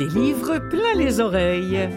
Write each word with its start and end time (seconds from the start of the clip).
Des 0.00 0.06
livres 0.06 0.58
plein 0.70 0.94
les 0.96 1.20
oreilles. 1.20 1.90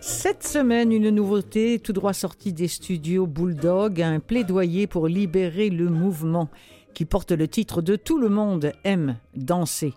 Cette 0.00 0.42
semaine, 0.42 0.90
une 0.90 1.10
nouveauté 1.10 1.78
tout 1.78 1.92
droit 1.92 2.12
sortie 2.12 2.52
des 2.52 2.66
studios 2.66 3.28
Bulldog, 3.28 4.02
un 4.02 4.18
plaidoyer 4.18 4.88
pour 4.88 5.06
libérer 5.06 5.70
le 5.70 5.88
mouvement 5.88 6.48
qui 6.94 7.04
porte 7.04 7.30
le 7.30 7.46
titre 7.46 7.80
de 7.80 7.94
Tout 7.94 8.18
le 8.18 8.28
monde 8.28 8.72
aime 8.82 9.18
danser. 9.36 9.94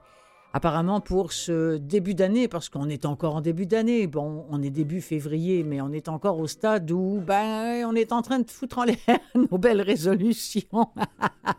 Apparemment 0.55 1.01
pour 1.01 1.33
ce 1.33 1.75
début 1.75 2.13
d'année, 2.13 2.47
parce 2.47 2.69
qu'on 2.69 2.87
est 2.87 3.05
encore 3.05 3.35
en 3.35 3.41
début 3.41 3.65
d'année, 3.65 4.07
bon, 4.07 4.45
on 4.49 4.61
est 4.63 4.69
début 4.69 5.01
février, 5.01 5.63
mais 5.63 5.81
on 5.81 5.91
est 5.91 6.07
encore 6.07 6.39
au 6.39 6.47
stade 6.47 6.89
où 6.91 7.21
ben, 7.27 7.83
on 7.85 7.93
est 7.93 8.13
en 8.13 8.21
train 8.21 8.39
de 8.39 8.49
foutre 8.49 8.77
en 8.77 8.85
l'air 8.85 8.95
nos 9.35 9.57
belles 9.57 9.81
résolutions. 9.81 10.87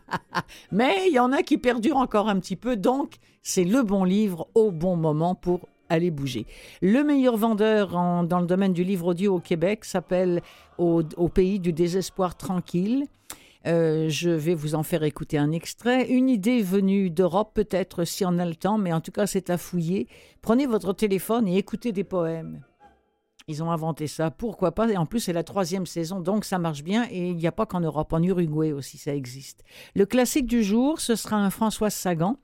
mais 0.72 1.08
il 1.08 1.12
y 1.12 1.18
en 1.18 1.30
a 1.32 1.42
qui 1.42 1.58
perdurent 1.58 1.98
encore 1.98 2.30
un 2.30 2.40
petit 2.40 2.56
peu, 2.56 2.74
donc 2.74 3.16
c'est 3.42 3.64
le 3.64 3.82
bon 3.82 4.02
livre 4.02 4.48
au 4.54 4.70
bon 4.70 4.96
moment 4.96 5.34
pour 5.34 5.68
aller 5.90 6.10
bouger. 6.10 6.46
Le 6.80 7.04
meilleur 7.04 7.36
vendeur 7.36 7.90
dans 7.90 8.40
le 8.40 8.46
domaine 8.46 8.72
du 8.72 8.82
livre 8.82 9.08
audio 9.08 9.34
au 9.34 9.40
Québec 9.40 9.84
s'appelle 9.84 10.40
au, 10.78 11.02
pays 11.28 11.60
du 11.60 11.74
désespoir 11.74 12.34
tranquille. 12.34 13.04
Euh, 13.66 14.08
je 14.08 14.30
vais 14.30 14.54
vous 14.54 14.74
en 14.74 14.82
faire 14.82 15.02
écouter 15.02 15.38
un 15.38 15.50
extrait. 15.50 16.08
Une 16.08 16.28
idée 16.28 16.62
venue 16.62 17.10
d'Europe, 17.10 17.52
peut-être 17.54 18.04
si 18.04 18.24
on 18.24 18.38
a 18.38 18.46
le 18.46 18.54
temps, 18.54 18.78
mais 18.78 18.92
en 18.92 19.00
tout 19.00 19.10
cas 19.10 19.26
c'est 19.26 19.50
à 19.50 19.58
fouiller. 19.58 20.06
Prenez 20.40 20.66
votre 20.66 20.92
téléphone 20.92 21.48
et 21.48 21.58
écoutez 21.58 21.90
des 21.92 22.04
poèmes. 22.04 22.62
Ils 23.48 23.62
ont 23.62 23.70
inventé 23.70 24.08
ça, 24.08 24.32
pourquoi 24.32 24.72
pas 24.72 24.88
Et 24.88 24.96
en 24.96 25.06
plus, 25.06 25.20
c'est 25.20 25.32
la 25.32 25.44
troisième 25.44 25.86
saison, 25.86 26.20
donc 26.20 26.44
ça 26.44 26.58
marche 26.58 26.82
bien. 26.82 27.06
Et 27.10 27.30
il 27.30 27.36
n'y 27.36 27.46
a 27.46 27.52
pas 27.52 27.66
qu'en 27.66 27.80
Europe, 27.80 28.12
en 28.12 28.22
Uruguay 28.22 28.72
aussi, 28.72 28.98
ça 28.98 29.14
existe. 29.14 29.62
Le 29.94 30.04
classique 30.04 30.46
du 30.46 30.64
jour, 30.64 31.00
ce 31.00 31.14
sera 31.14 31.36
un 31.36 31.50
François 31.50 31.90
Sagan. 31.90 32.38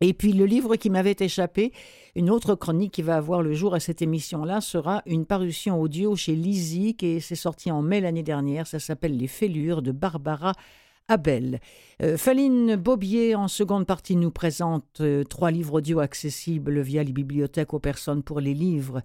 Et 0.00 0.12
puis 0.12 0.32
le 0.32 0.44
livre 0.44 0.76
qui 0.76 0.90
m'avait 0.90 1.16
échappé, 1.18 1.72
une 2.14 2.30
autre 2.30 2.54
chronique 2.54 2.92
qui 2.92 3.02
va 3.02 3.16
avoir 3.16 3.42
le 3.42 3.54
jour 3.54 3.74
à 3.74 3.80
cette 3.80 4.02
émission-là, 4.02 4.60
sera 4.60 5.02
une 5.06 5.26
parution 5.26 5.80
audio 5.80 6.16
chez 6.16 6.34
Lizzie, 6.34 6.96
et 7.00 7.20
c'est 7.20 7.34
sorti 7.34 7.70
en 7.70 7.82
mai 7.82 8.00
l'année 8.00 8.22
dernière. 8.22 8.66
Ça 8.66 8.78
s'appelle 8.78 9.16
Les 9.16 9.28
Fêlures 9.28 9.82
de 9.82 9.92
Barbara 9.92 10.52
Abel. 11.08 11.60
Euh, 12.02 12.16
Faline 12.16 12.76
Bobier, 12.76 13.34
en 13.34 13.46
seconde 13.46 13.86
partie, 13.86 14.16
nous 14.16 14.30
présente 14.30 15.00
euh, 15.00 15.22
trois 15.22 15.50
livres 15.50 15.74
audio 15.74 16.00
accessibles 16.00 16.80
via 16.80 17.04
les 17.04 17.12
bibliothèques 17.12 17.74
aux 17.74 17.78
personnes 17.78 18.22
pour 18.22 18.40
les 18.40 18.54
livres 18.54 19.02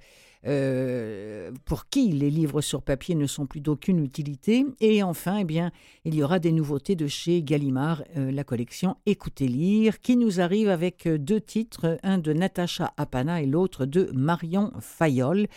euh, 0.47 1.52
pour 1.66 1.89
qui 1.89 2.14
les 2.14 2.30
livres 2.30 2.61
sur 2.61 2.81
papier 2.81 3.14
ne 3.16 3.27
sont 3.27 3.45
plus 3.45 3.59
d'aucune 3.59 4.02
utilité. 4.02 4.66
Et 4.80 5.03
enfin, 5.03 5.39
eh 5.39 5.44
bien, 5.44 5.72
il 6.05 6.16
y 6.16 6.23
aura 6.23 6.39
des 6.39 6.53
nouveautés 6.53 6.95
de 6.95 7.08
chez 7.08 7.44
Gallimard, 7.44 8.03
la 8.16 8.45
collection 8.45 8.95
Écoutez 9.05 9.50
lire, 9.50 10.00
qui 10.00 10.16
nous 10.16 10.39
arrive 10.39 10.70
avec 10.70 11.09
deux 11.09 11.42
titres, 11.42 11.97
un 12.03 12.17
de 12.17 12.31
Natacha 12.31 12.94
Apana 12.95 13.42
et 13.42 13.45
l'autre 13.45 13.86
de 13.86 14.09
Marion 14.14 14.72
Fayol, 14.80 15.47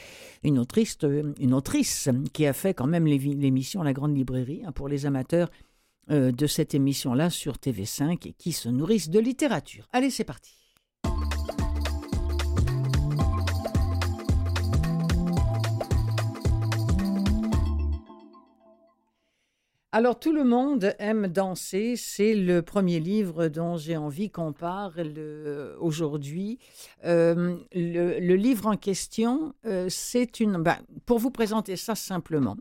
une 0.43 0.59
autrice, 0.59 0.99
une 1.39 1.55
autrice 1.55 2.09
qui 2.33 2.45
a 2.47 2.53
fait 2.53 2.75
quand 2.75 2.89
même 2.89 3.07
l'émission 3.07 3.85
La 3.85 3.93
Grande 3.93 4.17
Librairie 4.17 4.63
hein, 4.67 4.73
pour 4.73 4.89
les 4.89 5.07
amateurs 5.07 5.49
de 6.09 6.47
cette 6.47 6.75
émission-là 6.75 7.31
sur 7.31 7.57
TV5 7.57 8.29
et 8.29 8.33
qui 8.33 8.53
se 8.53 8.69
nourrissent 8.69 9.11
de 9.11 9.21
littérature. 9.21 9.89
Allez, 9.93 10.11
c'est 10.11 10.25
parti. 10.25 10.63
Alors, 19.95 20.19
tout 20.19 20.33
le 20.33 20.43
monde 20.43 20.95
aime 20.99 21.29
danser. 21.29 21.97
C'est 21.97 22.35
le 22.35 22.63
premier 22.63 22.99
livre 22.99 23.49
dont 23.49 23.77
j'ai 23.77 23.99
envie 23.99 24.31
qu'on 24.31 24.55
parle 24.55 25.13
euh, 25.19 25.77
aujourd'hui. 25.81 26.59
Euh, 27.05 27.59
le, 27.75 28.35
livre 28.35 28.69
en 28.69 28.79
question, 28.79 29.55
euh, 29.67 29.89
c'est 29.91 30.41
une. 30.41 30.57
Ben, 30.63 30.79
pour 31.05 31.19
vous 31.19 31.31
présenter 31.31 31.77
ça 31.77 31.95
simplement, 31.95 32.57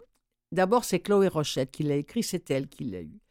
d'abord, 0.52 0.84
c'est 0.84 1.00
Chloé 1.00 1.30
Rochette 1.30 1.72
qui 1.72 1.84
l'a 1.84 1.96
écrit, 1.96 2.22
c'est 2.22 2.52
elle 2.52 2.68
qui 2.68 2.84
l'a 2.84 3.02
eu 3.02 3.22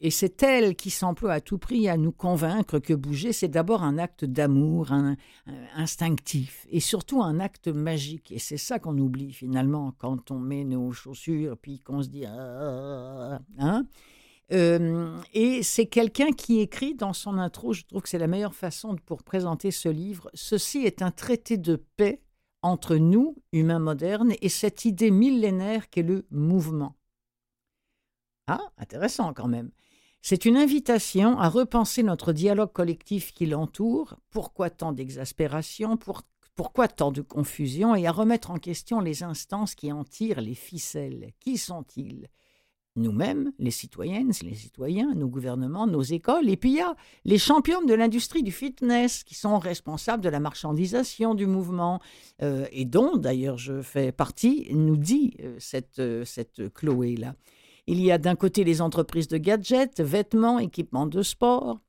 Et 0.00 0.10
c'est 0.10 0.42
elle 0.42 0.74
qui 0.74 0.90
s'emploie 0.90 1.32
à 1.32 1.40
tout 1.40 1.58
prix 1.58 1.88
à 1.88 1.96
nous 1.96 2.12
convaincre 2.12 2.78
que 2.78 2.94
bouger, 2.94 3.32
c'est 3.32 3.48
d'abord 3.48 3.82
un 3.82 3.98
acte 3.98 4.24
d'amour, 4.24 4.92
un, 4.92 5.16
instinctif, 5.74 6.66
et 6.70 6.80
surtout 6.80 7.22
un 7.22 7.40
acte 7.40 7.68
magique. 7.68 8.32
Et 8.32 8.38
c'est 8.38 8.56
ça 8.56 8.78
qu'on 8.78 8.96
oublie 8.98 9.32
finalement 9.32 9.94
quand 9.98 10.30
on 10.30 10.38
met 10.38 10.64
nos 10.64 10.92
chaussures, 10.92 11.56
puis 11.56 11.80
qu'on 11.80 12.02
se 12.02 12.08
dit... 12.08 12.24
Ah, 12.24 12.32
ah, 12.32 13.40
ah, 13.58 13.66
hein 13.66 13.86
euh, 14.52 15.16
et 15.32 15.62
c'est 15.62 15.86
quelqu'un 15.86 16.32
qui 16.32 16.58
écrit 16.58 16.94
dans 16.94 17.12
son 17.12 17.38
intro, 17.38 17.72
je 17.72 17.84
trouve 17.84 18.02
que 18.02 18.08
c'est 18.08 18.18
la 18.18 18.26
meilleure 18.26 18.54
façon 18.54 18.96
pour 19.06 19.22
présenter 19.22 19.70
ce 19.70 19.88
livre, 19.88 20.28
Ceci 20.34 20.78
est 20.78 21.02
un 21.02 21.12
traité 21.12 21.56
de 21.56 21.76
paix 21.76 22.20
entre 22.62 22.96
nous, 22.96 23.36
humains 23.52 23.78
modernes, 23.78 24.32
et 24.42 24.48
cette 24.48 24.84
idée 24.84 25.10
millénaire 25.10 25.88
qu'est 25.88 26.02
le 26.02 26.26
mouvement. 26.30 26.96
Ah, 28.50 28.72
intéressant 28.78 29.32
quand 29.32 29.46
même. 29.46 29.70
C'est 30.22 30.44
une 30.44 30.56
invitation 30.56 31.38
à 31.38 31.48
repenser 31.48 32.02
notre 32.02 32.32
dialogue 32.32 32.72
collectif 32.72 33.32
qui 33.32 33.46
l'entoure, 33.46 34.16
pourquoi 34.30 34.68
tant 34.68 34.92
d'exaspération, 34.92 35.96
pourquoi 36.56 36.88
tant 36.88 37.12
de 37.12 37.22
confusion, 37.22 37.94
et 37.94 38.08
à 38.08 38.12
remettre 38.12 38.50
en 38.50 38.58
question 38.58 39.00
les 39.00 39.22
instances 39.22 39.76
qui 39.76 39.92
en 39.92 40.02
tirent 40.02 40.40
les 40.40 40.56
ficelles. 40.56 41.30
Qui 41.38 41.58
sont-ils? 41.58 42.28
Nous-mêmes, 42.96 43.52
les 43.60 43.70
citoyennes, 43.70 44.32
les 44.42 44.56
citoyens, 44.56 45.14
nos 45.14 45.28
gouvernements, 45.28 45.86
nos 45.86 46.02
écoles, 46.02 46.50
et 46.50 46.56
puis 46.56 46.70
il 46.70 46.76
y 46.78 46.80
a 46.80 46.96
les 47.24 47.38
champions 47.38 47.82
de 47.82 47.94
l'industrie 47.94 48.42
du 48.42 48.50
fitness 48.50 49.22
qui 49.22 49.36
sont 49.36 49.60
responsables 49.60 50.24
de 50.24 50.28
la 50.28 50.40
marchandisation 50.40 51.36
du 51.36 51.46
mouvement, 51.46 52.00
euh, 52.42 52.66
et 52.72 52.84
dont 52.84 53.16
d'ailleurs 53.16 53.58
je 53.58 53.80
fais 53.80 54.10
partie, 54.10 54.66
nous 54.74 54.96
dit 54.96 55.36
euh, 55.40 55.54
cette, 55.60 56.00
euh, 56.00 56.24
cette 56.24 56.74
Chloé-là. 56.74 57.36
Il 57.86 58.00
y 58.00 58.12
a 58.12 58.18
d'un 58.18 58.36
côté 58.36 58.64
les 58.64 58.80
entreprises 58.80 59.28
de 59.28 59.38
gadgets, 59.38 60.00
vêtements, 60.00 60.58
équipements 60.58 61.06
de 61.06 61.22
sport. 61.22 61.80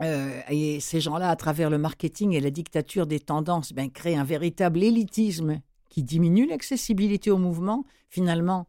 Euh, 0.00 0.40
et 0.48 0.80
ces 0.80 1.00
gens-là, 1.00 1.30
à 1.30 1.36
travers 1.36 1.70
le 1.70 1.78
marketing 1.78 2.32
et 2.32 2.40
la 2.40 2.50
dictature 2.50 3.06
des 3.06 3.20
tendances, 3.20 3.72
ben, 3.72 3.90
créent 3.90 4.16
un 4.16 4.24
véritable 4.24 4.82
élitisme 4.82 5.60
qui 5.88 6.02
diminue 6.02 6.46
l'accessibilité 6.46 7.30
au 7.30 7.38
mouvement. 7.38 7.84
Finalement, 8.08 8.66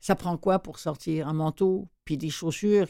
ça 0.00 0.16
prend 0.16 0.36
quoi 0.36 0.58
pour 0.58 0.78
sortir 0.78 1.28
un 1.28 1.32
manteau, 1.32 1.88
puis 2.04 2.16
des 2.16 2.30
chaussures 2.30 2.88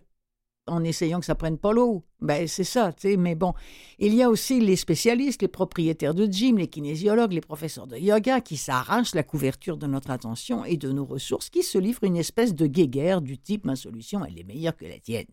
en 0.67 0.85
essayant 0.85 1.21
que 1.21 1.27
ça 1.27 1.35
prenne 1.35 1.59
pas 1.59 1.73
l'eau. 1.73 2.05
Ben, 2.21 2.47
c'est 2.47 2.65
ça, 2.65 2.93
tu 2.93 3.09
sais. 3.09 3.17
Mais 3.17 3.35
bon, 3.35 3.53
il 3.99 4.15
y 4.15 4.23
a 4.23 4.31
aussi 4.31 4.61
les 4.61 4.77
spécialistes, 4.77 5.43
les 5.43 5.49
propriétaires 5.49 6.15
de 6.15 6.27
gym, 6.27 6.59
les 6.59 6.69
kinésiologues, 6.69 7.33
les 7.33 7.41
professeurs 7.41 7.87
de 7.87 7.97
yoga 7.97 8.41
qui 8.41 8.57
s'arrachent 8.57 9.15
la 9.15 9.25
couverture 9.25 9.77
de 9.77 9.87
notre 9.87 10.11
attention 10.11 10.65
et 10.65 10.77
de 10.77 10.91
nos 10.93 11.05
ressources, 11.05 11.51
qui 11.51 11.63
se 11.63 11.79
livrent 11.79 12.05
une 12.05 12.17
espèce 12.17 12.55
de 12.55 12.67
guéguerre 12.67 13.23
du 13.23 13.39
type 13.39 13.65
ma 13.65 13.77
solution, 13.77 14.25
elle 14.25 14.39
est 14.39 14.45
meilleure 14.45 14.77
que 14.77 14.87
la 14.87 14.99
tienne. 14.99 15.27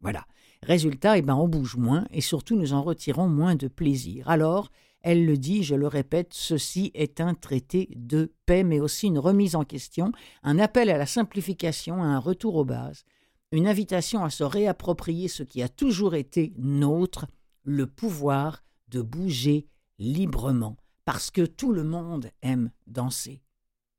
Voilà. 0.00 0.24
Résultat, 0.62 1.18
eh 1.18 1.22
ben, 1.22 1.34
on 1.34 1.48
bouge 1.48 1.76
moins 1.76 2.06
et 2.10 2.20
surtout 2.20 2.56
nous 2.56 2.72
en 2.72 2.82
retirons 2.82 3.28
moins 3.28 3.56
de 3.56 3.68
plaisir. 3.68 4.28
Alors, 4.28 4.70
elle 5.02 5.26
le 5.26 5.36
dit, 5.36 5.64
je 5.64 5.74
le 5.74 5.88
répète, 5.88 6.32
ceci 6.32 6.92
est 6.94 7.20
un 7.20 7.34
traité 7.34 7.88
de 7.96 8.32
paix, 8.46 8.62
mais 8.62 8.80
aussi 8.80 9.08
une 9.08 9.18
remise 9.18 9.56
en 9.56 9.64
question, 9.64 10.12
un 10.44 10.60
appel 10.60 10.90
à 10.90 10.98
la 10.98 11.06
simplification, 11.06 12.02
à 12.02 12.06
un 12.06 12.18
retour 12.18 12.54
aux 12.54 12.64
bases 12.64 13.04
une 13.52 13.68
invitation 13.68 14.24
à 14.24 14.30
se 14.30 14.42
réapproprier 14.42 15.28
ce 15.28 15.42
qui 15.42 15.62
a 15.62 15.68
toujours 15.68 16.14
été 16.14 16.52
nôtre, 16.56 17.26
le 17.62 17.86
pouvoir 17.86 18.64
de 18.88 19.02
bouger 19.02 19.66
librement, 19.98 20.76
parce 21.04 21.30
que 21.30 21.42
tout 21.42 21.72
le 21.72 21.84
monde 21.84 22.30
aime 22.40 22.70
danser. 22.86 23.42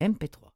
MP3. 0.02 0.50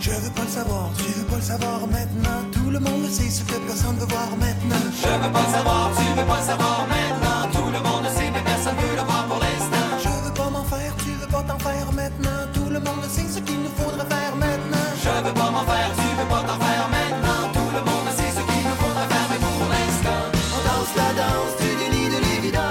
Je 0.00 0.10
veux 0.10 0.34
pas 0.34 0.42
le 0.42 0.48
savoir, 0.48 0.92
tu 0.96 1.11
le 1.42 1.48
savoir 1.48 1.80
maintenant. 1.88 2.40
Tout 2.52 2.70
le 2.70 2.78
monde 2.78 3.08
sait 3.08 3.30
ce 3.30 3.42
que 3.42 3.58
personne 3.66 3.96
veut 3.96 4.06
voir 4.06 4.30
maintenant. 4.38 4.84
Je 4.94 5.08
veux 5.08 5.32
pas 5.32 5.42
le 5.46 5.52
savoir, 5.52 5.90
tu 5.98 6.04
veux 6.18 6.26
pas 6.26 6.38
le 6.38 6.46
savoir 6.46 6.86
maintenant. 6.86 7.40
Tout 7.52 7.70
le 7.74 7.80
monde 7.82 8.06
sait, 8.14 8.30
mais 8.32 8.42
personne 8.44 8.76
veut 8.76 8.96
le 8.96 9.02
voir 9.02 9.26
pour 9.26 9.40
l'instant. 9.42 9.86
Je 10.04 10.12
veux 10.24 10.34
pas 10.34 10.50
m'en 10.50 10.64
faire, 10.64 10.94
tu 11.04 11.10
veux 11.10 11.26
pas 11.26 11.42
t'en 11.42 11.58
faire 11.58 11.88
maintenant. 11.92 12.40
Tout 12.54 12.70
le 12.70 12.78
monde 12.78 13.04
sait 13.10 13.28
ce 13.34 13.40
qu'il 13.40 13.60
nous 13.60 13.74
faudrait 13.74 14.06
faire 14.06 14.36
maintenant. 14.36 14.88
Je 15.02 15.10
veux 15.26 15.34
pas 15.34 15.50
m'en 15.50 15.64
faire, 15.66 15.90
tu 15.98 16.08
veux 16.18 16.28
pas 16.30 16.42
t'en 16.46 16.58
faire 16.62 16.86
maintenant. 16.96 17.42
Tout 17.56 17.70
le 17.76 17.82
monde 17.90 18.08
sait 18.18 18.32
ce 18.38 18.42
qu'il 18.48 18.62
nous 18.68 18.78
faudrait 18.82 19.10
faire, 19.12 19.26
mais 19.30 19.40
pour 19.42 19.66
l'instant, 19.74 20.22
on 20.54 20.60
danse 20.70 20.92
la 20.94 21.10
danse 21.22 21.54
du 21.58 21.70
déni 21.80 22.04
de 22.14 22.18
l'évidence. 22.22 22.62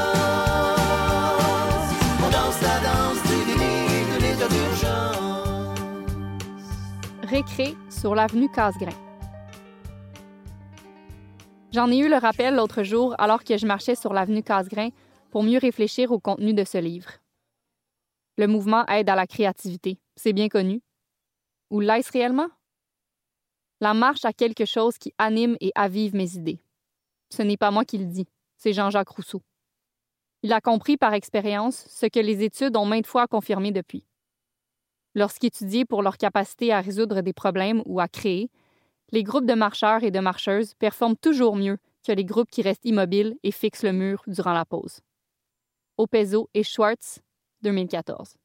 On 2.23 2.29
danse 2.39 2.59
la 2.63 2.77
danse 2.87 3.19
du 3.27 3.37
déni 3.49 4.07
de 4.11 4.15
l'état 4.23 4.47
d'urgence. 4.47 5.75
Récré 7.27 7.75
sur 8.01 8.15
l'avenue 8.15 8.49
Casgrain. 8.49 8.97
J'en 11.71 11.91
ai 11.91 11.99
eu 11.99 12.09
le 12.09 12.15
rappel 12.15 12.55
l'autre 12.55 12.81
jour 12.81 13.13
alors 13.19 13.43
que 13.43 13.59
je 13.59 13.67
marchais 13.67 13.93
sur 13.93 14.11
l'avenue 14.11 14.41
Casgrain 14.41 14.89
pour 15.29 15.43
mieux 15.43 15.59
réfléchir 15.59 16.11
au 16.11 16.19
contenu 16.19 16.55
de 16.55 16.63
ce 16.63 16.79
livre. 16.79 17.11
Le 18.37 18.47
mouvement 18.47 18.87
aide 18.87 19.07
à 19.07 19.15
la 19.15 19.27
créativité, 19.27 19.99
c'est 20.15 20.33
bien 20.33 20.49
connu. 20.49 20.81
Ou 21.69 21.79
l'est-ce 21.79 22.11
réellement? 22.11 22.47
La 23.81 23.93
marche 23.93 24.25
a 24.25 24.33
quelque 24.33 24.65
chose 24.65 24.97
qui 24.97 25.13
anime 25.19 25.55
et 25.61 25.71
avive 25.75 26.15
mes 26.15 26.35
idées. 26.35 26.59
Ce 27.29 27.43
n'est 27.43 27.55
pas 27.55 27.69
moi 27.69 27.85
qui 27.85 27.99
le 27.99 28.05
dis, 28.05 28.25
c'est 28.57 28.73
Jean-Jacques 28.73 29.09
Rousseau. 29.09 29.43
Il 30.41 30.53
a 30.53 30.59
compris 30.59 30.97
par 30.97 31.13
expérience 31.13 31.85
ce 31.87 32.07
que 32.07 32.19
les 32.19 32.41
études 32.41 32.75
ont 32.77 32.85
maintes 32.87 33.05
fois 33.05 33.27
confirmé 33.27 33.71
depuis. 33.71 34.03
Lorsqu'étudiés 35.13 35.85
pour 35.85 36.03
leur 36.03 36.17
capacité 36.17 36.71
à 36.71 36.81
résoudre 36.81 37.21
des 37.21 37.33
problèmes 37.33 37.83
ou 37.85 37.99
à 37.99 38.07
créer, 38.07 38.49
les 39.11 39.23
groupes 39.23 39.45
de 39.45 39.53
marcheurs 39.53 40.03
et 40.03 40.11
de 40.11 40.19
marcheuses 40.19 40.73
performent 40.75 41.17
toujours 41.17 41.55
mieux 41.55 41.77
que 42.05 42.11
les 42.11 42.25
groupes 42.25 42.49
qui 42.49 42.61
restent 42.61 42.85
immobiles 42.85 43.35
et 43.43 43.51
fixent 43.51 43.83
le 43.83 43.91
mur 43.91 44.23
durant 44.27 44.53
la 44.53 44.65
pause. 44.65 45.01
Opezo 45.97 46.49
et 46.53 46.63
Schwartz, 46.63 47.19
2014. 47.61 48.35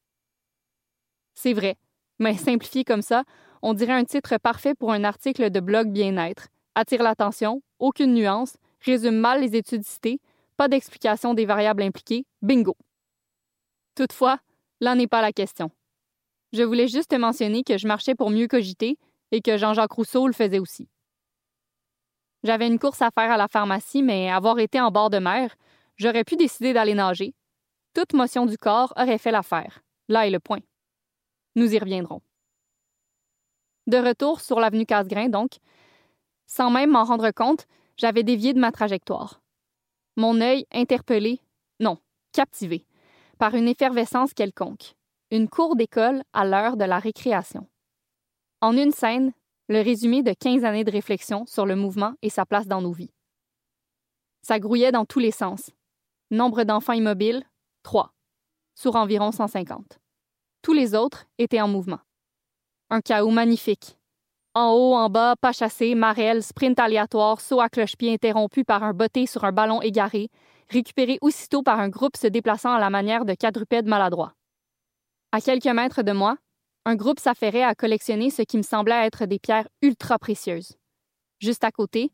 C'est 1.35 1.53
vrai, 1.53 1.77
mais 2.19 2.35
simplifié 2.37 2.85
comme 2.85 3.03
ça, 3.03 3.25
on 3.63 3.75
dirait 3.75 3.93
un 3.93 4.05
titre 4.05 4.37
parfait 4.39 4.75
pour 4.75 4.93
un 4.93 5.05
article 5.05 5.51
de 5.51 5.61
blog 5.61 5.91
bien-être. 5.91 6.49
Attire 6.75 7.03
l'attention, 7.03 7.63
aucune 7.79 8.13
nuance, 8.13 8.57
résume 8.81 9.17
mal 9.17 9.41
les 9.41 9.57
études 9.57 9.85
citées, 9.85 10.21
pas 10.57 10.69
d'explication 10.69 11.33
des 11.35 11.47
variables 11.47 11.83
impliquées, 11.83 12.27
bingo. 12.43 12.77
Toutefois, 13.95 14.39
là 14.81 14.95
n'est 14.95 15.07
pas 15.07 15.23
la 15.23 15.33
question. 15.33 15.71
Je 16.56 16.62
voulais 16.62 16.88
juste 16.88 17.12
mentionner 17.12 17.62
que 17.62 17.76
je 17.76 17.87
marchais 17.87 18.14
pour 18.14 18.31
mieux 18.31 18.49
cogiter 18.49 18.99
et 19.31 19.43
que 19.43 19.58
Jean-Jacques 19.58 19.93
Rousseau 19.93 20.26
le 20.26 20.32
faisait 20.32 20.58
aussi. 20.58 20.88
J'avais 22.44 22.67
une 22.67 22.79
course 22.79 23.03
à 23.03 23.11
faire 23.11 23.31
à 23.31 23.37
la 23.37 23.47
pharmacie, 23.47 24.03
mais 24.03 24.31
avoir 24.31 24.58
été 24.58 24.81
en 24.81 24.91
bord 24.91 25.11
de 25.11 25.19
mer, 25.19 25.55
j'aurais 25.97 26.25
pu 26.25 26.37
décider 26.37 26.73
d'aller 26.73 26.94
nager. 26.94 27.35
Toute 27.93 28.14
motion 28.14 28.47
du 28.47 28.56
corps 28.56 28.94
aurait 28.97 29.19
fait 29.19 29.32
l'affaire. 29.32 29.82
Là 30.08 30.26
est 30.26 30.31
le 30.31 30.41
point. 30.41 30.61
Nous 31.56 31.75
y 31.75 31.79
reviendrons. 31.79 32.23
De 33.87 33.99
retour 33.99 34.41
sur 34.41 34.58
l'avenue 34.58 34.87
Casgrain, 34.87 35.29
donc, 35.29 35.58
sans 36.47 36.70
même 36.70 36.93
m'en 36.93 37.05
rendre 37.05 37.32
compte, 37.32 37.67
j'avais 37.99 38.23
dévié 38.23 38.55
de 38.55 38.61
ma 38.61 38.73
trajectoire. 38.73 39.43
Mon 40.17 40.41
œil 40.41 40.64
interpellé, 40.73 41.38
non, 41.81 41.99
captivé, 42.32 42.87
par 43.38 43.55
une 43.55 43.69
effervescence 43.69 44.32
quelconque, 44.32 44.95
une 45.32 45.49
cour 45.49 45.75
d'école 45.75 46.23
à 46.32 46.44
l'heure 46.44 46.76
de 46.76 46.84
la 46.84 47.00
récréation. 47.00 47.69
En 48.61 48.76
une 48.76 48.93
scène, 48.93 49.32
le 49.69 49.82
résumé 49.82 50.23
de 50.23 50.32
15 50.32 50.64
années 50.64 50.84
de 50.84 50.93
réflexion 50.93 51.46
sur 51.46 51.67
le 51.67 51.75
mouvement 51.75 52.14
et 52.23 52.31
sa 52.31 52.46
place 52.46 52.69
dans 52.69 52.81
nos 52.81 52.93
vies. 52.93 53.12
Ça 54.43 54.61
grouillait 54.61 54.93
dans 54.93 55.05
tous 55.05 55.19
les 55.19 55.32
sens. 55.32 55.70
Nombre 56.31 56.62
d'enfants 56.62 56.93
immobiles, 56.93 57.44
3, 57.82 58.12
sur 58.76 58.94
environ 58.94 59.32
150. 59.32 59.99
Tous 60.62 60.73
les 60.73 60.94
autres 60.94 61.26
étaient 61.38 61.61
en 61.61 61.69
mouvement. 61.69 62.00
Un 62.90 63.00
chaos 63.00 63.31
magnifique. 63.31 63.99
En 64.55 64.70
haut, 64.70 64.94
en 64.94 65.11
bas, 65.11 65.34
pas 65.40 65.52
chassé, 65.52 65.96
marelle, 65.96 66.44
sprint 66.44 66.79
aléatoire, 66.79 67.40
saut 67.40 67.61
à 67.61 67.69
cloche-pied 67.69 68.12
interrompu 68.12 68.64
par 68.64 68.84
un 68.84 68.94
botté 68.94 69.26
sur 69.26 69.43
un 69.43 69.52
ballon 69.52 69.82
égaré, 69.82 70.31
récupéré 70.70 71.19
aussitôt 71.20 71.64
par 71.64 71.81
un 71.81 71.88
groupe 71.88 72.17
se 72.17 72.29
déplaçant 72.29 72.72
à 72.72 72.79
la 72.79 72.90
manière 72.90 73.25
de 73.25 73.34
quadrupèdes 73.34 73.87
maladroits. 73.87 74.36
À 75.32 75.40
quelques 75.40 75.67
mètres 75.67 76.02
de 76.02 76.12
moi, 76.12 76.37
un 76.84 76.94
groupe 76.94 77.19
s'affairait 77.19 77.64
à 77.64 77.75
collectionner 77.75 78.31
ce 78.31 78.43
qui 78.43 78.56
me 78.56 78.62
semblait 78.62 79.06
être 79.06 79.26
des 79.26 79.38
pierres 79.38 79.69
ultra 79.82 80.19
précieuses. 80.19 80.76
Juste 81.40 81.64
à 81.64 81.73
côté, 81.73 82.12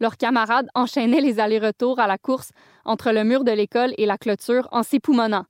leurs 0.00 0.16
camarades 0.16 0.68
enchaînaient 0.74 1.20
les 1.20 1.38
allers-retours 1.38 2.00
à 2.00 2.06
la 2.06 2.18
course 2.18 2.50
entre 2.84 3.12
le 3.12 3.24
mur 3.24 3.44
de 3.44 3.52
l'école 3.52 3.94
et 3.98 4.06
la 4.06 4.18
clôture 4.18 4.68
en 4.72 4.82
s'époumonnant. 4.82 5.44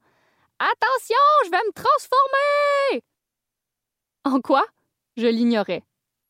Attention, 0.59 1.17
je 1.45 1.51
vais 1.51 1.57
me 1.57 1.73
transformer! 1.73 3.03
En 4.25 4.41
quoi? 4.41 4.65
Je 5.17 5.27
l'ignorais. 5.27 5.85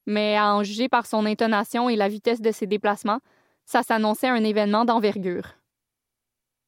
Mais 0.07 0.37
à 0.37 0.55
en 0.55 0.63
juger 0.63 0.89
par 0.89 1.07
son 1.07 1.27
intonation 1.27 1.89
et 1.89 1.97
la 1.97 2.09
vitesse 2.09 2.41
de 2.41 2.53
ses 2.53 2.67
déplacements, 2.67 3.21
ça 3.65 3.83
s'annonçait 3.83 4.29
un 4.29 4.45
événement 4.45 4.85
d'envergure. 4.85 5.55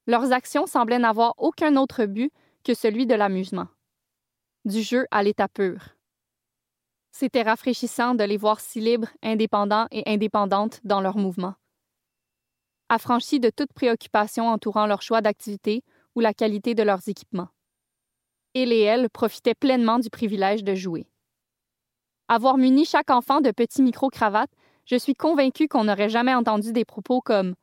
Leurs 0.07 0.33
actions 0.33 0.67
semblaient 0.67 0.99
n'avoir 0.99 1.35
aucun 1.37 1.77
autre 1.77 2.07
but 2.07 2.33
que 2.65 2.75
celui 2.75 3.07
de 3.07 3.15
l'amusement 3.15 3.69
du 4.65 4.83
jeu 4.83 5.07
à 5.11 5.23
l'état 5.23 5.49
pur. 5.49 5.97
C'était 7.11 7.43
rafraîchissant 7.43 8.15
de 8.15 8.25
les 8.25 8.37
voir 8.37 8.61
si 8.61 8.81
libres, 8.81 9.09
indépendants 9.23 9.87
et 9.91 10.03
indépendantes 10.07 10.81
dans 10.85 11.01
leurs 11.01 11.17
mouvements. 11.17 11.55
Affranchis 12.89 13.41
de 13.41 13.51
toute 13.51 13.73
préoccupation 13.73 14.49
entourant 14.49 14.87
leur 14.87 15.03
choix 15.03 15.21
d'activité 15.21 15.83
ou 16.15 16.21
la 16.21 16.33
qualité 16.33 16.75
de 16.75 16.83
leurs 16.83 17.09
équipements. 17.09 17.49
Il 18.55 18.73
et 18.73 18.81
elles 18.81 19.11
profitaient 19.11 19.55
pleinement 19.55 19.99
du 19.99 20.11
privilège 20.11 20.65
de 20.65 20.75
jouer. 20.75 21.07
Avoir 22.29 22.57
muni 22.57 22.85
chaque 22.85 23.11
enfant 23.11 23.41
de 23.41 23.51
petits 23.51 23.83
micro-cravates, 23.83 24.53
je 24.85 24.97
suis 24.97 25.15
convaincue 25.15 25.69
qu'on 25.69 25.85
n'aurait 25.85 26.09
jamais 26.09 26.35
entendu 26.35 26.73
des 26.73 26.85
propos 26.85 27.21
comme 27.21 27.55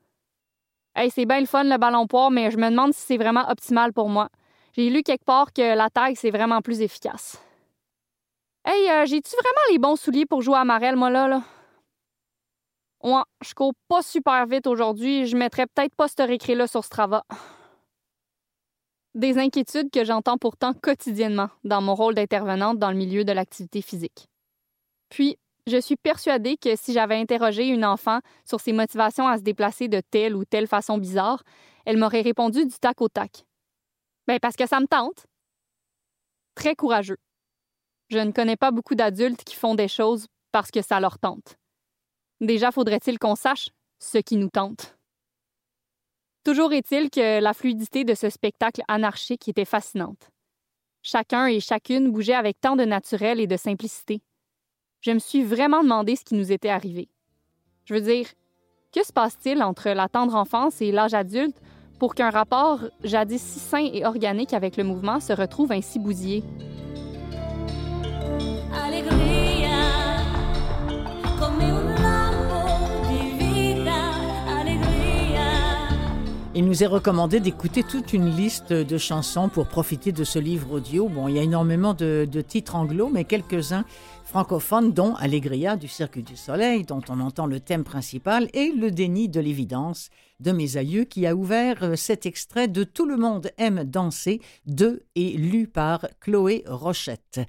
Hey, 0.96 1.12
c'est 1.12 1.26
bien 1.26 1.40
le 1.40 1.46
fun 1.46 1.64
le 1.64 1.78
ballon 1.78 2.08
poire, 2.08 2.32
mais 2.32 2.52
je 2.52 2.58
me 2.58 2.70
demande 2.70 2.94
si 2.94 3.02
c'est 3.02 3.18
vraiment 3.18 3.50
optimal 3.50 3.92
pour 3.94 4.10
moi. 4.10 4.30
J'ai 4.76 4.90
lu 4.90 5.04
quelque 5.04 5.24
part 5.24 5.54
que 5.54 5.76
la 5.76 5.90
taille, 5.90 6.18
c'est 6.18 6.32
vraiment 6.32 6.62
plus 6.62 6.82
efficace. 6.82 7.42
Hey, 8.66 8.90
euh, 8.90 9.06
j'ai-tu 9.06 9.32
vraiment 9.32 9.72
les 9.72 9.78
bons 9.78 9.96
souliers 9.96 10.26
pour 10.26 10.42
jouer 10.42 10.58
à 10.58 10.66
Marelle, 10.66 10.98
moi, 10.98 11.10
là, 11.10 11.28
là? 11.30 11.44
Je 13.42 13.54
cours 13.54 13.74
pas 13.88 14.02
super 14.02 14.46
vite 14.48 14.68
aujourd'hui. 14.68 15.28
Je 15.28 15.38
mettrais 15.38 15.68
peut-être 15.68 15.96
pas 15.96 16.08
ce 16.08 16.22
récré-là 16.24 16.68
sur 16.68 16.84
Strava. 16.84 17.24
Des 19.14 19.38
inquiétudes 19.38 19.92
que 19.92 20.04
j'entends 20.04 20.38
pourtant 20.38 20.74
quotidiennement 20.74 21.50
dans 21.64 21.82
mon 21.82 21.96
rôle 21.96 22.16
d'intervenante 22.16 22.78
dans 22.78 22.92
le 22.92 22.98
milieu 22.98 23.24
de 23.24 23.32
l'activité 23.32 23.82
physique. 23.82 24.28
Puis, 25.10 25.38
je 25.68 25.80
suis 25.80 25.96
persuadée 25.96 26.58
que 26.58 26.76
si 26.76 26.92
j'avais 26.92 27.16
interrogé 27.16 27.68
une 27.68 27.86
enfant 27.86 28.20
sur 28.44 28.60
ses 28.60 28.74
motivations 28.74 29.28
à 29.28 29.38
se 29.38 29.44
déplacer 29.44 29.88
de 29.88 30.02
telle 30.02 30.36
ou 30.36 30.44
telle 30.44 30.68
façon 30.68 30.98
bizarre, 30.98 31.44
elle 31.86 31.98
m'aurait 31.98 32.22
répondu 32.22 32.66
du 32.66 32.78
tac 32.78 33.00
au 33.00 33.08
tac. 33.08 33.46
Ben 34.28 34.40
parce 34.40 34.56
que 34.56 34.68
ça 34.68 34.80
me 34.80 34.88
tente. 34.88 35.26
Très 36.56 36.76
courageux. 36.76 37.18
Je 38.10 38.20
ne 38.20 38.32
connais 38.32 38.56
pas 38.56 38.72
beaucoup 38.72 38.96
d'adultes 38.96 39.44
qui 39.44 39.56
font 39.56 39.76
des 39.76 39.88
choses 39.88 40.28
parce 40.52 40.72
que 40.72 40.82
ça 40.82 41.00
leur 41.00 41.20
tente. 41.20 41.58
Déjà 42.42 42.72
faudrait-il 42.72 43.20
qu'on 43.20 43.36
sache 43.36 43.70
ce 44.00 44.18
qui 44.18 44.38
nous 44.38 44.50
tente. 44.50 44.98
Toujours 46.44 46.74
est-il 46.74 47.10
que 47.10 47.40
la 47.40 47.54
fluidité 47.54 48.04
de 48.04 48.14
ce 48.14 48.30
spectacle 48.30 48.84
anarchique 48.88 49.48
était 49.48 49.66
fascinante. 49.66 50.30
Chacun 51.02 51.48
et 51.48 51.60
chacune 51.60 52.12
bougeait 52.12 52.34
avec 52.34 52.60
tant 52.62 52.76
de 52.76 52.86
naturel 52.86 53.40
et 53.40 53.48
de 53.48 53.58
simplicité. 53.58 54.22
Je 55.02 55.12
me 55.12 55.20
suis 55.20 55.44
vraiment 55.44 55.84
demandé 55.84 56.16
ce 56.16 56.24
qui 56.24 56.36
nous 56.36 56.52
était 56.52 56.70
arrivé. 56.70 57.10
Je 57.86 57.94
veux 57.94 58.02
dire, 58.02 58.28
que 58.92 59.04
se 59.04 59.14
passe-t-il 59.14 59.62
entre 59.62 59.90
la 59.90 60.08
tendre 60.08 60.36
enfance 60.36 60.82
et 60.82 60.92
l'âge 60.92 61.14
adulte 61.14 61.60
pour 62.00 62.16
qu'un 62.16 62.30
rapport 62.30 62.80
jadis 63.04 63.42
si 63.42 63.60
sain 63.60 63.90
et 63.92 64.06
organique 64.06 64.54
avec 64.54 64.78
le 64.78 64.84
mouvement 64.84 65.20
se 65.20 65.34
retrouve 65.34 65.72
ainsi 65.72 66.00
bousillé. 66.00 66.44
Il 76.58 76.64
nous 76.64 76.84
est 76.84 76.88
recommandé 76.88 77.42
d'écouter 77.42 77.84
toute 77.84 78.14
une 78.14 78.30
liste 78.30 78.72
de 78.72 78.98
chansons 78.98 79.50
pour 79.50 79.68
profiter 79.68 80.14
de 80.14 80.24
ce 80.24 80.40
livre 80.40 80.72
audio. 80.72 81.10
Bon, 81.10 81.28
il 81.28 81.36
y 81.36 81.40
a 81.40 81.42
énormément 81.42 81.94
de, 81.94 82.26
de 82.32 82.42
titres 82.42 82.76
anglo, 82.76 83.10
mais 83.12 83.26
quelques-uns 83.26 83.84
francophone, 84.36 84.92
dont 84.92 85.16
Allegria 85.16 85.78
du 85.78 85.88
Cirque 85.88 86.20
du 86.20 86.36
Soleil, 86.36 86.84
dont 86.84 87.00
on 87.08 87.22
entend 87.22 87.46
le 87.46 87.62
thème 87.62 87.86
principal, 87.86 88.50
et 88.54 88.74
Le 88.74 88.92
déni 88.92 89.30
de 89.30 89.40
l'évidence 89.40 90.10
de 90.42 90.52
mes 90.52 90.76
aïeux, 90.76 91.06
qui 91.06 91.26
a 91.26 91.34
ouvert 91.34 91.82
euh, 91.84 91.96
cet 91.96 92.26
extrait 92.26 92.68
de 92.68 92.84
Tout 92.84 93.06
le 93.06 93.16
monde 93.16 93.50
aime 93.58 93.86
danser 93.86 94.42
de 94.66 95.04
et 95.16 95.38
lu 95.38 95.68
par 95.68 96.06
Chloé 96.20 96.66
Rochette. 96.68 97.40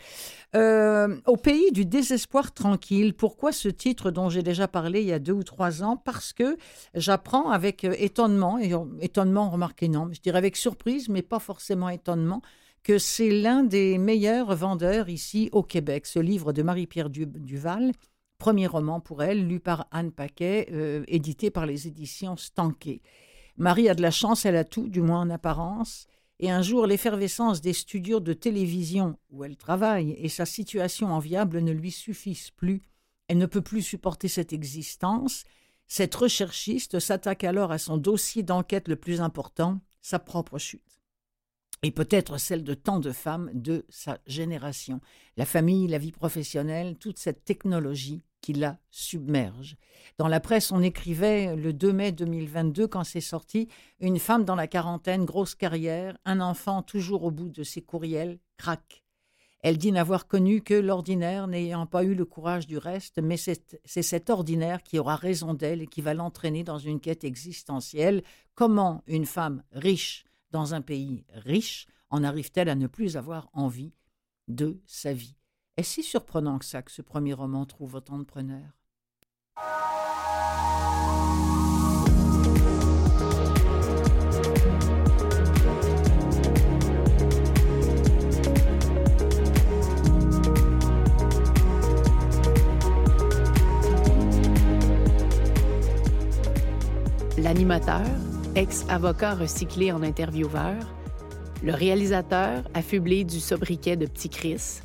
Euh, 0.55 1.17
au 1.27 1.37
pays 1.37 1.73
du 1.73 1.85
désespoir 1.85 2.55
tranquille, 2.55 3.15
pourquoi 3.15 3.51
ce 3.51 3.69
titre 3.69 4.13
dont 4.13 4.29
j'ai 4.29 4.45
déjà 4.45 4.69
parlé 4.69 5.01
il 5.01 5.09
y 5.09 5.13
a 5.13 5.19
deux 5.19 5.33
ou 5.33 5.43
trois 5.43 5.83
ans? 5.83 5.97
Parce 5.97 6.33
que 6.33 6.57
j'apprends 6.95 7.51
avec 7.51 7.83
euh, 7.83 7.97
étonnement, 7.99 8.61
et 8.61 8.73
étonnement 9.01 9.51
remarqué 9.51 9.89
non, 9.89 10.11
je 10.13 10.21
dirais 10.21 10.39
avec 10.39 10.57
surprise, 10.57 11.09
mais 11.09 11.23
pas 11.23 11.41
forcément 11.41 11.89
étonnement, 11.89 12.43
que 12.87 12.99
c'est 12.99 13.31
l'un 13.31 13.65
des 13.65 13.99
meilleurs 13.99 14.55
vendeurs 14.55 15.09
ici 15.09 15.49
au 15.51 15.65
Québec. 15.65 16.07
Ce 16.07 16.21
livre 16.21 16.53
de 16.53 16.63
Marie-Pierre 16.63 17.11
Duval, 17.11 17.91
premier 18.39 18.69
roman 18.69 19.01
pour 19.01 19.25
elle, 19.25 19.49
lu 19.49 19.59
par 19.59 19.89
Anne 19.91 20.13
Paquet, 20.13 20.69
euh, 20.71 21.03
édité 21.09 21.51
par 21.51 21.67
les 21.67 21.89
éditions 21.89 22.37
Stanquet. 22.37 23.01
Marie 23.57 23.89
a 23.89 23.97
de 23.97 24.03
la 24.03 24.13
chance, 24.13 24.47
elle 24.47 24.55
a 24.55 24.63
tout, 24.63 24.87
du 24.87 25.01
moins 25.01 25.23
en 25.23 25.31
apparence. 25.31 26.07
Et 26.39 26.49
un 26.49 26.63
jour, 26.63 26.87
l'effervescence 26.87 27.61
des 27.61 27.73
studios 27.73 28.21
de 28.21 28.33
télévision 28.33 29.19
où 29.31 29.43
elle 29.43 29.57
travaille 29.57 30.13
et 30.13 30.29
sa 30.29 30.47
situation 30.47 31.13
enviable 31.13 31.63
ne 31.63 31.73
lui 31.73 31.91
suffisent 31.91 32.53
plus 32.53 32.83
Elle 33.27 33.39
ne 33.39 33.47
peut 33.47 33.63
plus 33.63 33.83
supporter 33.83 34.29
cette 34.29 34.53
existence. 34.53 35.43
Cette 35.89 36.15
recherchiste 36.15 37.01
s'attaque 37.01 37.43
alors 37.43 37.73
à 37.73 37.79
son 37.79 37.97
dossier 37.97 38.45
d'enquête 38.45 38.87
le 38.87 38.95
plus 38.95 39.21
important, 39.21 39.81
sa 40.03 40.21
propre 40.21 40.59
chute. 40.59 40.86
Et 41.83 41.91
peut-être 41.91 42.39
celle 42.39 42.65
de 42.65 42.75
tant 42.75 42.99
de 42.99 43.13
femmes 43.13 43.51
de 43.55 43.85
sa 43.89 44.19
génération. 44.27 45.01
La 45.37 45.45
famille, 45.45 45.89
la 45.89 45.99
vie 45.99 46.13
professionnelle, 46.13 46.97
toute 46.99 47.19
cette 47.19 47.45
technologie 47.45 48.23
qui 48.41 48.53
la 48.53 48.79
submerge. 48.91 49.77
Dans 50.19 50.29
la 50.29 50.41
presse, 50.41 50.71
on 50.73 50.83
écrivait 50.83 51.57
le 51.57 51.73
2 51.73 51.93
mai 51.93 52.13
2022, 52.13 52.87
quand 52.87 53.05
c'est 53.05 53.21
sorti, 53.21 53.69
une 54.01 54.19
femme 54.19 54.45
dans 54.45 54.55
la 54.55 54.67
quarantaine, 54.67 55.25
grosse 55.25 55.55
carrière, 55.55 56.17
un 56.25 56.41
enfant 56.41 56.83
toujours 56.83 57.25
au 57.25 57.31
bout 57.31 57.49
de 57.49 57.63
ses 57.63 57.83
courriels, 57.83 58.39
craque. 58.57 59.03
Elle 59.63 59.79
dit 59.79 59.91
n'avoir 59.91 60.29
connu 60.29 60.63
que 60.63 60.75
l'ordinaire, 60.75 61.49
n'ayant 61.49 61.87
pas 61.87 62.05
eu 62.05 62.15
le 62.15 62.25
courage 62.25 62.69
du 62.69 62.79
reste, 62.79 63.19
mais 63.21 63.37
c'est 63.37 64.03
cet 64.03 64.31
ordinaire 64.31 64.85
qui 64.85 64.99
aura 64.99 65.17
raison 65.17 65.55
d'elle 65.55 65.83
et 65.83 65.87
qui 65.89 66.03
va 66.03 66.15
l'entraîner 66.15 66.63
dans 66.63 66.79
une 66.79 67.01
quête 67.01 67.25
existentielle. 67.25 68.23
Comment 68.55 69.03
une 69.09 69.27
femme 69.27 69.65
riche 69.73 70.25
dans 70.51 70.75
un 70.75 70.81
pays 70.81 71.25
riche 71.29 71.87
en 72.11 72.25
arrive-t-elle 72.25 72.69
à 72.69 72.75
ne 72.75 72.87
plus 72.87 73.17
avoir 73.17 73.49
envie 73.53 73.93
de 74.49 74.81
sa 74.87 75.13
vie? 75.13 75.37
Est-ce 75.77 75.95
si 75.95 76.03
surprenant 76.03 76.59
que 76.59 76.65
ça 76.65 76.83
que 76.83 76.91
ce 76.91 77.03
premier 77.03 77.35
roman 77.35 77.67
trouve 77.67 77.95
autant 77.95 78.19
de 78.19 78.25
preneurs? 78.25 78.73
L'animateur, 97.39 98.07
ex-avocat 98.57 99.35
recyclé 99.35 99.93
en 99.93 100.03
intervieweur, 100.03 100.77
le 101.63 101.75
réalisateur 101.75 102.65
affublé 102.73 103.23
du 103.23 103.39
sobriquet 103.39 103.99
de 103.99 104.07
Petit 104.07 104.31
Chris, 104.31 104.81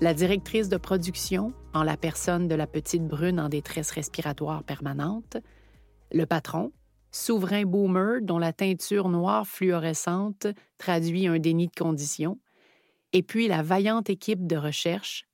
la 0.00 0.12
directrice 0.12 0.68
de 0.68 0.76
production 0.76 1.52
en 1.72 1.84
la 1.84 1.96
personne 1.96 2.48
de 2.48 2.54
la 2.56 2.66
petite 2.66 3.06
brune 3.06 3.38
en 3.38 3.48
détresse 3.48 3.92
respiratoire 3.92 4.64
permanente, 4.64 5.36
le 6.10 6.26
patron, 6.26 6.72
souverain 7.12 7.62
boomer 7.62 8.20
dont 8.22 8.40
la 8.40 8.52
teinture 8.52 9.08
noire 9.08 9.46
fluorescente 9.46 10.48
traduit 10.76 11.28
un 11.28 11.38
déni 11.38 11.68
de 11.68 11.80
condition, 11.80 12.40
et 13.12 13.22
puis 13.22 13.46
la 13.46 13.62
vaillante 13.62 14.10
équipe 14.10 14.48
de 14.48 14.56
recherche, 14.56 15.28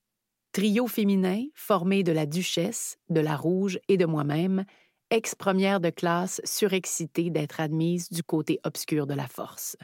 trio 0.52 0.87
féminin 0.87 1.44
formé 1.54 2.02
de 2.02 2.12
la 2.12 2.26
duchesse, 2.26 2.99
de 3.09 3.20
la 3.20 3.35
rouge 3.35 3.78
et 3.88 3.97
de 3.97 4.04
moi-même, 4.04 4.66
ex-première 5.11 5.81
de 5.81 5.90
classe 5.90 6.40
surexcitée 6.45 7.31
d'être 7.31 7.61
admise 7.61 8.11
du 8.11 8.23
côté 8.23 8.61
obscur 8.64 9.07
de 9.07 9.14
la 9.14 9.26
force. 9.26 9.76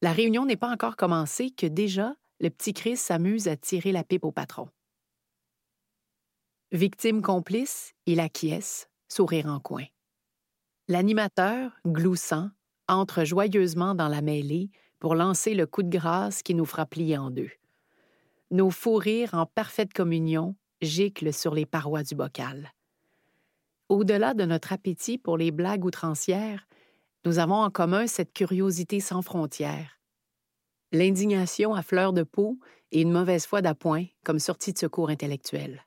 La 0.00 0.12
réunion 0.12 0.44
n'est 0.44 0.56
pas 0.56 0.70
encore 0.70 0.96
commencée 0.96 1.50
que 1.50 1.66
déjà 1.66 2.14
le 2.40 2.50
petit 2.50 2.72
Chris 2.72 2.96
s'amuse 2.96 3.46
à 3.46 3.56
tirer 3.56 3.92
la 3.92 4.02
pipe 4.02 4.24
au 4.24 4.32
patron. 4.32 4.68
Victime 6.72 7.22
complice, 7.22 7.92
il 8.06 8.18
acquiesce, 8.18 8.88
sourire 9.08 9.46
en 9.46 9.60
coin. 9.60 9.84
L'animateur, 10.88 11.72
gloussant, 11.86 12.50
entre 12.88 13.24
joyeusement 13.24 13.94
dans 13.94 14.08
la 14.08 14.22
mêlée 14.22 14.70
pour 14.98 15.14
lancer 15.14 15.54
le 15.54 15.66
coup 15.66 15.82
de 15.82 15.96
grâce 15.96 16.42
qui 16.42 16.54
nous 16.54 16.64
fera 16.64 16.86
plier 16.86 17.18
en 17.18 17.30
deux. 17.30 17.50
Nos 18.50 18.70
fous 18.70 18.96
rires 18.96 19.34
en 19.34 19.46
parfaite 19.46 19.92
communion 19.92 20.56
giclent 20.80 21.32
sur 21.32 21.54
les 21.54 21.66
parois 21.66 22.02
du 22.02 22.14
bocal. 22.14 22.72
Au-delà 23.92 24.32
de 24.32 24.46
notre 24.46 24.72
appétit 24.72 25.18
pour 25.18 25.36
les 25.36 25.50
blagues 25.50 25.84
outrancières, 25.84 26.66
nous 27.26 27.38
avons 27.38 27.56
en 27.56 27.68
commun 27.68 28.06
cette 28.06 28.32
curiosité 28.32 29.00
sans 29.00 29.20
frontières. 29.20 30.00
L'indignation 30.92 31.74
à 31.74 31.82
fleur 31.82 32.14
de 32.14 32.22
peau 32.22 32.58
et 32.90 33.02
une 33.02 33.12
mauvaise 33.12 33.44
foi 33.44 33.60
d'appoint 33.60 34.06
comme 34.24 34.38
sortie 34.38 34.72
de 34.72 34.78
secours 34.78 35.10
intellectuel. 35.10 35.84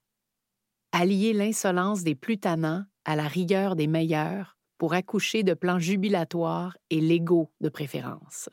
Allier 0.91 1.33
l'insolence 1.33 2.03
des 2.03 2.13
plus 2.13 2.37
tannants 2.37 2.85
à 3.05 3.15
la 3.15 3.27
rigueur 3.27 3.75
des 3.75 3.87
meilleurs 3.87 4.55
pour 4.77 4.93
accoucher 4.93 5.41
de 5.41 5.55
plans 5.55 5.79
jubilatoires 5.79 6.77
et 6.91 7.01
légaux 7.01 7.51
de 7.59 7.69
préférence. 7.69 8.49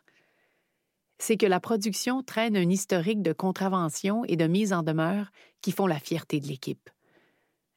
C'est 1.19 1.37
que 1.37 1.45
la 1.45 1.61
production 1.61 2.23
traîne 2.23 2.57
un 2.57 2.71
historique 2.71 3.21
de 3.21 3.35
contravention 3.35 4.25
et 4.25 4.37
de 4.37 4.47
mise 4.47 4.73
en 4.73 4.83
demeure 4.83 5.31
qui 5.61 5.73
font 5.73 5.87
la 5.87 6.01
fierté 6.01 6.41
de 6.41 6.47
l'équipe. 6.47 6.89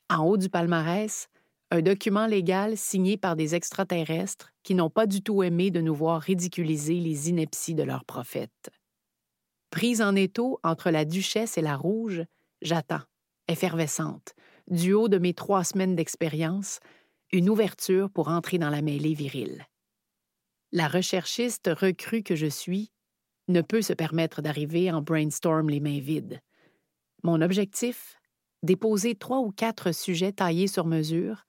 En 0.10 0.24
haut 0.24 0.38
du 0.38 0.50
palmarès, 0.50 1.28
un 1.72 1.82
document 1.82 2.28
légal 2.28 2.78
signé 2.78 3.18
par 3.18 3.36
des 3.36 3.56
extraterrestres 3.56 4.52
qui 4.64 4.76
n'ont 4.76 4.90
pas 4.90 5.08
du 5.08 5.22
tout 5.22 5.44
aimé 5.44 5.72
de 5.72 5.82
nous 5.82 5.96
voir 5.96 6.22
ridiculiser 6.22 7.00
les 7.00 7.30
inepties 7.30 7.76
de 7.76 7.84
leurs 7.84 8.06
prophètes. 8.06 8.70
Prise 9.72 10.02
en 10.02 10.16
étau 10.16 10.60
entre 10.64 10.90
la 10.92 11.06
duchesse 11.06 11.58
et 11.58 11.62
la 11.62 11.76
rouge, 11.76 12.24
j'attends, 12.62 13.02
effervescente, 13.48 14.34
du 14.70 14.94
haut 14.94 15.10
de 15.10 15.18
mes 15.18 15.34
trois 15.34 15.64
semaines 15.64 15.96
d'expérience, 15.96 16.80
une 17.32 17.50
ouverture 17.50 18.10
pour 18.10 18.30
entrer 18.30 18.58
dans 18.58 18.70
la 18.70 18.82
mêlée 18.82 19.14
virile. 19.14 19.66
La 20.72 20.88
recherchiste 20.88 21.70
recrue 21.74 22.24
que 22.24 22.36
je 22.36 22.48
suis 22.48 22.92
ne 23.48 23.62
peut 23.62 23.82
se 23.82 23.94
permettre 23.94 24.42
d'arriver 24.42 24.92
en 24.92 25.02
brainstorm 25.02 25.70
les 25.70 25.80
mains 25.80 26.00
vides. 26.00 26.42
Mon 27.24 27.42
objectif? 27.42 28.20
Déposer 28.64 29.16
trois 29.16 29.40
ou 29.40 29.52
quatre 29.52 29.92
sujets 29.92 30.32
taillés 30.32 30.68
sur 30.68 30.86
mesure, 30.86 31.46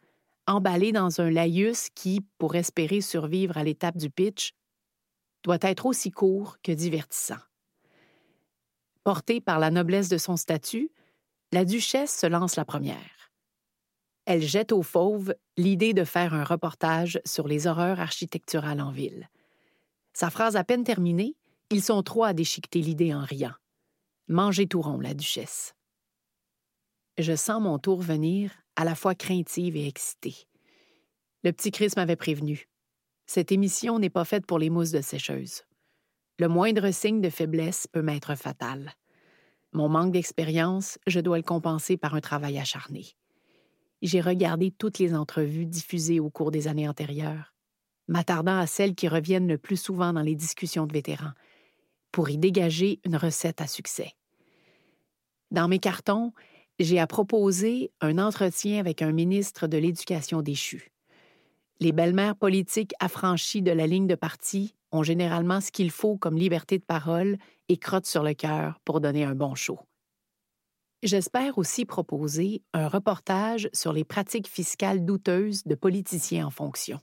emballé 0.47 0.93
dans 0.93 1.21
un 1.21 1.31
laïus 1.31 1.89
qui, 1.95 2.21
pour 2.39 2.55
espérer 2.55 3.01
survivre 3.01 3.57
à 3.57 3.65
l'étape 3.65 3.97
du 3.97 4.11
pitch, 4.11 4.53
doit 5.43 5.59
être 5.61 5.87
aussi 5.87 6.11
court 6.11 6.57
que 6.63 6.73
divertissant. 6.73 7.39
Portée 9.05 9.41
par 9.41 9.59
la 9.59 9.71
noblesse 9.71 10.09
de 10.09 10.19
son 10.19 10.37
statut, 10.37 10.91
la 11.53 11.65
duchesse 11.65 12.17
se 12.17 12.27
lance 12.27 12.57
la 12.57 12.65
première. 12.65 13.31
Elle 14.25 14.43
jette 14.43 14.73
au 14.73 14.83
fauve 14.83 15.35
l'idée 15.57 15.95
de 15.95 16.03
faire 16.03 16.35
un 16.35 16.43
reportage 16.43 17.21
sur 17.25 17.47
les 17.47 17.69
horreurs 17.69 18.01
architecturales 18.01 18.81
en 18.81 18.91
ville. 18.91 19.31
Sa 20.13 20.31
phrase 20.31 20.57
à 20.57 20.65
peine 20.65 20.83
terminée, 20.83 21.37
ils 21.71 21.83
sont 21.83 22.03
trois 22.03 22.29
à 22.29 22.33
déchiqueter 22.33 22.81
l'idée 22.81 23.15
en 23.15 23.21
riant. 23.23 23.55
Mangez 24.27 24.67
tout 24.67 24.83
rond, 24.83 24.99
la 24.99 25.15
duchesse. 25.15 25.75
Je 27.19 27.37
sens 27.37 27.63
mon 27.63 27.79
tour 27.79 28.03
venir 28.03 28.51
à 28.77 28.85
la 28.85 28.95
fois 28.95 29.15
craintive 29.15 29.77
et 29.77 29.87
excitée. 29.87 30.47
Le 31.43 31.53
petit 31.53 31.71
Chris 31.71 31.91
m'avait 31.97 32.17
prévenu. 32.17 32.69
Cette 33.27 33.51
émission 33.51 33.99
n'est 33.99 34.11
pas 34.11 34.25
faite 34.25 34.47
pour 34.47 34.59
les 34.59 34.71
mousses 34.71 34.93
de 34.93 35.01
sécheuse. 35.01 35.63
Le 36.39 36.49
moindre 36.49 36.91
signe 36.91 37.21
de 37.21 37.31
faiblesse 37.31 37.87
peut 37.87 38.03
m'être 38.03 38.35
fatal. 38.35 38.93
Mon 39.73 39.89
manque 39.89 40.13
d'expérience, 40.13 40.99
je 41.07 41.21
dois 41.21 41.39
le 41.39 41.43
compenser 41.43 41.97
par 41.97 42.15
un 42.15 42.21
travail 42.21 42.59
acharné. 42.59 43.07
J'ai 44.03 44.21
regardé 44.21 44.71
toutes 44.71 44.99
les 44.99 45.15
entrevues 45.15 45.67
diffusées 45.67 46.21
au 46.21 46.31
cours 46.31 46.51
des 46.51 46.69
années 46.69 46.89
antérieures, 46.89 47.55
m'attardant 48.09 48.59
à 48.59 48.67
celles 48.67 48.95
qui 48.95 49.09
reviennent 49.09 49.49
le 49.49 49.59
plus 49.59 49.81
souvent 49.81 50.13
dans 50.13 50.23
les 50.23 50.35
discussions 50.35 50.87
de 50.87 50.93
vétérans, 50.93 51.33
pour 52.13 52.29
y 52.29 52.39
dégager 52.39 53.01
une 53.05 53.17
recette 53.17 53.61
à 53.61 53.67
succès. 53.67 54.13
Dans 55.51 55.69
mes 55.69 55.79
cartons, 55.79 56.33
j'ai 56.85 56.99
à 56.99 57.07
proposer 57.07 57.91
un 58.01 58.19
entretien 58.19 58.79
avec 58.81 59.03
un 59.03 59.13
ministre 59.13 59.67
de 59.67 59.79
l'Éducation 59.79 60.43
déchu. 60.43 60.93
Les 61.81 61.93
belles-mères 61.93 62.37
politiques 62.37 62.95
affranchies 63.01 63.63
de 63.63 63.71
la 63.71 63.87
ligne 63.87 64.07
de 64.07 64.15
parti 64.15 64.75
ont 64.93 65.03
généralement 65.03 65.61
ce 65.61 65.71
qu'il 65.71 65.91
faut 65.91 66.17
comme 66.17 66.37
liberté 66.37 66.79
de 66.79 66.85
parole 66.85 67.37
et 67.69 67.77
crotte 67.77 68.07
sur 68.07 68.23
le 68.23 68.35
cœur 68.35 68.81
pour 68.85 69.01
donner 69.01 69.25
un 69.25 69.35
bon 69.35 69.55
show. 69.55 69.79
J'espère 71.03 71.59
aussi 71.59 71.85
proposer 71.85 72.63
un 72.73 72.89
reportage 72.89 73.69
sur 73.73 73.93
les 73.93 74.05
pratiques 74.05 74.49
fiscales 74.49 75.05
douteuses 75.05 75.65
de 75.65 75.75
politiciens 75.75 76.47
en 76.47 76.51
fonction. 76.51 77.01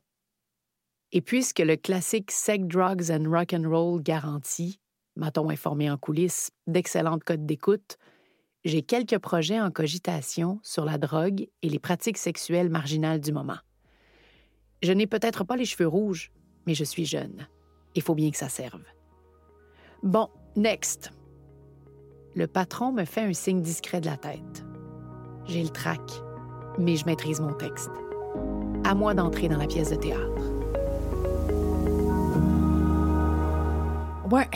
Et 1.11 1.21
puisque 1.21 1.59
le 1.59 1.75
classique 1.75 2.31
Sex, 2.31 2.65
Drugs 2.67 3.11
and 3.11 3.29
Rock 3.29 3.53
and 3.53 3.69
Roll 3.69 4.01
garantit, 4.01 4.79
m'a-t-on 5.15 5.51
informé 5.51 5.91
en 5.91 5.97
coulisses, 5.97 6.49
d'excellentes 6.65 7.23
codes 7.23 7.45
d'écoute, 7.45 7.97
j'ai 8.63 8.81
quelques 8.81 9.17
projets 9.17 9.59
en 9.59 9.71
cogitation 9.71 10.59
sur 10.63 10.85
la 10.85 10.97
drogue 10.97 11.47
et 11.61 11.69
les 11.69 11.79
pratiques 11.79 12.17
sexuelles 12.17 12.69
marginales 12.69 13.19
du 13.19 13.31
moment. 13.31 13.57
Je 14.81 14.91
n'ai 14.93 15.07
peut-être 15.07 15.43
pas 15.43 15.55
les 15.55 15.65
cheveux 15.65 15.87
rouges, 15.87 16.31
mais 16.65 16.73
je 16.73 16.83
suis 16.83 17.05
jeune. 17.05 17.47
Il 17.95 18.01
faut 18.01 18.15
bien 18.15 18.31
que 18.31 18.37
ça 18.37 18.49
serve. 18.49 18.83
Bon, 20.01 20.29
next. 20.55 21.11
Le 22.35 22.47
patron 22.47 22.91
me 22.91 23.05
fait 23.05 23.21
un 23.21 23.33
signe 23.33 23.61
discret 23.61 24.01
de 24.01 24.07
la 24.07 24.17
tête. 24.17 24.65
J'ai 25.45 25.63
le 25.63 25.69
trac, 25.69 26.01
mais 26.77 26.95
je 26.95 27.05
maîtrise 27.05 27.41
mon 27.41 27.53
texte. 27.53 27.91
À 28.85 28.95
moi 28.95 29.13
d'entrer 29.13 29.49
dans 29.49 29.57
la 29.57 29.67
pièce 29.67 29.91
de 29.91 29.95
théâtre 29.95 30.52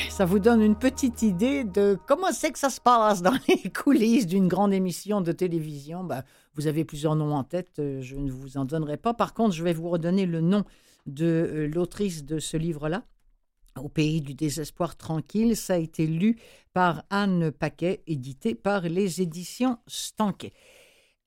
Ça 0.09 0.25
vous 0.25 0.39
donne 0.39 0.63
une 0.63 0.75
petite 0.75 1.21
idée 1.21 1.63
de 1.63 1.99
comment 2.07 2.31
c'est 2.31 2.51
que 2.51 2.57
ça 2.57 2.71
se 2.71 2.81
passe 2.81 3.21
dans 3.21 3.37
les 3.47 3.69
coulisses 3.83 4.25
d'une 4.25 4.47
grande 4.47 4.73
émission 4.73 5.21
de 5.21 5.31
télévision. 5.31 6.03
Ben, 6.03 6.23
vous 6.55 6.65
avez 6.65 6.83
plusieurs 6.83 7.15
noms 7.15 7.35
en 7.35 7.43
tête, 7.43 7.77
euh, 7.77 8.01
je 8.01 8.15
ne 8.15 8.31
vous 8.31 8.57
en 8.57 8.65
donnerai 8.65 8.97
pas. 8.97 9.13
Par 9.13 9.35
contre, 9.35 9.53
je 9.53 9.63
vais 9.63 9.73
vous 9.73 9.89
redonner 9.89 10.25
le 10.25 10.41
nom 10.41 10.63
de 11.05 11.25
euh, 11.25 11.67
l'autrice 11.67 12.25
de 12.25 12.39
ce 12.39 12.57
livre-là. 12.57 13.03
Au 13.79 13.87
pays 13.87 14.21
du 14.21 14.33
désespoir 14.33 14.95
tranquille, 14.95 15.55
ça 15.55 15.75
a 15.75 15.77
été 15.77 16.07
lu 16.07 16.39
par 16.73 17.03
Anne 17.11 17.51
Paquet, 17.51 18.01
édité 18.07 18.55
par 18.55 18.81
les 18.81 19.21
éditions 19.21 19.77
Stanquet. 19.85 20.53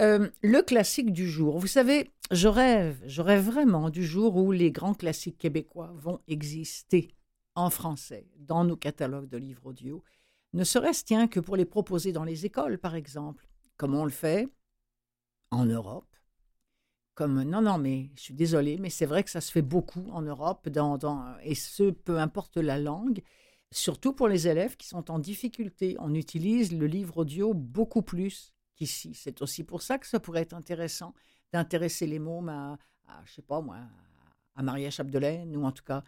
Euh, 0.03 0.29
le 0.43 0.63
classique 0.63 1.13
du 1.13 1.31
jour. 1.31 1.61
Vous 1.61 1.69
savez, 1.69 2.11
je 2.33 2.49
rêve, 2.49 3.01
je 3.07 3.23
rêve 3.23 3.45
vraiment 3.45 3.91
du 3.91 4.05
jour 4.05 4.35
où 4.35 4.51
les 4.51 4.73
grands 4.73 4.95
classiques 4.95 5.39
québécois 5.39 5.93
vont 5.95 6.19
exister 6.27 7.11
en 7.61 7.71
français 7.71 8.27
dans 8.39 8.65
nos 8.65 8.77
catalogues 8.77 9.29
de 9.29 9.37
livres 9.37 9.67
audio, 9.67 10.03
ne 10.53 10.65
serait-ce 10.65 11.05
tient 11.05 11.29
que 11.29 11.41
pour 11.41 11.57
les 11.57 11.65
proposer 11.65 12.13
dans 12.13 12.25
les 12.25 12.47
écoles, 12.47 12.79
par 12.79 12.95
exemple, 12.95 13.47
comme 13.77 13.95
on 13.95 14.05
le 14.05 14.11
fait 14.11 14.49
en 15.51 15.65
Europe. 15.65 16.07
Comme, 17.15 17.43
non, 17.43 17.61
non, 17.61 17.77
mais 17.77 18.11
je 18.17 18.23
suis 18.23 18.35
désolée, 18.35 18.79
mais 18.79 18.89
c'est 18.89 19.07
vrai 19.07 19.23
que 19.23 19.31
ça 19.31 19.41
se 19.41 19.53
fait 19.53 19.63
beaucoup 19.63 20.09
en 20.11 20.23
Europe, 20.23 20.69
dans, 20.69 20.97
dans, 20.97 21.37
et 21.43 21.55
ce, 21.55 21.91
peu 21.91 22.19
importe 22.19 22.57
la 22.57 22.79
langue, 22.79 23.23
surtout 23.71 24.13
pour 24.13 24.27
les 24.27 24.49
élèves 24.49 24.77
qui 24.77 24.89
sont 24.89 25.11
en 25.11 25.19
difficulté. 25.19 25.97
On 26.01 26.15
utilise 26.15 26.73
le 26.73 26.87
livre 26.87 27.19
audio 27.19 27.53
beaucoup 27.53 28.03
plus 28.03 28.55
ici. 28.79 29.13
C'est 29.15 29.43
aussi 29.43 29.65
pour 29.65 29.83
ça 29.83 29.99
que 29.99 30.07
ça 30.07 30.19
pourrait 30.19 30.43
être 30.43 30.55
intéressant 30.55 31.15
d'intéresser 31.53 32.07
les 32.07 32.19
mômes 32.19 32.49
à, 32.49 32.79
je 33.25 33.35
sais 33.35 33.43
pas 33.43 33.61
moi, 33.61 33.79
à 34.55 34.63
Maria 34.63 34.91
Chapdelaine, 34.91 35.55
ou 35.57 35.65
en 35.65 35.73
tout 35.73 35.85
cas, 35.85 36.03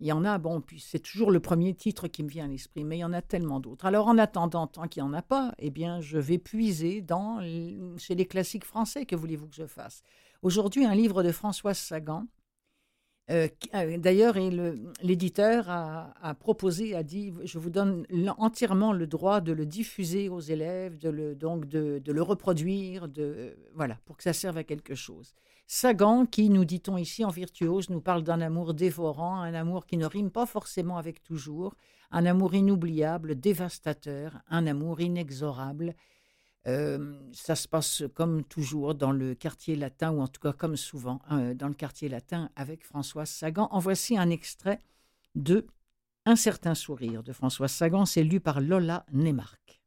il 0.00 0.06
y 0.06 0.12
en 0.12 0.24
a, 0.24 0.38
bon, 0.38 0.60
puis 0.60 0.80
c'est 0.80 1.00
toujours 1.00 1.30
le 1.30 1.40
premier 1.40 1.74
titre 1.74 2.06
qui 2.06 2.22
me 2.22 2.28
vient 2.28 2.44
à 2.44 2.48
l'esprit, 2.48 2.84
mais 2.84 2.98
il 2.98 3.00
y 3.00 3.04
en 3.04 3.12
a 3.12 3.22
tellement 3.22 3.58
d'autres. 3.58 3.84
Alors 3.84 4.06
en 4.06 4.16
attendant, 4.16 4.66
tant 4.66 4.86
qu'il 4.86 5.02
n'y 5.02 5.08
en 5.08 5.12
a 5.12 5.22
pas, 5.22 5.52
eh 5.58 5.70
bien, 5.70 6.00
je 6.00 6.18
vais 6.18 6.38
puiser 6.38 7.00
dans, 7.00 7.40
chez 7.96 8.14
les 8.14 8.26
classiques 8.26 8.64
français, 8.64 9.06
que 9.06 9.16
voulez-vous 9.16 9.48
que 9.48 9.56
je 9.56 9.66
fasse? 9.66 10.02
Aujourd'hui, 10.42 10.84
un 10.84 10.94
livre 10.94 11.24
de 11.24 11.32
Françoise 11.32 11.78
Sagan, 11.78 12.26
euh, 13.30 13.48
euh, 13.74 13.98
d'ailleurs, 13.98 14.34
l'éditeur 15.02 15.68
a, 15.68 16.34
proposé, 16.40 16.94
a 16.94 17.02
dit, 17.02 17.32
je 17.44 17.58
vous 17.58 17.70
donne 17.70 18.06
entièrement 18.38 18.92
le 18.92 19.06
droit 19.06 19.40
de 19.40 19.52
le 19.52 19.66
diffuser 19.66 20.28
aux 20.28 20.40
élèves, 20.40 20.96
de 20.98 21.10
le, 21.10 21.34
donc 21.34 21.66
de, 21.66 22.00
le 22.06 22.22
reproduire, 22.22 23.08
voilà, 23.74 23.98
pour 24.06 24.16
que 24.16 24.22
ça 24.22 24.32
serve 24.32 24.56
à 24.56 24.64
quelque 24.64 24.94
chose. 24.94 25.34
Sagan, 25.66 26.24
qui, 26.24 26.48
nous 26.48 26.64
dit-on 26.64 26.96
ici 26.96 27.24
en 27.24 27.28
virtuose, 27.28 27.90
nous 27.90 28.00
parle 28.00 28.22
d'un 28.22 28.40
amour 28.40 28.72
dévorant, 28.72 29.42
un 29.42 29.52
amour 29.52 29.84
qui 29.84 29.98
ne 29.98 30.06
rime 30.06 30.30
pas 30.30 30.46
forcément 30.46 30.96
avec 30.96 31.22
toujours, 31.22 31.74
un 32.10 32.24
amour 32.24 32.54
inoubliable, 32.54 33.38
dévastateur, 33.38 34.38
un 34.48 34.66
amour 34.66 35.02
inexorable, 35.02 35.94
ça 37.32 37.54
se 37.54 37.66
passe 37.66 38.02
comme 38.14 38.44
toujours 38.44 38.94
dans 38.94 39.12
le 39.12 39.34
quartier 39.34 39.76
latin, 39.76 40.10
ou 40.12 40.20
en 40.20 40.28
tout 40.28 40.40
cas 40.40 40.52
comme 40.52 40.76
souvent 40.76 41.20
euh, 41.32 41.54
dans 41.54 41.68
le 41.68 41.74
quartier 41.74 42.08
latin 42.08 42.50
avec 42.56 42.84
Françoise 42.84 43.30
Sagan. 43.30 43.68
En 43.70 43.78
voici 43.78 44.18
un 44.18 44.30
extrait 44.30 44.78
de 45.34 45.66
Un 46.26 46.36
certain 46.36 46.74
sourire 46.74 47.22
de 47.22 47.32
Françoise 47.32 47.72
Sagan. 47.72 48.04
C'est 48.04 48.22
lu 48.22 48.38
par 48.40 48.60
Lola 48.60 49.06
Neymark. 49.12 49.80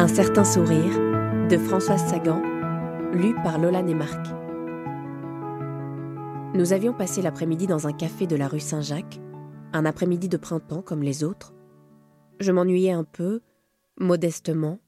Un 0.00 0.06
certain 0.06 0.44
sourire 0.44 0.96
de 1.48 1.58
Françoise 1.58 2.06
Sagan 2.08 2.57
lu 3.12 3.34
par 3.42 3.58
Lola 3.58 3.82
Neymark. 3.82 4.26
Nous 6.54 6.72
avions 6.72 6.92
passé 6.92 7.22
l'après-midi 7.22 7.66
dans 7.66 7.86
un 7.86 7.92
café 7.92 8.26
de 8.26 8.36
la 8.36 8.48
rue 8.48 8.60
Saint-Jacques, 8.60 9.18
un 9.72 9.86
après-midi 9.86 10.28
de 10.28 10.36
printemps 10.36 10.82
comme 10.82 11.02
les 11.02 11.24
autres. 11.24 11.54
Je 12.38 12.52
m'ennuyais 12.52 12.92
un 12.92 13.04
peu, 13.04 13.40
modestement. 13.98 14.78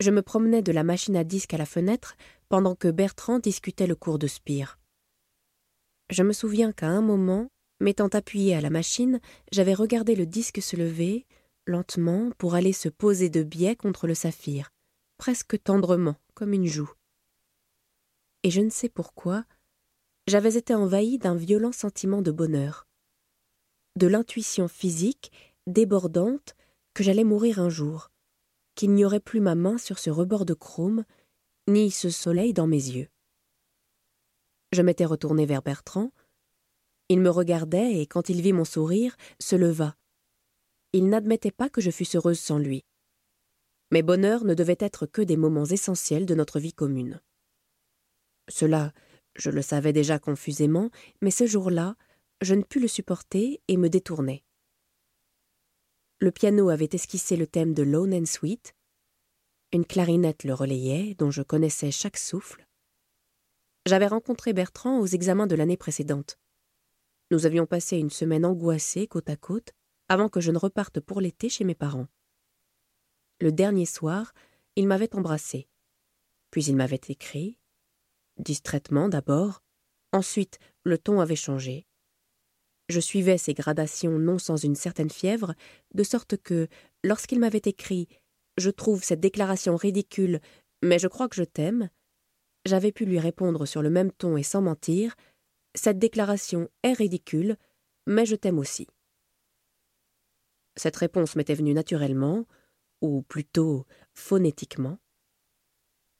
Je 0.00 0.10
me 0.10 0.20
promenais 0.20 0.62
de 0.62 0.72
la 0.72 0.82
machine 0.82 1.16
à 1.16 1.22
disque 1.22 1.54
à 1.54 1.58
la 1.58 1.64
fenêtre 1.64 2.16
pendant 2.48 2.74
que 2.74 2.88
Bertrand 2.88 3.38
discutait 3.38 3.86
le 3.86 3.94
cours 3.94 4.18
de 4.18 4.26
Spire. 4.26 4.78
Je 6.10 6.22
me 6.22 6.32
souviens 6.32 6.72
qu'à 6.72 6.88
un 6.88 7.02
moment, 7.02 7.48
m'étant 7.80 8.08
appuyé 8.08 8.56
à 8.56 8.60
la 8.60 8.70
machine, 8.70 9.20
j'avais 9.52 9.74
regardé 9.74 10.16
le 10.16 10.26
disque 10.26 10.60
se 10.60 10.76
lever, 10.76 11.24
lentement, 11.66 12.30
pour 12.36 12.54
aller 12.54 12.72
se 12.72 12.88
poser 12.88 13.30
de 13.30 13.42
biais 13.42 13.76
contre 13.76 14.06
le 14.06 14.14
saphir, 14.14 14.70
presque 15.18 15.62
tendrement, 15.62 16.16
comme 16.34 16.52
une 16.52 16.66
joue 16.66 16.95
et 18.42 18.50
je 18.50 18.60
ne 18.60 18.70
sais 18.70 18.88
pourquoi, 18.88 19.44
j'avais 20.26 20.56
été 20.56 20.74
envahi 20.74 21.18
d'un 21.18 21.36
violent 21.36 21.72
sentiment 21.72 22.22
de 22.22 22.30
bonheur, 22.30 22.86
de 23.96 24.06
l'intuition 24.06 24.68
physique 24.68 25.32
débordante 25.66 26.54
que 26.94 27.02
j'allais 27.02 27.24
mourir 27.24 27.60
un 27.60 27.68
jour, 27.68 28.10
qu'il 28.74 28.92
n'y 28.92 29.04
aurait 29.04 29.20
plus 29.20 29.40
ma 29.40 29.54
main 29.54 29.78
sur 29.78 29.98
ce 29.98 30.10
rebord 30.10 30.44
de 30.44 30.54
chrome, 30.54 31.04
ni 31.68 31.90
ce 31.90 32.10
soleil 32.10 32.52
dans 32.52 32.66
mes 32.66 32.76
yeux. 32.76 33.08
Je 34.72 34.82
m'étais 34.82 35.04
retourné 35.04 35.46
vers 35.46 35.62
Bertrand. 35.62 36.10
Il 37.08 37.20
me 37.20 37.30
regardait 37.30 38.00
et, 38.00 38.06
quand 38.06 38.28
il 38.28 38.42
vit 38.42 38.52
mon 38.52 38.64
sourire, 38.64 39.16
se 39.40 39.56
leva. 39.56 39.96
Il 40.92 41.08
n'admettait 41.08 41.50
pas 41.50 41.68
que 41.68 41.80
je 41.80 41.90
fusse 41.90 42.16
heureuse 42.16 42.40
sans 42.40 42.58
lui. 42.58 42.84
Mes 43.92 44.02
bonheurs 44.02 44.44
ne 44.44 44.54
devaient 44.54 44.76
être 44.80 45.06
que 45.06 45.22
des 45.22 45.36
moments 45.36 45.64
essentiels 45.64 46.26
de 46.26 46.34
notre 46.34 46.58
vie 46.58 46.72
commune. 46.72 47.20
Cela, 48.48 48.92
je 49.34 49.50
le 49.50 49.62
savais 49.62 49.92
déjà 49.92 50.18
confusément, 50.18 50.90
mais 51.20 51.30
ce 51.30 51.46
jour-là, 51.46 51.96
je 52.40 52.54
ne 52.54 52.62
pus 52.62 52.80
le 52.80 52.88
supporter 52.88 53.60
et 53.68 53.76
me 53.76 53.88
détournai. 53.88 54.44
Le 56.18 56.30
piano 56.30 56.70
avait 56.70 56.88
esquissé 56.92 57.36
le 57.36 57.46
thème 57.46 57.74
de 57.74 57.82
Lone 57.82 58.14
and 58.14 58.26
Sweet. 58.26 58.74
Une 59.72 59.84
clarinette 59.84 60.44
le 60.44 60.54
relayait, 60.54 61.14
dont 61.14 61.30
je 61.30 61.42
connaissais 61.42 61.90
chaque 61.90 62.16
souffle. 62.16 62.66
J'avais 63.84 64.06
rencontré 64.06 64.52
Bertrand 64.52 64.98
aux 64.98 65.06
examens 65.06 65.46
de 65.46 65.54
l'année 65.54 65.76
précédente. 65.76 66.38
Nous 67.30 67.44
avions 67.44 67.66
passé 67.66 67.98
une 67.98 68.10
semaine 68.10 68.44
angoissée 68.44 69.06
côte 69.06 69.28
à 69.28 69.36
côte 69.36 69.72
avant 70.08 70.28
que 70.28 70.40
je 70.40 70.50
ne 70.52 70.58
reparte 70.58 71.00
pour 71.00 71.20
l'été 71.20 71.48
chez 71.48 71.64
mes 71.64 71.74
parents. 71.74 72.08
Le 73.40 73.52
dernier 73.52 73.86
soir, 73.86 74.32
il 74.76 74.86
m'avait 74.86 75.14
embrassé. 75.14 75.68
Puis 76.50 76.64
il 76.64 76.76
m'avait 76.76 77.00
écrit, 77.08 77.58
distraitement 78.38 79.08
d'abord, 79.08 79.62
ensuite 80.12 80.58
le 80.84 80.98
ton 80.98 81.20
avait 81.20 81.36
changé. 81.36 81.86
Je 82.88 83.00
suivais 83.00 83.38
ces 83.38 83.54
gradations 83.54 84.18
non 84.18 84.38
sans 84.38 84.56
une 84.56 84.76
certaine 84.76 85.10
fièvre, 85.10 85.54
de 85.94 86.02
sorte 86.04 86.36
que, 86.36 86.68
lorsqu'il 87.02 87.40
m'avait 87.40 87.62
écrit 87.64 88.08
Je 88.58 88.70
trouve 88.70 89.02
cette 89.02 89.20
déclaration 89.20 89.76
ridicule, 89.76 90.40
mais 90.82 90.98
je 90.98 91.08
crois 91.08 91.28
que 91.28 91.36
je 91.36 91.44
t'aime, 91.44 91.90
j'avais 92.66 92.90
pu 92.90 93.04
lui 93.04 93.20
répondre 93.20 93.64
sur 93.64 93.80
le 93.80 93.90
même 93.90 94.10
ton 94.10 94.36
et 94.36 94.42
sans 94.42 94.60
mentir 94.60 95.14
Cette 95.76 96.00
déclaration 96.00 96.68
est 96.82 96.94
ridicule, 96.94 97.56
mais 98.08 98.26
je 98.26 98.34
t'aime 98.34 98.58
aussi. 98.58 98.88
Cette 100.74 100.96
réponse 100.96 101.36
m'était 101.36 101.54
venue 101.54 101.74
naturellement, 101.74 102.44
ou 103.00 103.22
plutôt 103.22 103.86
phonétiquement. 104.14 104.98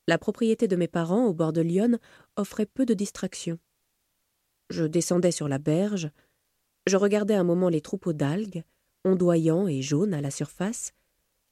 La 0.07 0.19
propriété 0.19 0.69
de 0.69 0.77
mes 0.77 0.89
parents, 0.89 1.27
au 1.27 1.35
bord 1.35 1.53
de 1.53 1.61
Lyon, 1.61 1.99
offrait 2.37 2.67
peu 2.67 2.87
de 2.87 2.95
distractions. 2.95 3.59
Je 4.71 4.85
descendais 4.85 5.33
sur 5.33 5.49
la 5.49 5.59
berge, 5.59 6.11
je 6.87 6.97
regardais 6.97 7.35
un 7.35 7.45
moment 7.45 7.69
les 7.69 7.81
troupeaux 7.81 8.13
d'algues, 8.13 8.63
ondoyants 9.05 9.67
et 9.67 9.83
jaunes 9.83 10.15
à 10.15 10.21
la 10.21 10.31
surface, 10.31 10.93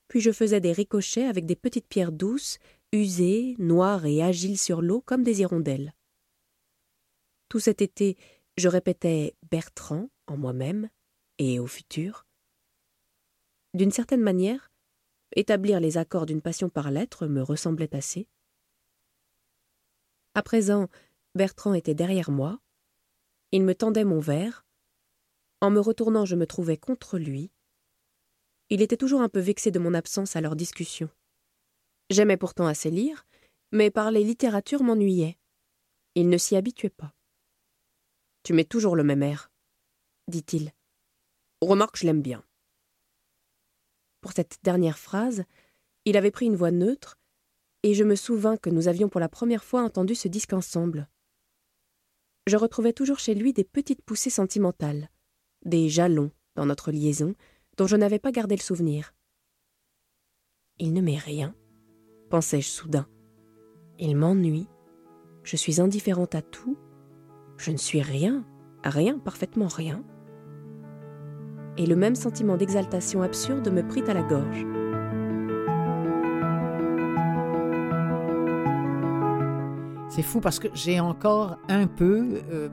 puis 0.09 0.21
je 0.21 0.31
faisais 0.31 0.61
des 0.61 0.73
ricochets 0.73 1.27
avec 1.27 1.47
des 1.47 1.57
petites 1.57 1.89
pierres 1.89 2.13
douces, 2.13 2.59
usées, 2.93 3.57
noires 3.59 4.07
et 4.07 4.23
agiles 4.23 4.59
sur 4.59 4.83
l'eau 4.83 5.01
comme 5.01 5.25
des 5.25 5.41
hirondelles. 5.41 5.95
Tout 7.49 7.61
cet 7.61 7.83
été, 7.83 8.17
je 8.57 8.69
répétais 8.69 9.35
Bertrand 9.51 10.09
en 10.27 10.37
moi-même 10.37 10.89
et 11.39 11.59
au 11.59 11.67
futur. 11.67 12.27
D'une 13.75 13.91
certaine 13.91 14.23
manière, 14.23 14.71
établir 15.35 15.81
les 15.81 15.99
accords 15.99 16.27
d'une 16.27 16.43
passion 16.43 16.69
par 16.69 16.93
lettres 16.93 17.27
me 17.27 17.43
ressemblait 17.43 17.95
assez. 17.97 18.29
À 20.35 20.43
présent, 20.43 20.89
Bertrand 21.35 21.75
était 21.75 21.95
derrière 21.95 22.31
moi. 22.31 22.61
Il 23.53 23.63
me 23.63 23.75
tendait 23.75 24.05
mon 24.05 24.19
verre. 24.19 24.67
En 25.61 25.71
me 25.71 25.79
retournant, 25.79 26.25
je 26.25 26.35
me 26.35 26.47
trouvais 26.47 26.77
contre 26.77 27.19
lui. 27.19 27.53
Il 28.69 28.83
était 28.83 28.97
toujours 28.97 29.21
un 29.21 29.29
peu 29.29 29.39
vexé 29.39 29.71
de 29.71 29.79
mon 29.79 29.95
absence 29.95 30.35
à 30.35 30.41
leur 30.41 30.57
discussion. 30.57 31.09
J'aimais 32.11 32.37
pourtant 32.37 32.67
assez 32.67 32.91
lire, 32.91 33.27
mais 33.71 33.91
parler 33.91 34.25
littérature 34.25 34.83
m'ennuyait. 34.83 35.39
Il 36.17 36.29
ne 36.29 36.39
s'y 36.39 36.57
habituait 36.57 36.91
pas. 36.91 37.15
Tu 38.43 38.53
mets 38.53 38.65
toujours 38.65 38.97
le 38.97 39.05
même 39.05 39.23
air, 39.23 39.51
dit-il. 40.29 40.73
Remarque, 41.61 41.97
je 41.97 42.07
l'aime 42.07 42.23
bien. 42.23 42.45
pour 44.21 44.33
cette 44.33 44.59
dernière 44.63 44.99
phrase, 44.99 45.45
il 46.07 46.17
avait 46.17 46.31
pris 46.31 46.47
une 46.47 46.57
voix 46.57 46.71
neutre, 46.71 47.19
et 47.85 47.93
je 47.93 48.03
me 48.03 48.17
souvins 48.17 48.57
que 48.57 48.71
nous 48.71 48.89
avions 48.89 49.11
pour 49.11 49.21
la 49.21 49.29
première 49.29 49.63
fois 49.63 49.83
entendu 49.83 50.15
ce 50.15 50.27
disque 50.27 50.55
ensemble. 50.55 51.07
Je 52.47 52.57
retrouvais 52.57 52.95
toujours 52.95 53.19
chez 53.19 53.35
lui 53.35 53.53
des 53.53 53.63
petites 53.63 54.03
poussées 54.03 54.31
sentimentales, 54.31 55.11
des 55.67 55.91
jalons 55.91 56.31
dans 56.57 56.65
notre 56.65 56.91
liaison 56.91 57.35
dont 57.77 57.87
je 57.87 57.97
n'avais 57.97 58.19
pas 58.19 58.33
gardé 58.33 58.57
le 58.57 58.63
souvenir. 58.63 59.15
Il 60.79 60.95
ne 60.95 61.03
m'est 61.03 61.19
rien, 61.19 61.55
pensai-je 62.31 62.69
soudain. 62.69 63.07
Il 63.99 64.17
m'ennuie. 64.17 64.67
Je 65.43 65.57
suis 65.57 65.79
indifférente 65.79 66.35
à 66.35 66.41
tout. 66.41 66.79
Je 67.59 67.71
ne 67.71 67.77
suis 67.77 68.01
rien, 68.01 68.47
rien, 68.83 69.19
parfaitement 69.19 69.69
rien. 69.69 70.03
Et 71.77 71.85
le 71.85 71.97
même 71.97 72.15
sentiment 72.15 72.57
d'exaltation 72.57 73.21
absurde 73.21 73.71
me 73.71 73.87
prit 73.87 74.05
à 74.09 74.15
la 74.15 74.23
gorge. 74.23 74.65
C'est 80.15 80.23
fou 80.23 80.41
parce 80.41 80.61
que 80.61 80.69
j'ai 80.75 81.01
encore 81.01 81.59
un 81.67 81.89
peu 81.89 82.41
euh, 82.53 82.69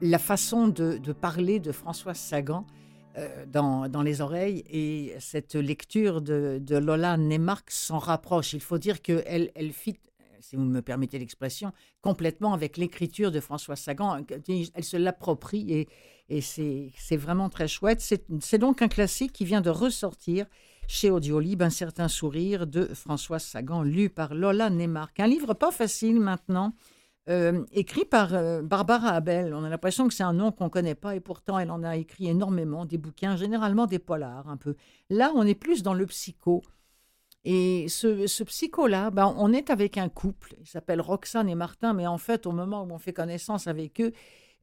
la 0.00 0.18
façon 0.18 0.66
de, 0.66 0.96
parler 1.12 1.60
de 1.60 1.72
Françoise 1.72 2.16
Sagan 2.16 2.66
euh, 3.18 3.44
dans, 3.44 3.86
dans 3.86 4.00
les 4.00 4.22
oreilles 4.22 4.64
et 4.70 5.14
cette 5.20 5.56
lecture 5.56 6.22
de, 6.22 6.58
Lola 6.70 7.18
Neymark 7.18 7.70
s'en 7.70 7.98
rapproche. 7.98 8.54
Il 8.54 8.62
faut 8.62 8.78
dire 8.78 9.02
qu'elle 9.02 9.50
elle 9.54 9.72
fit, 9.72 9.98
si 10.40 10.56
vous 10.56 10.64
me 10.64 10.80
permettez 10.80 11.18
l'expression, 11.18 11.70
complètement 12.00 12.54
avec 12.54 12.78
l'écriture 12.78 13.30
de 13.30 13.40
Françoise 13.40 13.80
Sagan. 13.80 14.24
Elle 14.74 14.84
se 14.84 14.96
l'approprie 14.96 15.70
et, 15.70 15.88
et 16.30 16.40
c'est 16.40 17.16
vraiment 17.18 17.50
très 17.50 17.68
chouette. 17.68 18.00
C'est 18.00 18.58
donc 18.58 18.80
un 18.80 18.88
classique 18.88 19.34
qui 19.34 19.44
vient 19.44 19.60
de 19.60 19.68
ressortir 19.68 20.46
chez 20.86 21.10
Audiolib, 21.10 21.62
Un 21.62 21.70
certain 21.70 22.08
sourire 22.08 22.66
de 22.66 22.84
Françoise 22.94 23.44
Sagan, 23.44 23.82
lu 23.82 24.10
par 24.10 24.34
Lola 24.34 24.70
Neymark. 24.70 25.18
Un 25.20 25.26
livre 25.26 25.54
pas 25.54 25.70
facile 25.70 26.20
maintenant, 26.20 26.74
euh, 27.28 27.64
écrit 27.72 28.04
par 28.04 28.34
euh, 28.34 28.62
Barbara 28.62 29.10
Abel. 29.10 29.54
On 29.54 29.64
a 29.64 29.68
l'impression 29.68 30.08
que 30.08 30.14
c'est 30.14 30.22
un 30.22 30.32
nom 30.32 30.50
qu'on 30.52 30.64
ne 30.64 30.70
connaît 30.70 30.94
pas 30.94 31.14
et 31.14 31.20
pourtant 31.20 31.58
elle 31.58 31.70
en 31.70 31.82
a 31.82 31.96
écrit 31.96 32.28
énormément, 32.28 32.84
des 32.84 32.98
bouquins, 32.98 33.36
généralement 33.36 33.86
des 33.86 33.98
polars 33.98 34.48
un 34.48 34.56
peu. 34.56 34.74
Là, 35.08 35.32
on 35.34 35.46
est 35.46 35.54
plus 35.54 35.82
dans 35.82 35.94
le 35.94 36.06
psycho. 36.06 36.62
Et 37.44 37.86
ce, 37.88 38.26
ce 38.26 38.44
psycho-là, 38.44 39.10
ben, 39.10 39.34
on 39.36 39.52
est 39.52 39.70
avec 39.70 39.98
un 39.98 40.08
couple, 40.08 40.54
il 40.60 40.66
s'appelle 40.66 41.00
Roxane 41.00 41.48
et 41.48 41.56
Martin, 41.56 41.92
mais 41.92 42.06
en 42.06 42.18
fait, 42.18 42.46
au 42.46 42.52
moment 42.52 42.84
où 42.84 42.92
on 42.92 42.98
fait 42.98 43.12
connaissance 43.12 43.66
avec 43.66 44.00
eux, 44.00 44.12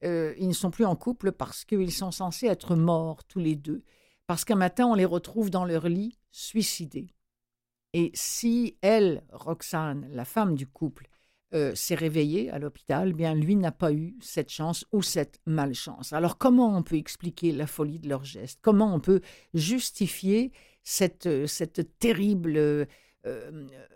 euh, 0.04 0.34
ils 0.38 0.48
ne 0.48 0.54
sont 0.54 0.72
plus 0.72 0.86
en 0.86 0.96
couple 0.96 1.32
parce 1.32 1.66
qu'ils 1.66 1.92
sont 1.92 2.12
censés 2.12 2.48
être 2.48 2.76
morts 2.76 3.24
tous 3.26 3.40
les 3.40 3.56
deux. 3.56 3.84
Parce 4.30 4.46
qu'un 4.46 4.58
matin, 4.58 4.86
on 4.86 4.94
les 4.94 5.06
retrouve 5.06 5.50
dans 5.50 5.66
leur 5.66 5.90
lit, 5.90 6.20
suicidés. 6.30 7.16
Et 7.94 8.12
si 8.14 8.78
elle, 8.84 9.24
Roxane, 9.32 10.08
la 10.12 10.24
femme 10.24 10.54
du 10.54 10.68
couple, 10.68 11.10
euh, 11.56 11.74
s'est 11.74 11.96
réveillée 11.96 12.52
à 12.52 12.60
l'hôpital, 12.60 13.14
bien 13.14 13.34
lui 13.34 13.56
n'a 13.56 13.72
pas 13.72 13.92
eu 13.92 14.16
cette 14.22 14.52
chance 14.52 14.86
ou 14.92 15.02
cette 15.02 15.40
malchance. 15.48 16.14
Alors 16.14 16.38
comment 16.38 16.78
on 16.78 16.84
peut 16.84 16.98
expliquer 16.98 17.52
la 17.52 17.66
folie 17.66 17.98
de 17.98 18.08
leur 18.08 18.24
geste 18.24 18.60
Comment 18.62 18.94
on 18.94 19.00
peut 19.00 19.22
justifier 19.56 20.52
cette, 20.84 21.26
euh, 21.26 21.48
terrible 21.98 22.56
euh, 22.56 22.86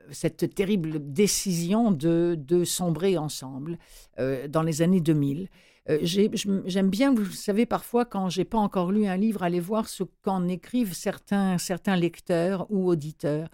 cette 0.09 0.55
terrible 0.55 1.13
décision 1.13 1.91
de, 1.91 2.63
sombrer 2.65 3.19
ensemble 3.19 3.77
dans 4.17 4.63
les 4.63 4.81
années 4.81 4.99
2000 4.99 5.47
euh, 5.89 5.99
J'aime 6.01 6.89
bien, 6.89 7.13
vous 7.13 7.25
savez, 7.25 7.65
parfois, 7.65 8.05
quand 8.05 8.29
j'ai 8.29 8.45
pas 8.45 8.57
encore 8.57 8.91
lu 8.91 9.05
un 9.05 9.17
livre, 9.17 9.43
aller 9.43 9.59
voir 9.59 9.89
ce 9.89 10.03
qu'en 10.21 10.47
écrivent 10.47 10.93
certains, 10.93 11.57
certains 11.57 11.95
lecteurs 11.95 12.65
ou 12.69 12.87
auditeurs. 12.87 13.49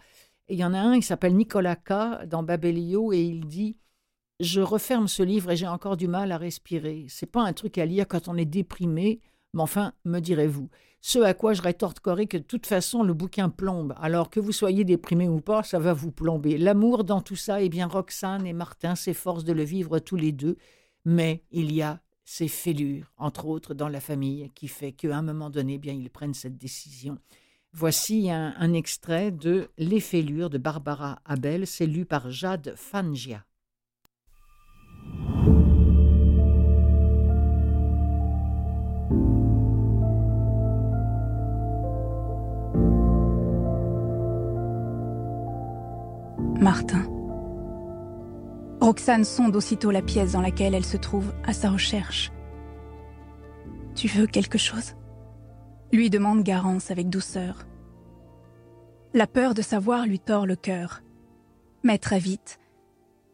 Il 0.47 0.57
y 0.57 0.65
en 0.65 0.73
a 0.73 0.79
un, 0.79 0.95
il 0.95 1.03
s'appelle 1.03 1.35
Nicolas 1.35 1.75
K. 1.75 2.25
dans 2.27 2.43
Babelio, 2.43 3.13
et 3.13 3.21
il 3.21 3.45
dit 3.47 3.77
Je 4.39 4.61
referme 4.61 5.07
ce 5.07 5.23
livre 5.23 5.51
et 5.51 5.55
j'ai 5.55 5.67
encore 5.67 5.97
du 5.97 6.07
mal 6.07 6.31
à 6.31 6.37
respirer. 6.37 7.05
C'est 7.09 7.25
pas 7.31 7.41
un 7.41 7.53
truc 7.53 7.77
à 7.77 7.85
lire 7.85 8.07
quand 8.07 8.27
on 8.27 8.37
est 8.37 8.45
déprimé, 8.45 9.21
mais 9.53 9.61
enfin, 9.61 9.93
me 10.05 10.19
direz-vous. 10.19 10.69
Ce 11.01 11.19
à 11.19 11.33
quoi 11.33 11.53
je 11.53 11.61
rétorquerai 11.61 12.27
que 12.27 12.37
de 12.37 12.43
toute 12.43 12.65
façon, 12.65 13.03
le 13.03 13.13
bouquin 13.13 13.49
plombe. 13.49 13.95
Alors 13.99 14.29
que 14.29 14.39
vous 14.39 14.51
soyez 14.51 14.83
déprimé 14.83 15.27
ou 15.29 15.39
pas, 15.39 15.63
ça 15.63 15.79
va 15.79 15.93
vous 15.93 16.11
plomber. 16.11 16.57
L'amour 16.57 17.03
dans 17.05 17.21
tout 17.21 17.37
ça, 17.37 17.61
eh 17.61 17.69
bien, 17.69 17.87
Roxane 17.87 18.45
et 18.45 18.53
Martin 18.53 18.95
s'efforcent 18.95 19.45
de 19.45 19.53
le 19.53 19.63
vivre 19.63 19.99
tous 19.99 20.17
les 20.17 20.31
deux, 20.31 20.57
mais 21.05 21.43
il 21.51 21.73
y 21.73 21.81
a 21.81 22.01
ces 22.31 22.47
fêlures, 22.47 23.11
entre 23.17 23.47
autres 23.47 23.73
dans 23.73 23.89
la 23.89 23.99
famille, 23.99 24.51
qui 24.53 24.67
fait 24.67 24.91
qu'à 24.91 25.17
un 25.17 25.23
moment 25.23 25.49
donné, 25.49 25.73
eh 25.73 25.77
bien, 25.79 25.93
ils 25.93 26.11
prennent 26.11 26.35
cette 26.35 26.59
décision. 26.59 27.17
Voici 27.73 28.29
un, 28.29 28.53
un 28.55 28.73
extrait 28.73 29.31
de 29.31 29.69
Les 29.79 29.99
fêlures 29.99 30.51
de 30.51 30.59
Barbara 30.59 31.23
Abel, 31.25 31.65
c'est 31.65 31.87
lu 31.87 32.05
par 32.05 32.29
Jade 32.29 32.75
Fangia. 32.75 33.43
Martin. 46.61 47.18
Roxane 48.81 49.25
sonde 49.25 49.57
aussitôt 49.57 49.91
la 49.91 50.01
pièce 50.01 50.31
dans 50.31 50.41
laquelle 50.41 50.73
elle 50.73 50.85
se 50.85 50.95
trouve 50.95 51.33
à 51.43 51.51
sa 51.51 51.69
recherche. 51.69 52.31
Tu 53.93 54.07
veux 54.07 54.25
quelque 54.25 54.57
chose? 54.57 54.95
lui 55.91 56.09
demande 56.09 56.43
Garance 56.43 56.91
avec 56.91 57.09
douceur. 57.09 57.67
La 59.13 59.27
peur 59.27 59.53
de 59.53 59.61
savoir 59.61 60.05
lui 60.05 60.19
tord 60.19 60.45
le 60.45 60.55
cœur. 60.55 61.01
Mais 61.83 61.97
très 61.97 62.19
vite, 62.19 62.59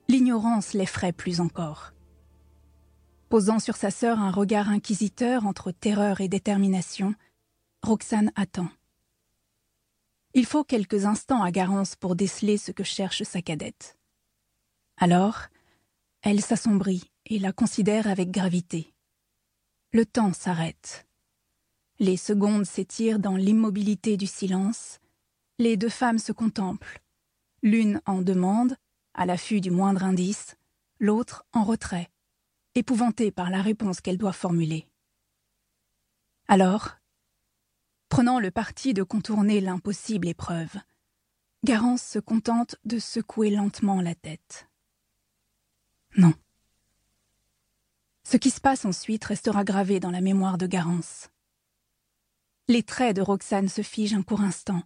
l'ignorance 0.08 0.73
l'effraie 0.73 1.12
plus 1.12 1.41
encore. 1.41 1.91
Posant 3.29 3.60
sur 3.60 3.75
sa 3.75 3.91
sœur 3.91 4.19
un 4.19 4.31
regard 4.31 4.69
inquisiteur 4.69 5.45
entre 5.45 5.71
terreur 5.71 6.21
et 6.21 6.27
détermination, 6.27 7.13
Roxane 7.84 8.31
attend. 8.36 8.69
Il 10.34 10.45
faut 10.45 10.63
quelques 10.63 11.05
instants 11.05 11.43
à 11.43 11.51
Garance 11.51 11.95
pour 11.95 12.15
déceler 12.15 12.58
ce 12.58 12.71
que 12.71 12.84
cherche 12.84 13.23
sa 13.23 13.41
cadette. 13.41 13.97
Alors, 14.97 15.41
elle 16.21 16.41
s'assombrit 16.41 17.12
et 17.25 17.39
la 17.39 17.51
considère 17.51 18.08
avec 18.08 18.31
gravité. 18.31 18.93
Le 19.91 20.05
temps 20.05 20.34
s'arrête. 20.34 21.08
Les 21.99 22.17
secondes 22.17 22.65
s'étirent 22.65 23.19
dans 23.19 23.36
l'immobilité 23.36 24.17
du 24.17 24.27
silence. 24.27 24.99
Les 25.60 25.77
deux 25.77 25.89
femmes 25.89 26.19
se 26.19 26.31
contemplent. 26.31 27.01
L'une 27.63 28.01
en 28.05 28.21
demande, 28.21 28.75
à 29.13 29.25
l'affût 29.25 29.62
du 29.62 29.71
moindre 29.71 30.03
indice, 30.03 30.55
l'autre 30.99 31.45
en 31.53 31.63
retrait, 31.63 32.10
épouvantée 32.75 33.31
par 33.31 33.49
la 33.49 33.62
réponse 33.62 34.01
qu'elle 34.01 34.17
doit 34.17 34.34
formuler. 34.34 34.88
Alors, 36.47 36.97
prenant 38.10 38.39
le 38.39 38.51
parti 38.51 38.93
de 38.93 39.03
contourner 39.03 39.62
l'impossible 39.62 40.27
épreuve, 40.27 40.75
Garance 41.63 42.03
se 42.03 42.19
contente 42.19 42.75
de 42.86 42.99
secouer 42.99 43.49
lentement 43.49 44.01
la 44.01 44.13
tête. 44.13 44.67
Non. 46.17 46.34
Ce 48.23 48.38
qui 48.38 48.49
se 48.49 48.62
passe 48.62 48.86
ensuite 48.86 49.25
restera 49.25 49.63
gravé 49.63 49.99
dans 49.99 50.12
la 50.12 50.21
mémoire 50.21 50.58
de 50.58 50.67
Garance. 50.67 51.30
Les 52.67 52.84
traits 52.84 53.15
de 53.15 53.21
Roxane 53.21 53.69
se 53.69 53.82
figent 53.82 54.15
un 54.15 54.23
court 54.23 54.41
instant, 54.41 54.82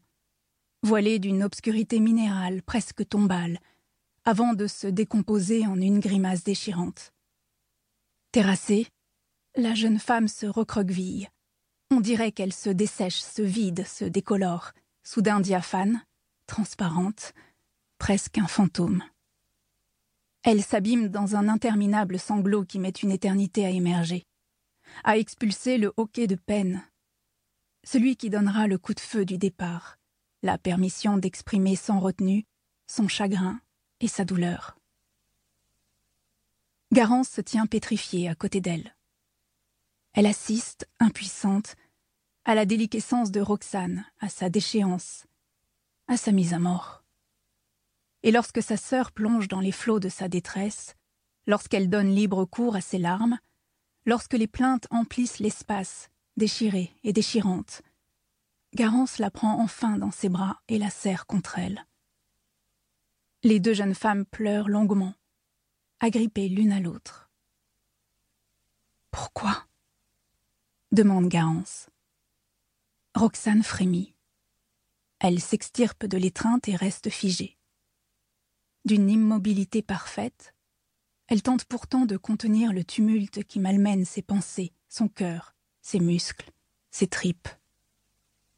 voilés 0.83 1.19
d'une 1.19 1.43
obscurité 1.43 1.99
minérale 1.99 2.61
presque 2.61 3.07
tombale, 3.07 3.59
avant 4.25 4.53
de 4.53 4.67
se 4.67 4.87
décomposer 4.87 5.65
en 5.65 5.79
une 5.79 5.99
grimace 5.99 6.43
déchirante. 6.43 7.13
Terrassée, 8.31 8.87
la 9.55 9.73
jeune 9.73 9.99
femme 9.99 10.27
se 10.27 10.45
recroqueville. 10.45 11.29
On 11.91 12.01
dirait 12.01 12.31
qu'elle 12.31 12.53
se 12.53 12.69
dessèche, 12.69 13.21
se 13.21 13.41
vide, 13.41 13.85
se 13.87 14.05
décolore, 14.05 14.73
soudain 15.03 15.39
diaphane, 15.39 16.03
transparente, 16.45 17.33
presque 17.97 18.37
un 18.37 18.47
fantôme. 18.47 19.03
Elle 20.51 20.63
s'abîme 20.63 21.09
dans 21.09 21.35
un 21.35 21.47
interminable 21.47 22.17
sanglot 22.17 22.65
qui 22.65 22.79
met 22.79 22.89
une 22.89 23.12
éternité 23.12 23.67
à 23.67 23.69
émerger, 23.69 24.25
à 25.03 25.19
expulser 25.19 25.77
le 25.77 25.93
hoquet 25.95 26.25
de 26.25 26.33
peine, 26.33 26.83
celui 27.83 28.15
qui 28.15 28.31
donnera 28.31 28.65
le 28.65 28.79
coup 28.79 28.95
de 28.95 28.99
feu 28.99 29.25
du 29.25 29.38
départ, 29.38 29.99
la 30.41 30.57
permission 30.57 31.17
d'exprimer 31.17 31.75
sans 31.75 31.99
retenue 31.99 32.47
son 32.88 33.07
chagrin 33.07 33.62
et 33.99 34.07
sa 34.07 34.25
douleur. 34.25 34.75
Garance 36.91 37.29
se 37.29 37.41
tient 37.41 37.67
pétrifiée 37.67 38.27
à 38.27 38.33
côté 38.33 38.59
d'elle. 38.59 38.95
Elle 40.13 40.25
assiste, 40.25 40.89
impuissante, 40.99 41.75
à 42.43 42.55
la 42.55 42.65
déliquescence 42.65 43.29
de 43.29 43.39
Roxane, 43.39 44.03
à 44.19 44.29
sa 44.29 44.49
déchéance, 44.49 45.27
à 46.07 46.17
sa 46.17 46.31
mise 46.31 46.55
à 46.55 46.59
mort. 46.59 46.98
Et 48.23 48.32
lorsque 48.32 48.62
sa 48.62 48.77
sœur 48.77 49.12
plonge 49.12 49.47
dans 49.47 49.60
les 49.60 49.71
flots 49.71 49.99
de 49.99 50.10
sa 50.10 50.27
détresse, 50.27 50.95
lorsqu'elle 51.47 51.89
donne 51.89 52.13
libre 52.13 52.45
cours 52.45 52.75
à 52.75 52.82
ses 52.82 52.97
larmes, 52.97 53.39
lorsque 54.05 54.34
les 54.34 54.47
plaintes 54.47 54.88
emplissent 54.91 55.39
l'espace, 55.39 56.10
déchirées 56.38 56.91
et 57.03 57.13
déchirantes, 57.13 57.82
Garance 58.75 59.17
la 59.17 59.32
prend 59.32 59.60
enfin 59.60 59.97
dans 59.97 60.12
ses 60.12 60.29
bras 60.29 60.62
et 60.67 60.77
la 60.77 60.89
serre 60.89 61.25
contre 61.25 61.58
elle. 61.58 61.86
Les 63.43 63.60
deux 63.60 63.73
jeunes 63.73 63.95
femmes 63.95 64.25
pleurent 64.25 64.69
longuement, 64.69 65.15
agrippées 65.99 66.49
l'une 66.49 66.71
à 66.71 66.79
l'autre. 66.79 67.32
Pourquoi? 69.12 69.65
demande 70.91 71.29
Garance. 71.29 71.89
Roxane 73.15 73.63
frémit. 73.63 74.13
Elle 75.19 75.39
s'extirpe 75.39 76.05
de 76.05 76.17
l'étreinte 76.17 76.67
et 76.67 76.75
reste 76.75 77.10
figée. 77.10 77.58
D'une 78.89 79.12
immobilité 79.12 79.84
parfaite, 79.84 80.56
elle 81.28 81.43
tente 81.43 81.65
pourtant 81.65 82.08
de 82.08 82.17
contenir 82.17 82.73
le 82.73 82.84
tumulte 82.84 83.43
qui 83.43 83.60
malmène 83.60 84.04
ses 84.04 84.23
pensées, 84.23 84.73
son 84.88 85.08
cœur, 85.08 85.54
ses 85.80 85.99
muscles, 85.99 86.49
ses 86.89 87.06
tripes. 87.06 87.49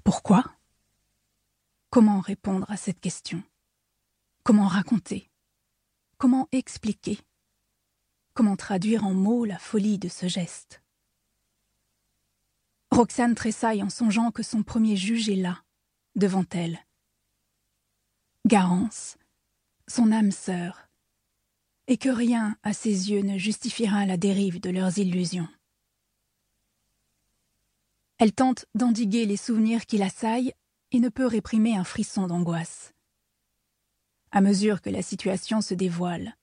Pourquoi? 0.06 0.46
Comment 1.90 2.22
répondre 2.22 2.66
à 2.72 2.78
cette 2.78 3.02
question? 3.02 3.44
Comment 4.44 4.70
raconter? 4.70 5.30
Comment 6.18 6.48
expliquer? 6.54 7.20
Comment 8.34 8.56
traduire 8.56 9.04
en 9.04 9.14
mots 9.14 9.44
la 9.44 9.60
folie 9.60 10.00
de 10.00 10.08
ce 10.08 10.30
geste? 10.30 10.82
Roxane 12.90 13.36
tressaille 13.36 13.84
en 13.84 13.90
songeant 13.90 14.32
que 14.32 14.44
son 14.44 14.64
premier 14.64 14.96
juge 14.96 15.28
est 15.28 15.36
là, 15.36 15.62
devant 16.16 16.46
elle. 16.52 16.80
Garance, 18.46 19.18
son 19.92 20.12
âme 20.14 20.32
sœur, 20.32 20.88
et 21.88 21.98
que 21.98 22.10
rien 22.10 22.56
à 22.64 22.72
ses 22.72 23.12
yeux 23.12 23.22
ne 23.22 23.38
justifiera 23.38 24.06
la 24.06 24.16
dérive 24.16 24.62
de 24.62 24.70
leurs 24.70 24.98
illusions. 24.98 25.50
Elle 28.18 28.32
tente 28.32 28.66
d'endiguer 28.74 29.26
les 29.26 29.36
souvenirs 29.36 29.86
qui 29.86 29.98
l'assaillent 29.98 30.54
et 30.92 31.00
ne 31.00 31.10
peut 31.10 31.26
réprimer 31.26 31.76
un 31.76 31.84
frisson 31.84 32.26
d'angoisse. 32.28 32.94
À 34.32 34.40
mesure 34.40 34.82
que 34.82 34.90
la 34.90 35.02
situation 35.02 35.60
se 35.60 35.74
dévoile, 35.74 36.38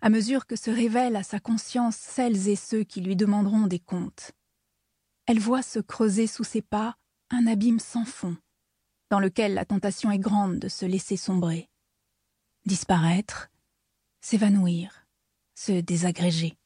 à 0.00 0.08
mesure 0.08 0.46
que 0.46 0.56
se 0.56 0.70
révèlent 0.70 1.16
à 1.16 1.22
sa 1.22 1.40
conscience 1.40 1.96
celles 1.96 2.48
et 2.48 2.56
ceux 2.56 2.84
qui 2.84 3.02
lui 3.02 3.16
demanderont 3.16 3.66
des 3.66 3.80
comptes, 3.80 4.32
elle 5.26 5.40
voit 5.40 5.62
se 5.62 5.78
creuser 5.78 6.26
sous 6.26 6.44
ses 6.44 6.62
pas 6.62 6.96
un 7.28 7.46
abîme 7.46 7.80
sans 7.80 8.06
fond, 8.06 8.36
dans 9.10 9.20
lequel 9.20 9.52
la 9.52 9.66
tentation 9.66 10.10
est 10.10 10.18
grande 10.18 10.58
de 10.58 10.68
se 10.68 10.86
laisser 10.86 11.18
sombrer, 11.18 11.68
disparaître, 12.64 13.50
s'évanouir, 14.20 15.06
se 15.54 15.80
désagréger. 15.80 16.56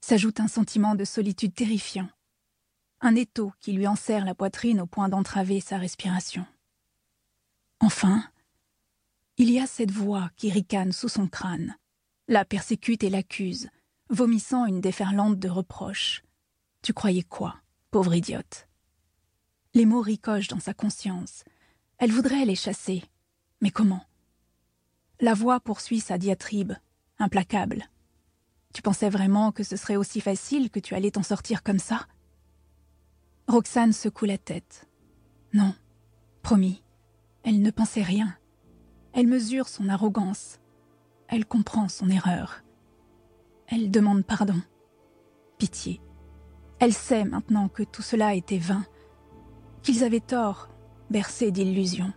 S'ajoute 0.00 0.40
un 0.40 0.48
sentiment 0.48 0.94
de 0.94 1.04
solitude 1.04 1.54
terrifiant, 1.54 2.08
un 3.00 3.14
étau 3.14 3.52
qui 3.60 3.72
lui 3.72 3.86
enserre 3.86 4.24
la 4.24 4.34
poitrine 4.34 4.80
au 4.80 4.86
point 4.86 5.08
d'entraver 5.08 5.60
sa 5.60 5.78
respiration. 5.78 6.46
Enfin, 7.80 8.24
il 9.36 9.50
y 9.50 9.58
a 9.58 9.66
cette 9.66 9.90
voix 9.90 10.30
qui 10.36 10.50
ricane 10.50 10.92
sous 10.92 11.08
son 11.08 11.28
crâne, 11.28 11.76
la 12.28 12.44
persécute 12.44 13.04
et 13.04 13.10
l'accuse, 13.10 13.68
vomissant 14.08 14.64
une 14.64 14.80
déferlante 14.80 15.38
de 15.38 15.48
reproches. 15.48 16.22
Tu 16.82 16.94
croyais 16.94 17.24
quoi, 17.24 17.56
pauvre 17.90 18.14
idiote? 18.14 18.68
Les 19.74 19.84
mots 19.84 20.00
ricochent 20.00 20.48
dans 20.48 20.60
sa 20.60 20.72
conscience. 20.72 21.44
Elle 21.98 22.12
voudrait 22.12 22.46
les 22.46 22.54
chasser. 22.54 23.02
Mais 23.60 23.70
comment? 23.70 24.05
La 25.20 25.32
voix 25.32 25.60
poursuit 25.60 26.00
sa 26.00 26.18
diatribe, 26.18 26.74
implacable. 27.18 27.84
Tu 28.74 28.82
pensais 28.82 29.08
vraiment 29.08 29.50
que 29.50 29.62
ce 29.62 29.76
serait 29.76 29.96
aussi 29.96 30.20
facile 30.20 30.70
que 30.70 30.80
tu 30.80 30.94
allais 30.94 31.12
t'en 31.12 31.22
sortir 31.22 31.62
comme 31.62 31.78
ça? 31.78 32.06
Roxane 33.48 33.94
secoue 33.94 34.26
la 34.26 34.36
tête. 34.36 34.86
Non, 35.54 35.74
promis, 36.42 36.82
elle 37.44 37.62
ne 37.62 37.70
pensait 37.70 38.02
rien. 38.02 38.36
Elle 39.14 39.28
mesure 39.28 39.68
son 39.68 39.88
arrogance. 39.88 40.60
Elle 41.28 41.46
comprend 41.46 41.88
son 41.88 42.10
erreur. 42.10 42.62
Elle 43.68 43.90
demande 43.90 44.26
pardon. 44.26 44.60
Pitié. 45.56 46.02
Elle 46.78 46.92
sait 46.92 47.24
maintenant 47.24 47.68
que 47.68 47.82
tout 47.82 48.02
cela 48.02 48.34
était 48.34 48.58
vain, 48.58 48.84
qu'ils 49.82 50.04
avaient 50.04 50.20
tort, 50.20 50.68
bercés 51.08 51.50
d'illusions. 51.50 52.12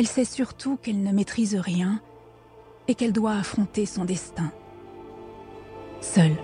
Elle 0.00 0.06
sait 0.06 0.24
surtout 0.24 0.78
qu'elle 0.78 1.02
ne 1.02 1.12
maîtrise 1.12 1.56
rien 1.56 2.00
et 2.88 2.94
qu'elle 2.94 3.12
doit 3.12 3.34
affronter 3.34 3.84
son 3.84 4.06
destin. 4.06 4.50
Seule. 6.00 6.38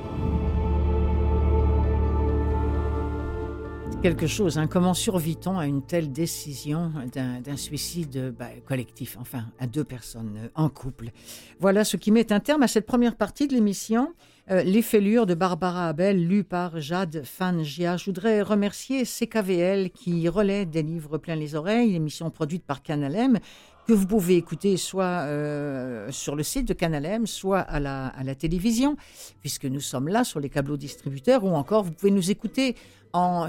quelque 4.02 4.26
chose. 4.26 4.56
Hein. 4.56 4.68
Comment 4.68 4.94
survit-on 4.94 5.58
à 5.58 5.66
une 5.66 5.82
telle 5.82 6.12
décision 6.12 6.92
d'un 7.12 7.56
suicide 7.56 8.32
bah, 8.38 8.50
collectif, 8.64 9.16
enfin, 9.18 9.46
à 9.58 9.66
deux 9.66 9.82
personnes 9.82 10.36
euh, 10.36 10.48
en 10.54 10.68
couple? 10.68 11.10
Voilà 11.58 11.82
ce 11.82 11.96
qui 11.96 12.12
met 12.12 12.32
un 12.32 12.38
terme 12.38 12.62
à 12.62 12.68
cette 12.68 12.86
première 12.86 13.16
partie 13.16 13.48
de 13.48 13.54
l'émission. 13.54 14.12
Euh, 14.48 14.62
les 14.62 14.82
fêlures 14.82 15.26
de 15.26 15.34
Barbara 15.34 15.88
Abel, 15.88 16.24
lues 16.24 16.44
par 16.44 16.80
Jade 16.80 17.24
Fangia. 17.24 17.96
Je 17.96 18.04
voudrais 18.04 18.42
remercier 18.42 19.04
CKVL 19.04 19.90
qui 19.90 20.28
relaie 20.28 20.66
des 20.66 20.84
livres 20.84 21.18
plein 21.18 21.34
les 21.34 21.56
oreilles, 21.56 21.92
l'émission 21.92 22.30
produite 22.30 22.62
par 22.64 22.80
Canalem, 22.80 23.40
que 23.88 23.92
vous 23.92 24.06
pouvez 24.06 24.36
écouter 24.36 24.76
soit 24.76 25.24
euh, 25.24 26.12
sur 26.12 26.36
le 26.36 26.44
site 26.44 26.68
de 26.68 26.74
Canalem, 26.74 27.26
soit 27.26 27.58
à 27.58 27.80
la, 27.80 28.34
télévision, 28.36 28.96
puisque 29.40 29.64
nous 29.64 29.80
sommes 29.80 30.06
là 30.06 30.22
sur 30.22 30.38
les 30.38 30.48
câbleaux 30.48 30.76
distributeurs, 30.76 31.42
ou 31.42 31.48
encore 31.48 31.82
vous 31.82 31.92
pouvez 31.92 32.12
nous 32.12 32.30
écouter 32.30 32.76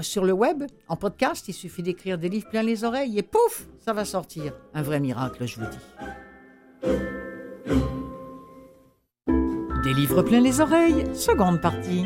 sur 0.00 0.24
le 0.24 0.32
web, 0.32 0.64
en 0.88 0.96
podcast. 0.96 1.46
Il 1.46 1.52
suffit 1.52 1.82
d'écrire 1.82 2.16
des 2.16 2.30
livres 2.30 2.48
plein 2.48 2.62
les 2.62 2.84
oreilles 2.84 3.18
et 3.18 3.22
pouf, 3.22 3.68
ça 3.78 3.92
va 3.92 4.04
sortir. 4.04 4.54
Un 4.74 4.82
vrai 4.82 4.98
miracle, 4.98 5.46
je 5.46 5.60
vous 5.60 5.66
dis. 5.66 6.88
Des 9.88 9.94
livres 9.94 10.20
plein 10.20 10.40
les 10.40 10.60
oreilles, 10.60 11.06
seconde 11.14 11.62
partie. 11.62 12.04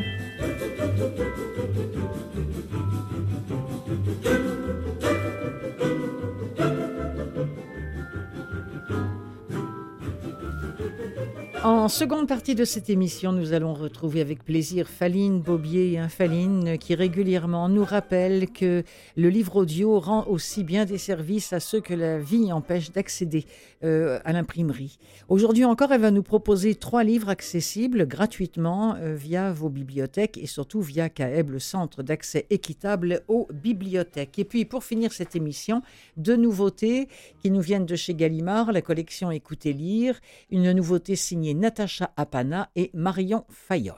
En 11.63 11.87
seconde 11.87 12.27
partie 12.27 12.55
de 12.55 12.65
cette 12.65 12.89
émission, 12.89 13.31
nous 13.31 13.53
allons 13.53 13.73
retrouver 13.73 14.19
avec 14.19 14.43
plaisir 14.43 14.89
Faline 14.89 15.39
Bobier, 15.39 15.97
un 15.97 16.09
Faline 16.09 16.77
qui 16.77 16.93
régulièrement 16.93 17.69
nous 17.69 17.85
rappelle 17.85 18.49
que 18.49 18.83
le 19.15 19.29
livre 19.29 19.55
audio 19.55 19.97
rend 19.97 20.27
aussi 20.27 20.65
bien 20.65 20.83
des 20.83 20.97
services 20.97 21.53
à 21.53 21.61
ceux 21.61 21.79
que 21.79 21.93
la 21.93 22.19
vie 22.19 22.51
empêche 22.51 22.91
d'accéder 22.91 23.45
euh, 23.85 24.19
à 24.25 24.33
l'imprimerie. 24.33 24.97
Aujourd'hui 25.29 25.63
encore, 25.63 25.93
elle 25.93 26.01
va 26.01 26.11
nous 26.11 26.21
proposer 26.21 26.75
trois 26.75 27.05
livres 27.05 27.29
accessibles 27.29 28.07
gratuitement 28.07 28.95
euh, 28.95 29.15
via 29.15 29.53
vos 29.53 29.69
bibliothèques 29.69 30.37
et 30.37 30.47
surtout 30.47 30.81
via 30.81 31.07
CAEB, 31.07 31.51
le 31.51 31.59
centre 31.59 32.03
d'accès 32.03 32.45
équitable 32.49 33.21
aux 33.29 33.47
bibliothèques. 33.53 34.37
Et 34.37 34.43
puis, 34.43 34.65
pour 34.65 34.83
finir 34.83 35.13
cette 35.13 35.33
émission, 35.37 35.81
deux 36.17 36.35
nouveautés 36.35 37.07
qui 37.41 37.51
nous 37.51 37.61
viennent 37.61 37.85
de 37.85 37.95
chez 37.95 38.15
Gallimard, 38.15 38.73
la 38.73 38.81
collection 38.81 39.31
Écoutez 39.31 39.71
lire, 39.71 40.19
une 40.51 40.69
nouveauté 40.73 41.15
signée 41.15 41.52
Natacha 41.53 42.11
Apana 42.17 42.69
et 42.75 42.91
Marion 42.93 43.45
Fayol. 43.49 43.95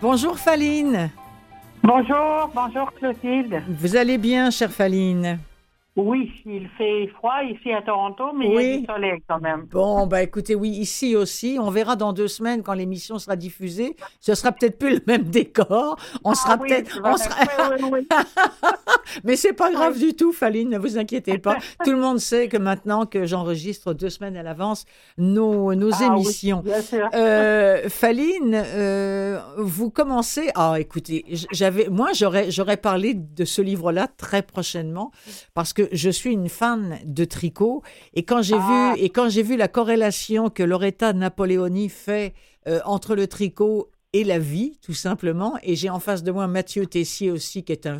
Bonjour 0.00 0.38
Faline. 0.38 1.10
Bonjour, 1.82 2.50
bonjour 2.54 2.92
Clotilde. 2.94 3.62
Vous 3.68 3.96
allez 3.96 4.16
bien, 4.16 4.50
chère 4.50 4.70
Faline? 4.70 5.38
Oui, 5.98 6.30
il 6.46 6.68
fait 6.78 7.08
froid 7.08 7.42
ici 7.42 7.72
à 7.72 7.82
Toronto, 7.82 8.26
mais 8.32 8.46
il 8.46 8.52
y 8.54 8.74
a 8.74 8.78
du 8.78 8.86
soleil 8.86 9.22
quand 9.28 9.40
même. 9.40 9.66
Bon, 9.72 10.06
bah 10.06 10.22
écoutez, 10.22 10.54
oui, 10.54 10.70
ici 10.70 11.16
aussi. 11.16 11.58
On 11.60 11.70
verra 11.70 11.96
dans 11.96 12.12
deux 12.12 12.28
semaines 12.28 12.62
quand 12.62 12.74
l'émission 12.74 13.18
sera 13.18 13.34
diffusée. 13.34 13.96
Ce 14.20 14.36
sera 14.36 14.52
peut-être 14.52 14.78
plus 14.78 14.94
le 14.94 15.00
même 15.08 15.24
décor. 15.24 15.96
On 16.22 16.34
sera 16.34 16.52
ah 16.52 16.58
peut-être. 16.58 17.02
mais 19.24 19.34
c'est 19.34 19.54
pas 19.54 19.72
grave 19.72 19.98
du 19.98 20.14
tout, 20.14 20.32
Faline, 20.32 20.68
ne 20.68 20.78
vous 20.78 20.98
inquiétez 20.98 21.38
pas. 21.38 21.56
tout 21.84 21.90
le 21.90 21.98
monde 21.98 22.20
sait 22.20 22.46
que 22.46 22.56
maintenant 22.56 23.04
que 23.04 23.26
j'enregistre 23.26 23.92
deux 23.92 24.10
semaines 24.10 24.36
à 24.36 24.44
l'avance 24.44 24.84
nos, 25.16 25.74
nos 25.74 25.92
ah 25.94 26.14
émissions. 26.14 26.60
bien 26.60 26.80
sûr. 26.80 27.08
Euh, 27.14 27.88
Faline, 27.88 28.54
euh, 28.54 29.40
vous 29.56 29.90
commencez. 29.90 30.50
Ah, 30.54 30.76
écoutez, 30.78 31.24
j'avais, 31.50 31.88
moi, 31.88 32.10
j'aurais, 32.14 32.52
j'aurais 32.52 32.76
parlé 32.76 33.14
de 33.14 33.44
ce 33.44 33.62
livre-là 33.62 34.06
très 34.16 34.42
prochainement 34.42 35.10
parce 35.54 35.72
que 35.72 35.87
je 35.92 36.10
suis 36.10 36.32
une 36.32 36.48
fan 36.48 36.98
de 37.04 37.24
tricot 37.24 37.82
et 38.14 38.24
quand 38.24 38.42
j'ai 38.42 38.58
vu 38.58 38.98
et 38.98 39.10
quand 39.10 39.28
j'ai 39.28 39.42
vu 39.42 39.56
la 39.56 39.68
corrélation 39.68 40.50
que 40.50 40.62
Loretta 40.62 41.12
Napoleoni 41.12 41.88
fait 41.88 42.34
euh, 42.66 42.80
entre 42.84 43.14
le 43.14 43.26
tricot 43.26 43.90
et 44.12 44.24
la 44.24 44.38
vie, 44.38 44.78
tout 44.80 44.94
simplement. 44.94 45.58
Et 45.62 45.76
j'ai 45.76 45.90
en 45.90 46.00
face 46.00 46.22
de 46.22 46.32
moi 46.32 46.46
Mathieu 46.46 46.86
Tessier 46.86 47.30
aussi, 47.30 47.62
qui 47.62 47.72
est 47.72 47.86
un, 47.86 47.98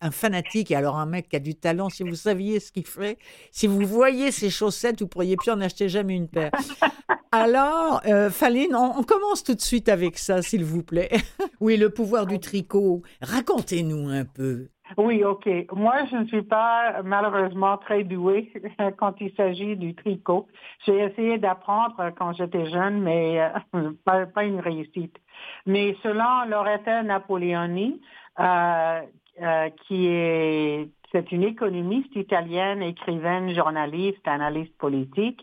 un 0.00 0.10
fanatique. 0.10 0.70
Et 0.70 0.74
alors, 0.74 0.98
un 0.98 1.06
mec 1.06 1.28
qui 1.28 1.36
a 1.36 1.40
du 1.40 1.54
talent, 1.54 1.88
si 1.88 2.02
vous 2.02 2.14
saviez 2.14 2.60
ce 2.60 2.70
qu'il 2.70 2.86
fait, 2.86 3.18
si 3.50 3.66
vous 3.66 3.86
voyez 3.86 4.30
ses 4.30 4.50
chaussettes, 4.50 5.00
vous 5.00 5.08
pourriez 5.08 5.36
plus 5.36 5.50
en 5.50 5.60
acheter 5.60 5.88
jamais 5.88 6.14
une 6.14 6.28
paire. 6.28 6.50
Alors, 7.32 8.00
euh, 8.06 8.30
Faline, 8.30 8.74
on, 8.74 9.02
commence 9.02 9.44
tout 9.44 9.54
de 9.54 9.60
suite 9.60 9.88
avec 9.88 10.18
ça, 10.18 10.40
s'il 10.40 10.64
vous 10.64 10.82
plaît. 10.82 11.10
oui, 11.60 11.76
le 11.76 11.90
pouvoir 11.90 12.26
du 12.26 12.40
tricot? 12.40 13.02
Racontez-nous 13.20 14.08
un 14.08 14.24
peu. 14.24 14.68
Oui, 14.96 15.22
OK. 15.24 15.48
Moi, 15.72 16.04
je 16.10 16.16
ne 16.16 16.26
suis 16.26 16.42
pas 16.42 17.02
malheureusement 17.02 17.76
très 17.76 18.04
douée 18.04 18.52
quand 18.98 19.20
il 19.20 19.32
s'agit 19.34 19.76
du 19.76 19.94
tricot. 19.94 20.48
J'ai 20.86 20.98
essayé 20.98 21.38
d'apprendre 21.38 22.10
quand 22.16 22.32
j'étais 22.32 22.70
jeune, 22.70 23.02
mais 23.02 23.40
euh, 23.74 23.92
pas, 24.04 24.44
une 24.44 24.60
réussite. 24.60 25.16
Mais 25.66 25.96
selon 26.02 26.46
Loretta 26.48 27.02
Napoleoni, 27.02 28.00
euh, 28.40 29.00
euh, 29.42 29.70
qui 29.86 30.06
est 30.08 30.88
c'est 31.10 31.32
une 31.32 31.42
économiste 31.42 32.14
italienne, 32.16 32.82
écrivaine, 32.82 33.54
journaliste, 33.54 34.28
analyste 34.28 34.76
politique. 34.76 35.40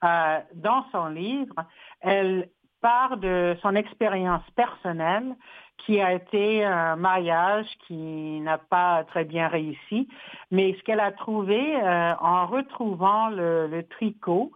dans 0.00 0.84
son 0.92 1.08
livre, 1.08 1.56
elle 2.00 2.48
part 2.80 3.16
de 3.16 3.56
son 3.60 3.74
expérience 3.74 4.48
personnelle 4.54 5.34
qui 5.78 6.00
a 6.00 6.12
été 6.12 6.64
un 6.64 6.96
mariage 6.96 7.66
qui 7.86 8.40
n'a 8.40 8.58
pas 8.58 9.04
très 9.04 9.24
bien 9.24 9.48
réussi. 9.48 10.08
Mais 10.50 10.74
ce 10.78 10.82
qu'elle 10.82 11.00
a 11.00 11.12
trouvé 11.12 11.76
euh, 11.76 12.12
en 12.20 12.46
retrouvant 12.46 13.30
le, 13.30 13.82
tricot, 13.90 14.52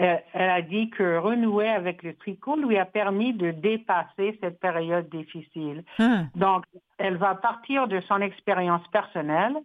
euh, 0.00 0.16
elle 0.32 0.50
a 0.50 0.62
dit 0.62 0.90
que 0.90 1.18
renouer 1.18 1.68
avec 1.68 2.02
le 2.02 2.14
tricot 2.14 2.56
lui 2.56 2.78
a 2.78 2.84
permis 2.84 3.34
de 3.34 3.50
dépasser 3.50 4.38
cette 4.40 4.58
période 4.58 5.08
difficile. 5.10 5.84
Hmm. 5.98 6.24
Donc, 6.34 6.64
elle 6.98 7.16
va 7.16 7.34
partir 7.34 7.88
de 7.88 8.00
son 8.02 8.20
expérience 8.20 8.86
personnelle. 8.88 9.56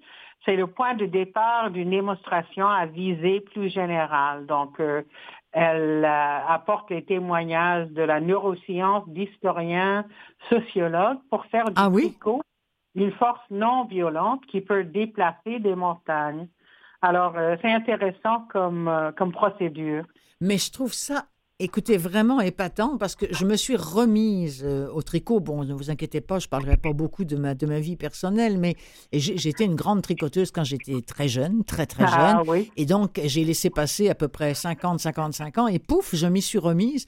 C'est 0.45 0.55
le 0.55 0.67
point 0.67 0.93
de 0.93 1.05
départ 1.05 1.71
d'une 1.71 1.89
démonstration 1.89 2.67
à 2.67 2.85
visée 2.85 3.41
plus 3.41 3.69
générale. 3.69 4.45
Donc, 4.45 4.79
euh, 4.79 5.01
elle 5.51 6.05
euh, 6.05 6.47
apporte 6.47 6.89
les 6.91 7.03
témoignages 7.03 7.89
de 7.89 8.01
la 8.01 8.19
neuroscience, 8.19 9.07
d'historiens, 9.07 10.05
sociologues 10.49 11.19
pour 11.29 11.45
faire 11.47 11.65
du 11.65 11.73
ah 11.75 11.89
une 12.95 13.11
force 13.11 13.41
non 13.51 13.85
violente 13.85 14.43
qui 14.47 14.61
peut 14.61 14.83
déplacer 14.83 15.59
des 15.59 15.75
montagnes. 15.75 16.47
Alors, 17.01 17.37
euh, 17.37 17.55
c'est 17.61 17.71
intéressant 17.71 18.47
comme, 18.51 18.87
euh, 18.87 19.11
comme 19.11 19.31
procédure. 19.31 20.03
Mais 20.41 20.57
je 20.57 20.71
trouve 20.71 20.93
ça 20.93 21.25
Écoutez, 21.59 21.97
vraiment 21.97 22.39
épatant 22.39 22.99
parce 22.99 23.15
que 23.15 23.25
je 23.31 23.43
me 23.43 23.55
suis 23.55 23.75
remise 23.75 24.61
euh, 24.63 24.91
au 24.91 25.01
tricot. 25.01 25.39
Bon, 25.39 25.63
ne 25.63 25.73
vous 25.73 25.89
inquiétez 25.89 26.21
pas, 26.21 26.37
je 26.37 26.45
ne 26.45 26.49
parlerai 26.51 26.77
pas 26.77 26.93
beaucoup 26.93 27.25
de 27.25 27.35
ma, 27.35 27.55
de 27.55 27.65
ma 27.65 27.79
vie 27.79 27.95
personnelle, 27.95 28.59
mais 28.59 28.75
j'étais 29.11 29.65
une 29.65 29.73
grande 29.73 30.03
tricoteuse 30.03 30.51
quand 30.51 30.63
j'étais 30.63 31.01
très 31.01 31.27
jeune, 31.27 31.63
très 31.63 31.87
très 31.87 32.05
ah, 32.07 32.43
jeune. 32.45 32.65
Et 32.75 32.85
donc, 32.85 33.19
j'ai 33.23 33.43
laissé 33.43 33.71
passer 33.71 34.07
à 34.07 34.13
peu 34.13 34.27
près 34.27 34.53
50, 34.53 34.99
55 34.99 35.57
ans 35.57 35.67
et 35.67 35.79
pouf, 35.79 36.13
je 36.13 36.27
m'y 36.27 36.43
suis 36.43 36.59
remise. 36.59 37.07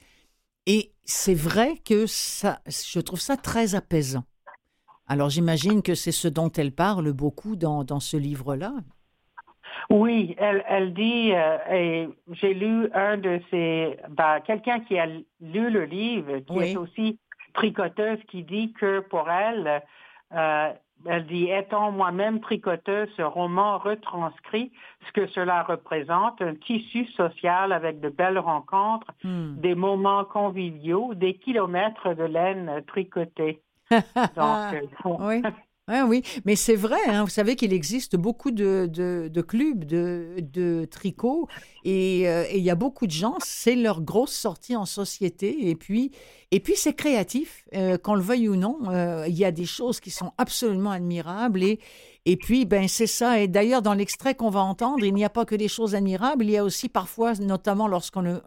Et 0.66 0.94
c'est 1.04 1.34
vrai 1.34 1.76
que 1.84 2.06
ça, 2.08 2.60
je 2.66 2.98
trouve 2.98 3.20
ça 3.20 3.36
très 3.36 3.76
apaisant. 3.76 4.24
Alors, 5.06 5.30
j'imagine 5.30 5.80
que 5.80 5.94
c'est 5.94 6.10
ce 6.10 6.26
dont 6.26 6.50
elle 6.50 6.72
parle 6.72 7.12
beaucoup 7.12 7.54
dans, 7.54 7.84
dans 7.84 8.00
ce 8.00 8.16
livre-là. 8.16 8.74
Oui, 9.88 10.34
elle, 10.38 10.64
elle 10.68 10.92
dit, 10.92 11.32
euh, 11.34 11.58
et 11.70 12.08
j'ai 12.32 12.54
lu 12.54 12.88
un 12.92 13.16
de 13.16 13.40
ces, 13.50 13.98
ben, 14.10 14.40
quelqu'un 14.40 14.80
qui 14.80 14.98
a 14.98 15.06
lu 15.06 15.70
le 15.70 15.84
livre, 15.84 16.38
qui 16.40 16.58
est 16.58 16.76
aussi 16.76 17.18
tricoteuse, 17.54 18.18
qui 18.28 18.42
dit 18.42 18.72
que 18.72 19.00
pour 19.00 19.30
elle, 19.30 19.82
euh, 20.32 20.72
elle 21.06 21.26
dit, 21.26 21.50
étant 21.50 21.90
moi-même 21.90 22.40
tricoteuse, 22.40 23.08
ce 23.16 23.22
roman 23.22 23.78
retranscrit 23.78 24.70
ce 25.06 25.12
que 25.12 25.26
cela 25.28 25.62
représente, 25.62 26.42
un 26.42 26.54
tissu 26.54 27.06
social 27.06 27.72
avec 27.72 28.00
de 28.00 28.10
belles 28.10 28.38
rencontres, 28.38 29.10
hmm. 29.24 29.56
des 29.56 29.74
moments 29.74 30.24
conviviaux, 30.24 31.14
des 31.14 31.34
kilomètres 31.34 32.14
de 32.14 32.24
laine 32.24 32.82
tricotée. 32.86 33.62
Donc, 33.90 34.74
euh, 35.04 35.40
oui. 36.08 36.22
mais 36.44 36.56
c'est 36.56 36.76
vrai, 36.76 36.98
hein, 37.06 37.24
vous 37.24 37.30
savez 37.30 37.56
qu'il 37.56 37.72
existe 37.72 38.16
beaucoup 38.16 38.50
de, 38.50 38.88
de, 38.90 39.40
clubs 39.40 39.84
de, 39.84 40.36
de 40.40 40.84
tricot 40.84 41.48
euh, 41.86 42.44
et 42.50 42.58
il 42.58 42.62
y 42.62 42.70
a 42.70 42.74
beaucoup 42.74 43.06
de 43.06 43.12
gens, 43.12 43.36
c'est 43.44 43.74
leur 43.74 44.02
grosse 44.02 44.32
sortie 44.32 44.76
en 44.76 44.86
société 44.86 45.68
et 45.68 45.74
puis, 45.74 46.12
et 46.50 46.60
puis 46.60 46.74
c'est 46.76 46.94
créatif, 46.94 47.64
euh, 47.74 47.96
qu'on 47.98 48.14
le 48.14 48.22
veuille 48.22 48.48
ou 48.48 48.56
non, 48.56 48.78
euh, 48.88 49.24
il 49.28 49.36
y 49.36 49.44
a 49.44 49.52
des 49.52 49.66
choses 49.66 50.00
qui 50.00 50.10
sont 50.10 50.32
absolument 50.38 50.90
admirables 50.90 51.62
et, 51.62 51.80
et 52.26 52.36
puis, 52.36 52.66
ben, 52.66 52.86
c'est 52.86 53.06
ça. 53.06 53.40
Et 53.40 53.48
d'ailleurs, 53.48 53.80
dans 53.80 53.94
l'extrait 53.94 54.34
qu'on 54.34 54.50
va 54.50 54.60
entendre, 54.60 55.04
il 55.04 55.14
n'y 55.14 55.24
a 55.24 55.30
pas 55.30 55.46
que 55.46 55.54
des 55.54 55.68
choses 55.68 55.94
admirables, 55.94 56.44
il 56.44 56.50
y 56.50 56.58
a 56.58 56.64
aussi 56.64 56.90
parfois, 56.90 57.32
notamment 57.34 57.88
lorsqu'on 57.88 58.40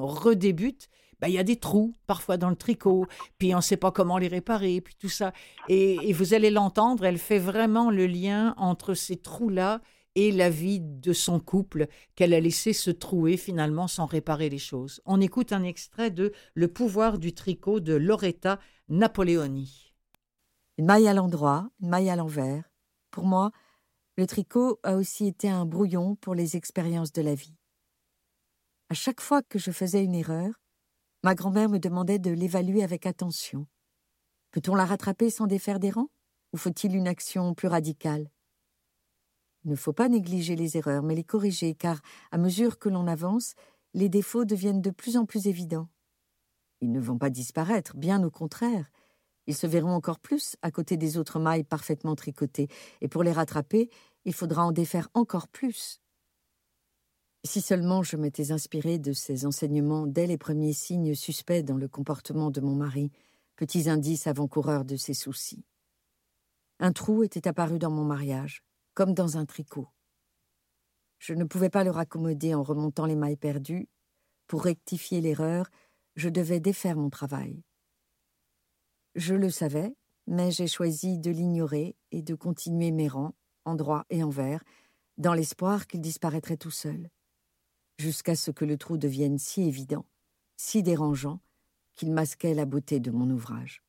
redébute, 0.00 0.88
ben, 1.20 1.28
y 1.28 1.38
a 1.38 1.42
des 1.42 1.56
trous 1.56 1.94
parfois 2.06 2.36
dans 2.36 2.50
le 2.50 2.56
tricot, 2.56 3.06
puis 3.38 3.54
on 3.54 3.58
ne 3.58 3.62
sait 3.62 3.76
pas 3.76 3.90
comment 3.90 4.18
les 4.18 4.28
réparer, 4.28 4.80
puis 4.80 4.94
tout 4.98 5.08
ça. 5.08 5.32
Et, 5.68 6.12
vous 6.12 6.34
allez 6.34 6.50
l'entendre, 6.50 7.04
elle 7.04 7.18
fait 7.18 7.38
vraiment 7.38 7.90
le 7.90 8.06
lien 8.06 8.54
entre 8.58 8.94
ces 8.94 9.16
trous-là 9.16 9.80
et 10.14 10.32
la 10.32 10.48
vie 10.48 10.80
de 10.80 11.12
son 11.12 11.40
couple 11.40 11.88
qu'elle 12.14 12.32
a 12.32 12.40
laissé 12.40 12.72
se 12.72 12.90
trouer 12.90 13.36
finalement 13.36 13.86
sans 13.86 14.06
réparer 14.06 14.48
les 14.48 14.58
choses. 14.58 15.00
On 15.04 15.20
écoute 15.20 15.52
un 15.52 15.62
extrait 15.62 16.10
de 16.10 16.32
Le 16.54 16.68
pouvoir 16.68 17.18
du 17.18 17.34
tricot 17.34 17.80
de 17.80 17.94
Loretta 17.94 18.58
Napoleoni. 18.88 19.94
Une 20.78 20.86
maille 20.86 21.08
à 21.08 21.14
l'endroit, 21.14 21.68
une 21.80 21.88
maille 21.88 22.10
à 22.10 22.16
l'envers. 22.16 22.64
Pour 23.10 23.24
moi, 23.24 23.50
le 24.16 24.26
tricot 24.26 24.78
a 24.82 24.96
aussi 24.96 25.26
été 25.26 25.48
un 25.50 25.66
brouillon 25.66 26.16
pour 26.16 26.34
les 26.34 26.56
expériences 26.56 27.12
de 27.12 27.22
la 27.22 27.34
vie. 27.34 27.54
À 28.88 28.94
chaque 28.94 29.20
fois 29.20 29.42
que 29.42 29.58
je 29.58 29.70
faisais 29.70 30.02
une 30.02 30.14
erreur, 30.14 30.54
Ma 31.26 31.34
grand-mère 31.34 31.68
me 31.68 31.80
demandait 31.80 32.20
de 32.20 32.30
l'évaluer 32.30 32.84
avec 32.84 33.04
attention. 33.04 33.66
Peut-on 34.52 34.76
la 34.76 34.84
rattraper 34.84 35.28
sans 35.28 35.48
défaire 35.48 35.80
des 35.80 35.90
rangs? 35.90 36.06
Ou 36.52 36.56
faut-il 36.56 36.94
une 36.94 37.08
action 37.08 37.52
plus 37.52 37.66
radicale? 37.66 38.30
Il 39.64 39.72
ne 39.72 39.74
faut 39.74 39.92
pas 39.92 40.08
négliger 40.08 40.54
les 40.54 40.76
erreurs, 40.76 41.02
mais 41.02 41.16
les 41.16 41.24
corriger, 41.24 41.74
car 41.74 42.00
à 42.30 42.38
mesure 42.38 42.78
que 42.78 42.88
l'on 42.88 43.08
avance, 43.08 43.54
les 43.92 44.08
défauts 44.08 44.44
deviennent 44.44 44.80
de 44.80 44.90
plus 44.90 45.16
en 45.16 45.26
plus 45.26 45.48
évidents. 45.48 45.88
Ils 46.80 46.92
ne 46.92 47.00
vont 47.00 47.18
pas 47.18 47.30
disparaître, 47.30 47.96
bien 47.96 48.22
au 48.22 48.30
contraire. 48.30 48.88
Ils 49.48 49.56
se 49.56 49.66
verront 49.66 49.94
encore 49.94 50.20
plus 50.20 50.54
à 50.62 50.70
côté 50.70 50.96
des 50.96 51.18
autres 51.18 51.40
mailles 51.40 51.64
parfaitement 51.64 52.14
tricotées, 52.14 52.68
et 53.00 53.08
pour 53.08 53.24
les 53.24 53.32
rattraper, 53.32 53.90
il 54.26 54.32
faudra 54.32 54.64
en 54.64 54.70
défaire 54.70 55.08
encore 55.12 55.48
plus. 55.48 56.00
Si 57.44 57.60
seulement 57.60 58.02
je 58.02 58.16
m'étais 58.16 58.50
inspirée 58.50 58.98
de 58.98 59.12
ces 59.12 59.46
enseignements 59.46 60.06
dès 60.06 60.26
les 60.26 60.38
premiers 60.38 60.72
signes 60.72 61.14
suspects 61.14 61.62
dans 61.62 61.76
le 61.76 61.88
comportement 61.88 62.50
de 62.50 62.60
mon 62.60 62.74
mari, 62.74 63.12
petits 63.56 63.88
indices 63.88 64.26
avant-coureurs 64.26 64.84
de 64.84 64.96
ses 64.96 65.14
soucis. 65.14 65.64
Un 66.78 66.92
trou 66.92 67.22
était 67.22 67.48
apparu 67.48 67.78
dans 67.78 67.90
mon 67.90 68.04
mariage, 68.04 68.62
comme 68.94 69.14
dans 69.14 69.38
un 69.38 69.46
tricot. 69.46 69.88
Je 71.18 71.34
ne 71.34 71.44
pouvais 71.44 71.70
pas 71.70 71.84
le 71.84 71.90
raccommoder 71.90 72.54
en 72.54 72.62
remontant 72.62 73.06
les 73.06 73.16
mailles 73.16 73.36
perdues. 73.36 73.88
Pour 74.46 74.64
rectifier 74.64 75.20
l'erreur, 75.20 75.70
je 76.16 76.28
devais 76.28 76.60
défaire 76.60 76.96
mon 76.96 77.10
travail. 77.10 77.62
Je 79.14 79.34
le 79.34 79.50
savais, 79.50 79.94
mais 80.26 80.50
j'ai 80.50 80.66
choisi 80.66 81.18
de 81.18 81.30
l'ignorer 81.30 81.96
et 82.10 82.22
de 82.22 82.34
continuer 82.34 82.90
mes 82.90 83.08
rangs, 83.08 83.34
en 83.64 83.74
droit 83.74 84.04
et 84.10 84.22
en 84.22 84.28
vert, 84.28 84.62
dans 85.16 85.32
l'espoir 85.32 85.86
qu'il 85.86 86.02
disparaîtrait 86.02 86.58
tout 86.58 86.70
seul 86.70 87.08
jusqu'à 87.98 88.36
ce 88.36 88.50
que 88.50 88.64
le 88.64 88.76
trou 88.76 88.98
devienne 88.98 89.38
si 89.38 89.62
évident, 89.62 90.06
si 90.56 90.82
dérangeant, 90.82 91.40
qu'il 91.94 92.12
masquait 92.12 92.54
la 92.54 92.66
beauté 92.66 93.00
de 93.00 93.10
mon 93.10 93.30
ouvrage. 93.30 93.82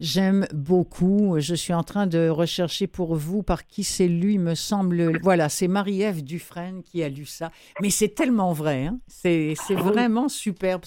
J'aime 0.00 0.46
beaucoup. 0.54 1.38
Je 1.38 1.54
suis 1.54 1.74
en 1.74 1.82
train 1.82 2.06
de 2.06 2.30
rechercher 2.30 2.86
pour 2.86 3.16
vous 3.16 3.42
par 3.42 3.66
qui 3.66 3.84
c'est 3.84 4.08
lu, 4.08 4.38
me 4.38 4.54
semble. 4.54 5.20
Voilà, 5.22 5.50
c'est 5.50 5.68
Marie-Ève 5.68 6.24
Dufresne 6.24 6.82
qui 6.82 7.02
a 7.02 7.10
lu 7.10 7.26
ça. 7.26 7.52
Mais 7.82 7.90
c'est 7.90 8.08
tellement 8.08 8.54
vrai. 8.54 8.86
Hein. 8.86 8.98
C'est 9.08 9.54
vraiment 9.70 10.30
superbe 10.30 10.84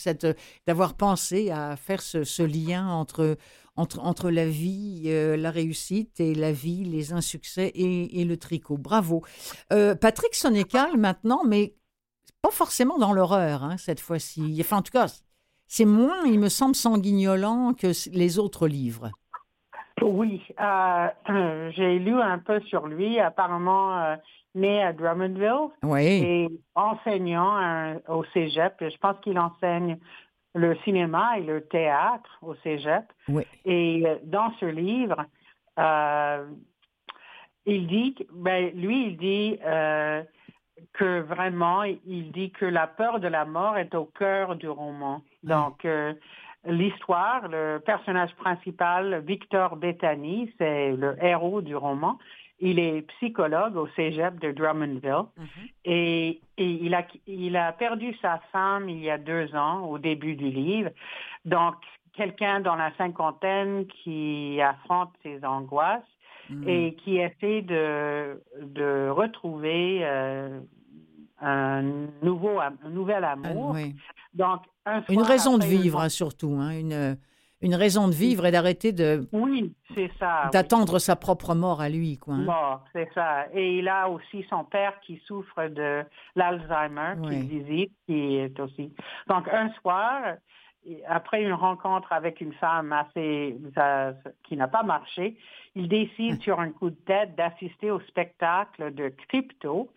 d'avoir 0.65 0.95
pensé 0.95 1.51
à 1.51 1.75
faire 1.75 2.01
ce, 2.01 2.41
lien 2.41 2.87
entre, 2.89 3.37
entre, 3.75 3.99
entre 3.99 4.31
la 4.31 4.49
vie, 4.49 5.03
euh, 5.05 5.37
la 5.37 5.51
réussite 5.51 6.19
et 6.19 6.33
la 6.33 6.51
vie, 6.51 6.83
les 6.83 7.13
insuccès 7.13 7.71
et, 7.75 8.25
le 8.25 8.37
tricot. 8.37 8.79
Bravo. 8.79 9.23
Euh, 9.71 9.93
Patrick 9.93 10.33
Sonécal 10.33 10.97
maintenant, 10.97 11.43
mais 11.45 11.75
pas 12.43 12.51
forcément 12.51 12.99
dans 12.99 13.13
l'horreur 13.13 13.63
hein, 13.63 13.77
cette 13.77 13.99
fois-ci. 13.99 14.57
Enfin, 14.59 14.77
en 14.77 14.81
tout 14.83 14.91
cas, 14.91 15.07
c'est 15.67 15.85
moins, 15.85 16.23
il 16.25 16.39
me 16.39 16.49
semble, 16.49 16.75
sanguignolant 16.75 17.73
que 17.73 17.87
les 18.15 18.37
autres 18.37 18.67
livres. 18.67 19.09
Oui, 20.01 20.43
euh, 20.59 21.71
j'ai 21.71 21.97
lu 21.97 22.21
un 22.21 22.37
peu 22.37 22.59
sur 22.61 22.85
lui, 22.85 23.19
apparemment 23.19 23.97
euh, 23.97 24.15
né 24.53 24.83
à 24.83 24.93
Drummondville 24.93 25.71
oui. 25.83 26.03
et 26.03 26.47
enseignant 26.75 27.95
au 28.07 28.23
cégep. 28.33 28.75
Je 28.81 28.97
pense 28.97 29.15
qu'il 29.23 29.39
enseigne 29.39 29.97
le 30.55 30.75
cinéma 30.83 31.37
et 31.37 31.43
le 31.43 31.61
théâtre 31.61 32.37
au 32.41 32.55
Cégep. 32.55 33.05
Oui. 33.27 33.43
Et 33.65 34.03
euh, 34.05 34.17
dans 34.23 34.51
ce 34.59 34.65
livre, 34.65 35.25
euh, 35.79 36.45
il 37.65 37.87
dit, 37.87 38.15
ben, 38.31 38.71
lui, 38.75 39.07
il 39.07 39.17
dit 39.17 39.59
euh, 39.65 40.23
que 40.93 41.21
vraiment, 41.21 41.83
il 41.83 42.31
dit 42.31 42.51
que 42.51 42.65
la 42.65 42.87
peur 42.87 43.19
de 43.19 43.27
la 43.27 43.45
mort 43.45 43.77
est 43.77 43.95
au 43.95 44.05
cœur 44.05 44.55
du 44.55 44.67
roman. 44.67 45.21
Donc, 45.43 45.85
euh, 45.85 46.13
l'histoire, 46.65 47.47
le 47.47 47.79
personnage 47.79 48.33
principal, 48.35 49.23
Victor 49.25 49.75
Bethany, 49.75 50.51
c'est 50.57 50.91
le 50.93 51.15
héros 51.23 51.61
du 51.61 51.75
roman. 51.75 52.17
Il 52.59 52.79
est 52.79 53.01
psychologue 53.17 53.75
au 53.75 53.87
cégep 53.95 54.39
de 54.39 54.51
Drummondville 54.51 55.25
et, 55.83 56.39
et 56.57 56.69
il, 56.69 56.93
a, 56.95 57.05
il 57.27 57.57
a 57.57 57.73
perdu 57.73 58.15
sa 58.21 58.39
femme 58.51 58.87
il 58.87 58.99
y 58.99 59.09
a 59.09 59.17
deux 59.17 59.53
ans 59.55 59.81
au 59.81 59.97
début 59.97 60.35
du 60.35 60.49
livre. 60.49 60.91
Donc, 61.43 61.75
quelqu'un 62.13 62.61
dans 62.61 62.75
la 62.75 62.91
cinquantaine 62.95 63.85
qui 63.87 64.61
affronte 64.61 65.11
ses 65.23 65.43
angoisses 65.43 66.03
Mm. 66.53 66.69
et 66.69 66.95
qui 67.03 67.17
essaie 67.17 67.61
de, 67.61 68.41
de 68.61 69.09
retrouver 69.09 69.99
euh, 70.03 70.59
un, 71.41 71.81
nouveau, 72.21 72.59
un 72.59 72.73
nouvel 72.89 73.23
Ah, 73.23 73.31
amour. 73.33 73.71
oui. 73.73 73.95
Donc, 74.33 74.61
un 74.85 75.01
Une 75.09 75.21
raison 75.21 75.57
de 75.57 75.63
une- 75.65 75.69
vivre, 75.69 75.99
hein, 76.01 76.09
surtout. 76.09 76.55
hein, 76.59 76.71
une, 76.71 77.17
une 77.61 77.75
raison 77.75 78.07
de 78.07 78.13
vivre 78.13 78.45
et 78.45 78.51
d'arrêter 78.51 78.91
de 78.91 79.27
Oui, 79.31 79.73
c'est 79.95 80.11
ça. 80.19 80.41
oui. 80.45 80.49
d'attendre 80.51 80.99
sa 80.99 81.15
propre 81.15 81.55
mort 81.55 81.81
à 81.81 81.89
lui. 81.89 82.17
Quoi, 82.17 82.35
hein. 82.35 82.43
Mort, 82.43 82.83
c'est 82.93 83.09
ça. 83.13 83.45
Et 83.53 83.77
il 83.79 83.87
a 83.87 84.09
aussi 84.09 84.45
son 84.49 84.63
père 84.65 84.93
qui 85.05 85.21
souffre 85.25 85.67
de 85.69 86.03
l'Alzheimer, 86.35 87.13
Oui. 87.19 87.47
qui 87.47 87.59
visite, 87.59 87.91
qui 88.05 88.35
est 88.37 88.59
aussi. 88.59 88.93
Donc, 89.29 89.47
un 89.47 89.69
soir, 89.81 90.35
après 91.07 91.43
une 91.43 91.53
rencontre 91.53 92.11
avec 92.11 92.41
une 92.41 92.53
femme 92.53 92.91
assez 92.91 93.57
qui 94.43 94.57
n'a 94.57 94.67
pas 94.67 94.83
marché, 94.83 95.37
il 95.75 95.87
décide 95.87 96.41
sur 96.41 96.59
un 96.59 96.71
coup 96.71 96.89
de 96.89 96.95
tête 96.95 97.35
d'assister 97.35 97.91
au 97.91 97.99
spectacle 98.01 98.93
de 98.93 99.09
Crypto, 99.27 99.89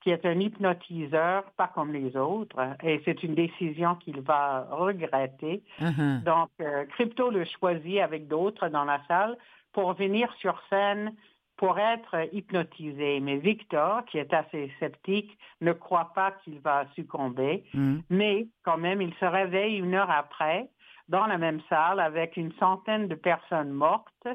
qui 0.00 0.10
est 0.10 0.24
un 0.24 0.40
hypnotiseur, 0.40 1.44
pas 1.52 1.68
comme 1.68 1.92
les 1.92 2.16
autres, 2.16 2.56
et 2.82 3.02
c'est 3.04 3.22
une 3.22 3.34
décision 3.34 3.96
qu'il 3.96 4.20
va 4.22 4.66
regretter. 4.70 5.62
Uh-huh. 5.78 6.22
Donc, 6.24 6.48
euh, 6.60 6.86
Crypto 6.86 7.30
le 7.30 7.44
choisit 7.44 8.00
avec 8.00 8.26
d'autres 8.26 8.68
dans 8.68 8.84
la 8.84 9.00
salle 9.06 9.36
pour 9.72 9.92
venir 9.92 10.32
sur 10.40 10.60
scène 10.70 11.12
pour 11.60 11.78
être 11.78 12.16
hypnotisé. 12.32 13.20
Mais 13.20 13.36
Victor, 13.36 14.02
qui 14.06 14.16
est 14.16 14.32
assez 14.32 14.72
sceptique, 14.80 15.36
ne 15.60 15.72
croit 15.72 16.10
pas 16.14 16.32
qu'il 16.42 16.58
va 16.58 16.86
succomber. 16.94 17.64
Mm. 17.74 17.98
Mais 18.08 18.48
quand 18.64 18.78
même, 18.78 19.02
il 19.02 19.12
se 19.20 19.26
réveille 19.26 19.76
une 19.76 19.94
heure 19.94 20.10
après 20.10 20.70
dans 21.10 21.26
la 21.26 21.36
même 21.36 21.60
salle 21.68 22.00
avec 22.00 22.38
une 22.38 22.50
centaine 22.54 23.08
de 23.08 23.14
personnes 23.14 23.72
mortes, 23.72 24.26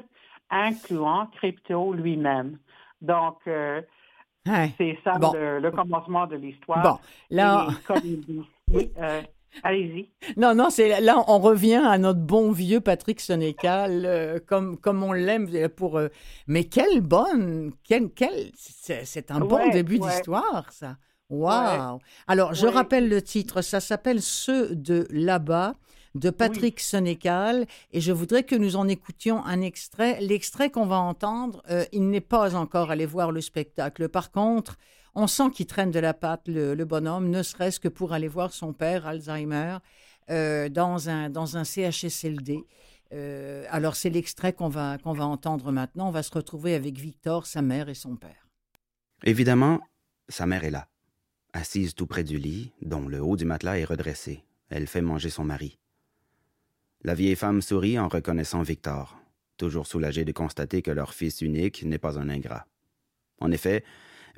incluant 0.50 1.26
Crypto 1.34 1.92
lui-même. 1.92 2.58
Donc, 3.00 3.38
euh, 3.48 3.82
c'est 4.78 4.96
ça 5.02 5.18
Bon. 5.18 5.32
le, 5.34 5.58
le 5.58 5.70
commencement 5.72 6.28
de 6.28 6.36
l'histoire. 6.36 6.80
Bon, 6.80 6.98
là, 7.30 7.66
Et 7.68 7.82
comme 7.88 8.02
il 8.04 8.20
dit, 8.20 8.48
oui, 8.70 8.92
euh, 8.98 9.20
allez-y. 9.62 10.08
non, 10.36 10.54
non, 10.54 10.70
c'est 10.70 11.00
là, 11.00 11.24
on 11.28 11.38
revient 11.38 11.82
à 11.84 11.98
notre 11.98 12.20
bon 12.20 12.52
vieux 12.52 12.80
Patrick 12.80 13.20
Sénécal, 13.20 14.04
euh, 14.04 14.38
comme 14.44 14.76
comme 14.76 15.02
on 15.02 15.12
l'aime 15.12 15.48
pour. 15.76 15.98
euh, 15.98 16.08
mais 16.46 16.64
quelle 16.64 17.00
bonne, 17.00 17.72
quel, 17.84 18.10
quel, 18.10 18.50
c'est 18.54 19.30
un 19.30 19.40
bon 19.40 19.70
début 19.70 19.98
ouais. 19.98 20.08
d'histoire, 20.08 20.72
ça. 20.72 20.96
Waouh. 21.28 21.98
Alors, 22.28 22.54
je 22.54 22.66
rappelle 22.66 23.08
le 23.08 23.20
titre. 23.20 23.60
Ça 23.62 23.80
s'appelle 23.80 24.22
Ceux 24.22 24.74
de 24.74 25.06
là-bas 25.10 25.74
de 26.16 26.30
Patrick 26.30 26.80
Sénécal 26.80 27.66
et 27.92 28.00
je 28.00 28.12
voudrais 28.12 28.42
que 28.42 28.56
nous 28.56 28.76
en 28.76 28.88
écoutions 28.88 29.44
un 29.44 29.60
extrait. 29.60 30.18
L'extrait 30.20 30.70
qu'on 30.70 30.86
va 30.86 30.98
entendre, 30.98 31.62
euh, 31.70 31.84
il 31.92 32.08
n'est 32.08 32.20
pas 32.20 32.54
encore 32.54 32.90
allé 32.90 33.06
voir 33.06 33.32
le 33.32 33.40
spectacle. 33.40 34.08
Par 34.08 34.30
contre, 34.30 34.76
on 35.16 35.26
sent 35.26 35.50
qu'il 35.50 35.66
traîne 35.66 35.90
de 35.90 35.98
la 35.98 36.14
patte, 36.14 36.42
le, 36.46 36.84
bonhomme, 36.84 37.30
ne 37.30 37.42
serait-ce 37.42 37.80
que 37.80 37.88
pour 37.88 38.12
aller 38.12 38.28
voir 38.28 38.52
son 38.52 38.74
père, 38.74 39.06
Alzheimer, 39.06 39.78
euh, 40.30 40.68
dans, 40.68 41.08
un, 41.08 41.30
dans 41.30 41.56
un 41.56 41.64
CHSLD. 41.64 42.60
Euh, 43.12 43.64
alors, 43.70 43.96
c'est 43.96 44.10
l'extrait 44.10 44.52
qu'on 44.52 44.68
va, 44.68 44.98
qu'on 44.98 45.14
va 45.14 45.24
entendre 45.24 45.72
maintenant. 45.72 46.08
On 46.08 46.12
va 46.12 46.22
se 46.22 46.32
retrouver 46.32 46.74
avec 46.74 46.98
Victor, 46.98 47.46
sa 47.46 47.62
mère 47.62 47.88
et 47.88 47.94
son 47.94 48.16
père. 48.16 48.46
Évidemment, 49.24 49.80
sa 50.28 50.44
mère 50.44 50.64
est 50.64 50.70
là, 50.70 50.86
assise 51.54 51.94
tout 51.94 52.06
près 52.06 52.24
du 52.24 52.36
lit, 52.36 52.72
dont 52.82 53.08
le 53.08 53.22
haut 53.22 53.36
du 53.36 53.46
matelas 53.46 53.78
est 53.78 53.84
redressé. 53.84 54.44
Elle 54.68 54.86
fait 54.86 55.00
manger 55.00 55.30
son 55.30 55.44
mari. 55.44 55.78
La 57.02 57.14
vieille 57.14 57.36
femme 57.36 57.62
sourit 57.62 57.98
en 57.98 58.08
reconnaissant 58.08 58.62
Victor, 58.62 59.16
toujours 59.56 59.86
soulagée 59.86 60.26
de 60.26 60.32
constater 60.32 60.82
que 60.82 60.90
leur 60.90 61.14
fils 61.14 61.40
unique 61.40 61.84
n'est 61.84 61.98
pas 61.98 62.18
un 62.18 62.28
ingrat. 62.28 62.66
En 63.40 63.50
effet, 63.50 63.82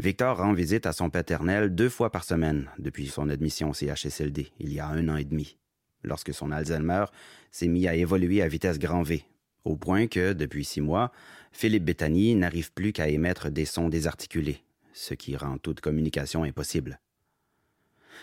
Victor 0.01 0.37
rend 0.37 0.53
visite 0.53 0.87
à 0.87 0.93
son 0.93 1.11
paternel 1.11 1.75
deux 1.75 1.89
fois 1.89 2.11
par 2.11 2.23
semaine 2.23 2.71
depuis 2.79 3.09
son 3.09 3.29
admission 3.29 3.71
au 3.71 3.75
CHSLD, 3.75 4.53
il 4.61 4.73
y 4.73 4.79
a 4.79 4.87
un 4.87 5.09
an 5.09 5.17
et 5.17 5.25
demi, 5.25 5.59
lorsque 6.05 6.33
son 6.33 6.53
Alzheimer 6.53 7.07
s'est 7.51 7.67
mis 7.67 7.89
à 7.89 7.97
évoluer 7.97 8.41
à 8.41 8.47
vitesse 8.47 8.79
grand 8.79 9.03
V, 9.03 9.25
au 9.65 9.77
point 9.77 10.07
que, 10.07 10.35
depuis 10.35 10.65
six 10.65 10.81
mois, 10.81 11.11
Philippe 11.51 11.85
Bétany 11.85 12.37
n'arrive 12.37 12.73
plus 12.73 12.93
qu'à 12.93 13.09
émettre 13.09 13.51
des 13.51 13.65
sons 13.65 13.89
désarticulés, 13.89 14.63
ce 14.93 15.15
qui 15.15 15.37
rend 15.37 15.59
toute 15.59 15.81
communication 15.81 16.45
impossible. 16.45 17.01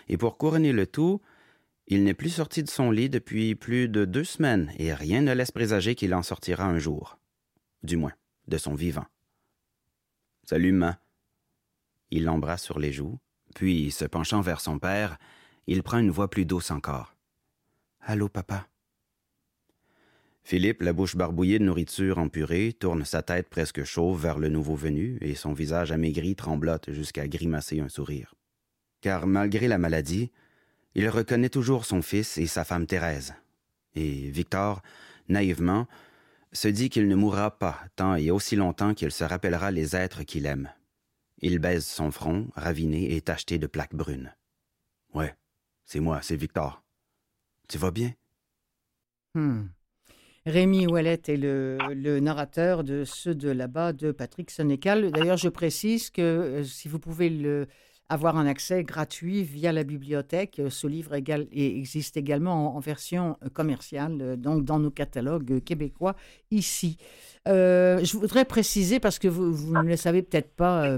Et 0.07 0.15
pour 0.15 0.37
couronner 0.37 0.71
le 0.71 0.87
tout, 0.87 1.21
il 1.87 2.05
n'est 2.05 2.13
plus 2.13 2.29
sorti 2.29 2.63
de 2.63 2.69
son 2.69 2.89
lit 2.89 3.09
depuis 3.09 3.53
plus 3.53 3.89
de 3.89 4.05
deux 4.05 4.23
semaines 4.23 4.71
et 4.79 4.93
rien 4.93 5.21
ne 5.21 5.33
laisse 5.33 5.51
présager 5.51 5.95
qu'il 5.95 6.15
en 6.15 6.23
sortira 6.23 6.63
un 6.63 6.79
jour. 6.79 7.19
Du 7.83 7.97
moins, 7.97 8.13
de 8.47 8.57
son 8.57 8.75
vivant. 8.75 9.05
Salut. 10.45 10.81
Il 12.11 12.25
l'embrasse 12.25 12.63
sur 12.63 12.79
les 12.79 12.91
joues, 12.91 13.19
puis, 13.55 13.89
se 13.91 14.05
penchant 14.05 14.41
vers 14.41 14.59
son 14.59 14.79
père, 14.79 15.17
il 15.65 15.81
prend 15.81 15.97
une 15.97 16.11
voix 16.11 16.29
plus 16.29 16.45
douce 16.45 16.71
encore. 16.71 17.15
Allô, 18.01 18.27
papa. 18.27 18.67
Philippe, 20.43 20.83
la 20.83 20.93
bouche 20.93 21.15
barbouillée 21.15 21.57
de 21.57 21.63
nourriture 21.63 22.19
en 22.19 22.29
purée, 22.29 22.73
tourne 22.73 23.03
sa 23.03 23.23
tête 23.23 23.49
presque 23.49 23.83
chauve 23.83 24.21
vers 24.21 24.37
le 24.37 24.49
nouveau 24.49 24.75
venu 24.75 25.17
et 25.21 25.33
son 25.33 25.53
visage 25.53 25.91
amaigri 25.91 26.35
tremblote 26.35 26.91
jusqu'à 26.91 27.27
grimacer 27.27 27.79
un 27.79 27.89
sourire. 27.89 28.35
Car 29.01 29.25
malgré 29.25 29.67
la 29.67 29.79
maladie, 29.79 30.31
il 30.93 31.09
reconnaît 31.09 31.49
toujours 31.49 31.85
son 31.85 32.01
fils 32.01 32.37
et 32.37 32.45
sa 32.45 32.63
femme 32.63 32.85
Thérèse. 32.85 33.33
Et 33.95 34.29
Victor, 34.29 34.83
naïvement, 35.29 35.87
se 36.51 36.67
dit 36.67 36.89
qu'il 36.89 37.07
ne 37.07 37.15
mourra 37.15 37.57
pas 37.57 37.81
tant 37.95 38.15
et 38.15 38.29
aussi 38.29 38.55
longtemps 38.55 38.93
qu'il 38.93 39.11
se 39.11 39.23
rappellera 39.23 39.71
les 39.71 39.95
êtres 39.95 40.23
qu'il 40.23 40.45
aime. 40.45 40.69
Il 41.47 41.59
baise 41.59 41.85
son 41.85 42.09
front, 42.09 42.47
raviné 42.55 43.15
et 43.15 43.21
tacheté 43.21 43.59
de 43.59 43.67
plaques 43.67 43.93
brunes. 43.93 44.33
Ouais, 45.13 45.35
c'est 45.83 45.99
moi, 45.99 46.19
c'est 46.23 46.35
Victor. 46.35 46.81
Tu 47.69 47.77
vas 47.77 47.91
bien? 47.91 48.13
Hmm. 49.35 49.65
Rémi 50.47 50.87
Ouellet 50.87 51.21
est 51.27 51.37
le, 51.37 52.19
narrateur 52.19 52.83
de 52.83 53.03
ceux 53.03 53.35
de 53.35 53.51
là-bas 53.51 53.93
de 53.93 54.11
Patrick 54.11 54.49
Sénécal. 54.49 55.11
D'ailleurs, 55.11 55.37
je 55.37 55.49
précise 55.49 56.09
que 56.09 56.21
euh, 56.23 56.63
si 56.63 56.87
vous 56.87 56.97
pouvez 56.97 57.67
avoir 58.09 58.37
un 58.37 58.47
accès 58.47 58.83
gratuit 58.83 59.43
via 59.43 59.71
la 59.71 59.83
bibliothèque, 59.83 60.57
euh, 60.57 60.71
ce 60.71 60.87
livre 60.87 61.13
existe 61.13 62.17
également 62.17 62.75
en, 62.75 62.79
version 62.79 63.37
euh, 63.43 63.49
commerciale, 63.49 64.35
donc 64.37 64.65
dans 64.65 64.79
nos 64.79 64.89
catalogues 64.89 65.63
québécois 65.63 66.15
ici. 66.49 66.97
Je 67.45 68.17
voudrais 68.17 68.45
préciser, 68.45 68.99
parce 68.99 69.19
que 69.19 69.27
vous, 69.27 69.71
ne 69.73 69.87
le 69.87 69.95
savez 69.95 70.23
peut-être 70.23 70.55
pas, 70.55 70.97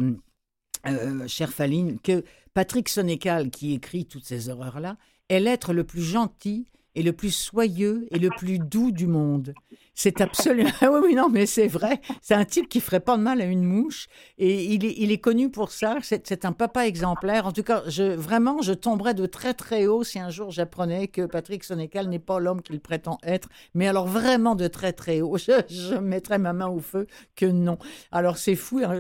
euh, 0.88 1.28
chère 1.28 1.52
Faline, 1.52 2.00
que 2.00 2.24
Patrick 2.54 2.90
Sénécal, 2.90 3.50
qui 3.50 3.74
écrit 3.74 4.06
toutes 4.06 4.26
ces 4.26 4.50
horreurs-là, 4.50 4.98
est 5.30 5.40
l'être 5.40 5.74
le 5.74 5.84
plus 5.84 6.02
gentil 6.02 6.66
et 6.96 7.04
le 7.04 7.14
plus 7.14 7.32
soyeux 7.32 8.08
et 8.12 8.20
le 8.20 8.30
plus 8.30 8.60
doux 8.60 8.92
du 8.92 9.08
monde. 9.08 9.54
C'est 9.98 10.22
absolument... 10.22 10.70
Ah 10.82 10.92
oui, 10.92 11.00
oui, 11.04 11.16
non, 11.16 11.28
mais 11.28 11.48
c'est 11.48 11.68
vrai. 11.68 12.02
C'est 12.22 12.36
un 12.36 12.46
type 12.46 12.70
qui 12.70 12.82
ferait 12.82 13.00
pas 13.00 13.18
de 13.18 13.24
mal 13.24 13.42
à 13.42 13.46
une 13.46 13.64
mouche 13.64 14.08
et 14.38 14.64
il 14.66 14.86
est, 14.86 14.94
il 14.96 15.12
est 15.12 15.18
connu 15.18 15.50
pour 15.50 15.72
ça. 15.72 15.98
C'est 16.04 16.46
un 16.46 16.52
papa 16.52 16.86
exemplaire. 16.86 17.48
En 17.48 17.52
tout 17.52 17.64
cas, 17.64 17.82
je, 17.88 18.04
vraiment, 18.04 18.62
je 18.62 18.74
tomberais 18.74 19.16
de 19.16 19.26
très, 19.26 19.56
très 19.56 19.88
haut 19.88 20.04
si 20.04 20.20
un 20.20 20.30
jour 20.30 20.52
j'apprenais 20.52 21.08
que 21.08 21.26
Patrick 21.26 21.64
Sénécal 21.64 22.10
n'est 22.10 22.20
pas 22.20 22.40
l'homme 22.40 22.62
qu'il 22.62 22.80
prétend 22.80 23.18
être. 23.24 23.50
Mais 23.74 23.88
alors 23.88 24.06
vraiment 24.06 24.54
de 24.54 24.68
très, 24.68 24.94
très 24.94 25.22
haut. 25.22 25.36
Je, 25.38 25.98
mettrais 25.98 26.38
ma 26.38 26.54
main 26.54 26.68
au 26.68 26.80
feu 26.80 27.08
que 27.36 27.48
non. 27.48 27.80
Alors 28.12 28.38
c'est 28.38 28.56
fou. 28.56 28.80
hein, 28.84 28.94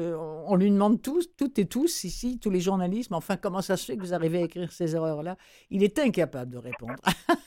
On 0.48 0.56
lui 0.56 0.72
demande 0.72 1.00
tous, 1.04 1.30
toutes 1.38 1.60
et 1.60 1.66
tous 1.66 2.06
ici, 2.06 2.40
tous 2.40 2.50
les 2.50 2.60
journalistes, 2.60 3.12
mais 3.12 3.18
enfin, 3.18 3.38
comment 3.38 3.62
ça 3.62 3.78
se 3.78 3.86
fait 3.86 3.98
que 3.98 4.02
vous 4.02 4.16
arrivez 4.16 4.40
à 4.40 4.46
écrire 4.46 4.72
ces 4.72 4.96
erreurs-là? 4.96 5.38
Il 5.70 5.84
est 5.84 6.00
incapable 6.00 6.52
de 6.54 6.58
répondre. 6.58 6.96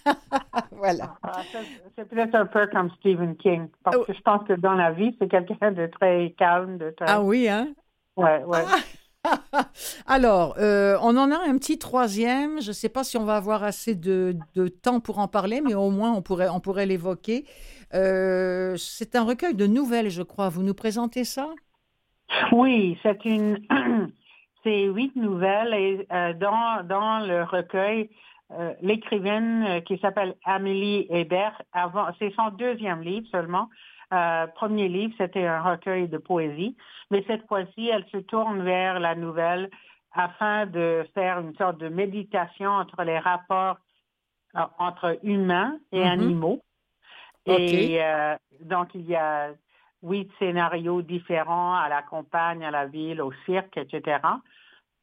voilà. 0.73 1.17
Ah, 1.25 1.43
C'est 1.97 2.09
peut-être 2.09 2.35
un 2.37 2.47
peu 2.47 2.67
comme 2.69 2.91
Stephen 3.01 3.37
Parce 3.85 3.97
Oh. 3.97 4.05
que 4.07 4.13
je 4.13 4.21
pense 4.21 4.47
que 4.47 4.53
dans 4.55 4.75
la 4.75 4.93
vie, 4.93 5.17
c'est 5.19 5.29
quelqu'un 5.29 5.73
de 5.73 5.87
très 5.87 6.35
calme, 6.39 6.79
de 6.79 6.91
très... 6.91 7.07
Ah 7.09 7.23
oui, 7.23 7.49
hein? 7.49 7.69
Ouais, 8.17 8.43
ouais. 8.45 8.65
Alors, 10.07 10.57
euh, 10.59 10.97
on 11.03 11.17
en 11.17 11.31
a 11.31 11.37
un 11.37 11.57
petit 11.59 11.79
troisième. 11.79 12.61
Je 12.63 12.69
ne 12.69 12.73
sais 12.73 12.89
pas 12.89 13.05
si 13.05 13.17
on 13.19 13.25
va 13.25 13.37
avoir 13.37 13.63
assez 13.65 13.95
de, 13.95 14.35
de, 14.55 14.69
temps 14.69 15.01
pour 15.01 15.19
en 15.19 15.29
parler, 15.29 15.61
mais 15.61 15.75
au 15.75 15.91
moins 15.91 16.13
on 16.13 16.23
pourrait, 16.23 16.49
on 16.49 16.61
pourrait 16.61 16.87
l'évoquer. 16.87 17.45
Euh, 17.95 18.77
c'est 18.77 19.17
un 19.17 19.25
recueil 19.25 19.55
de 19.55 19.67
nouvelles, 19.67 20.11
je 20.11 20.23
crois. 20.23 20.49
Vous 20.49 20.63
nous 20.63 20.75
présentez 20.75 21.25
ça? 21.25 21.49
Oui, 22.53 22.99
c'est 23.03 23.25
une, 23.25 23.59
c'est 24.65 24.85
huit 24.85 25.15
nouvelles 25.17 25.75
et 25.75 26.07
euh, 26.13 26.33
dans 26.35 26.83
dans 26.87 27.19
le 27.19 27.43
recueil, 27.45 28.09
euh, 28.53 28.75
l'écrivaine 28.83 29.65
euh, 29.65 29.81
qui 29.81 29.99
s'appelle 29.99 30.35
Amélie 30.45 31.07
Hébert, 31.11 31.61
avant, 31.73 32.09
c'est 32.19 32.33
son 32.35 32.51
deuxième 32.51 33.03
livre 33.03 33.27
seulement. 33.31 33.69
Euh, 34.13 34.47
premier 34.49 34.89
livre, 34.89 35.15
c'était 35.19 35.47
un 35.47 35.63
recueil 35.63 36.09
de 36.09 36.19
poésie, 36.19 36.77
mais 37.11 37.25
cette 37.29 37.47
fois-ci, 37.47 37.89
elle 37.89 38.05
se 38.11 38.17
tourne 38.17 38.63
vers 38.63 38.99
la 38.99 39.15
nouvelle 39.15 39.71
afin 40.13 40.67
de 40.67 41.07
faire 41.15 41.39
une 41.39 41.55
sorte 41.55 41.79
de 41.79 41.89
méditation 41.89 42.71
entre 42.71 43.05
les 43.05 43.19
rapports 43.19 43.79
euh, 44.57 44.63
entre 44.79 45.19
humains 45.23 45.79
et 45.93 46.01
Mhm. 46.01 46.11
animaux. 46.11 46.61
Et 47.47 47.99
euh, 48.03 48.37
donc, 48.63 48.89
il 48.95 49.09
y 49.09 49.15
a 49.15 49.51
huit 50.03 50.29
scénarios 50.41 51.03
différents 51.03 51.77
à 51.77 51.89
la 51.89 52.03
campagne, 52.03 52.65
à 52.65 52.71
la 52.73 52.87
ville, 52.87 53.23
au 53.23 53.33
cirque, 53.47 53.77
etc., 53.77 54.19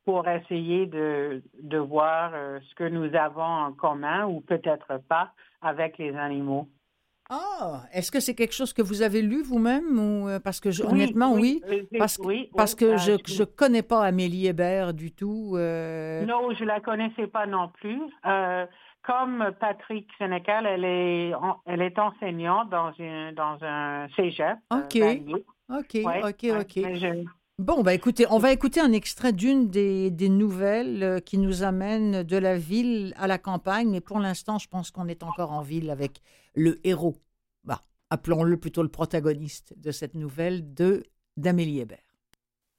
pour 0.07 0.25
essayer 0.25 0.85
de, 0.85 1.43
de 1.61 1.77
voir 1.77 2.31
euh, 2.33 2.59
ce 2.69 2.75
que 2.75 2.85
nous 2.85 3.13
avons 3.13 3.43
en 3.43 3.73
commun 3.73 4.25
ou 4.25 4.39
peut-être 4.39 5.01
pas 5.09 5.33
avec 5.61 5.97
les 5.97 6.15
animaux. 6.15 6.69
Ah, 7.29 7.81
est-ce 7.91 8.09
que 8.09 8.21
c'est 8.21 8.33
quelque 8.33 8.53
chose 8.53 8.71
que 8.71 8.81
vous 8.81 9.01
avez 9.01 9.21
lu 9.21 9.43
vous-même 9.43 9.99
ou 9.99 10.39
parce 10.41 10.61
que 10.61 10.71
je- 10.71 10.81
Oui, 10.83 10.89
honnêtement 10.93 11.33
oui, 11.33 11.61
parce 11.99 12.17
oui, 12.23 12.49
parce 12.55 12.73
que 12.73 12.95
je 12.95 13.17
je- 13.25 13.43
connais 13.43 13.81
pas 13.83 14.05
Amélie 14.05 14.47
Hébert 14.47 14.93
du 14.93 15.11
tout. 15.11 15.55
euh, 15.57 16.23
Non, 16.25 16.53
je 16.57 16.63
la 16.63 16.79
connaissais 16.79 17.27
pas 17.27 17.45
non 17.45 17.67
plus. 17.67 17.99
Euh, 18.25 18.65
comme 19.03 19.51
Patrick 19.59 20.07
Sénécal, 20.17 20.65
elle 20.65 20.85
est, 20.85 21.33
elle 21.65 21.81
est 21.81 21.99
enseignante 21.99 22.69
dans, 22.69 22.93
une, 22.93 23.31
dans 23.33 23.57
un 23.61 24.07
cégep. 24.15 24.57
Ok. 24.71 24.97
Ok, 25.69 25.95
Ouais, 25.95 26.21
ok, 26.23 26.61
ok. 26.61 26.75
mais 26.77 26.95
je- 26.97 27.25
Bon, 27.59 27.81
bah 27.81 27.95
écoutez, 27.95 28.27
on 28.29 28.37
va 28.37 28.51
écouter 28.51 28.81
un 28.81 28.91
extrait 28.91 29.33
d'une 29.33 29.67
des, 29.67 30.11
des 30.11 30.29
nouvelles 30.29 31.01
euh, 31.01 31.19
qui 31.19 31.39
nous 31.39 31.63
amène 31.63 32.21
de 32.21 32.37
la 32.37 32.55
ville 32.55 33.15
à 33.17 33.25
la 33.25 33.39
campagne, 33.39 33.89
mais 33.89 33.99
pour 33.99 34.19
l'instant, 34.19 34.59
je 34.59 34.67
pense 34.67 34.91
qu'on 34.91 35.07
est 35.07 35.23
encore 35.23 35.51
en 35.51 35.63
ville 35.63 35.89
avec 35.89 36.21
le 36.53 36.79
héros. 36.83 37.17
Bah, 37.63 37.83
appelons-le 38.11 38.57
plutôt 38.57 38.83
le 38.83 38.91
protagoniste 38.91 39.73
de 39.75 39.89
cette 39.89 40.13
nouvelle 40.13 40.71
de 40.75 41.03
d'Amélie 41.35 41.79
Hébert. 41.79 41.97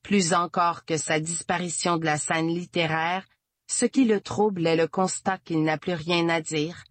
Plus 0.05 0.33
encore 0.33 0.85
que 0.85 0.97
sa 0.97 1.19
disparition 1.19 1.97
de 1.97 2.05
la 2.05 2.17
scène 2.17 2.47
littéraire, 2.47 3.27
ce 3.67 3.85
qui 3.85 4.05
le 4.05 4.21
trouble 4.21 4.65
est 4.65 4.77
le 4.77 4.87
constat 4.87 5.39
qu'il 5.39 5.65
n'a 5.65 5.77
plus 5.77 5.95
rien 5.95 6.29
à 6.29 6.41
dire. 6.41 6.85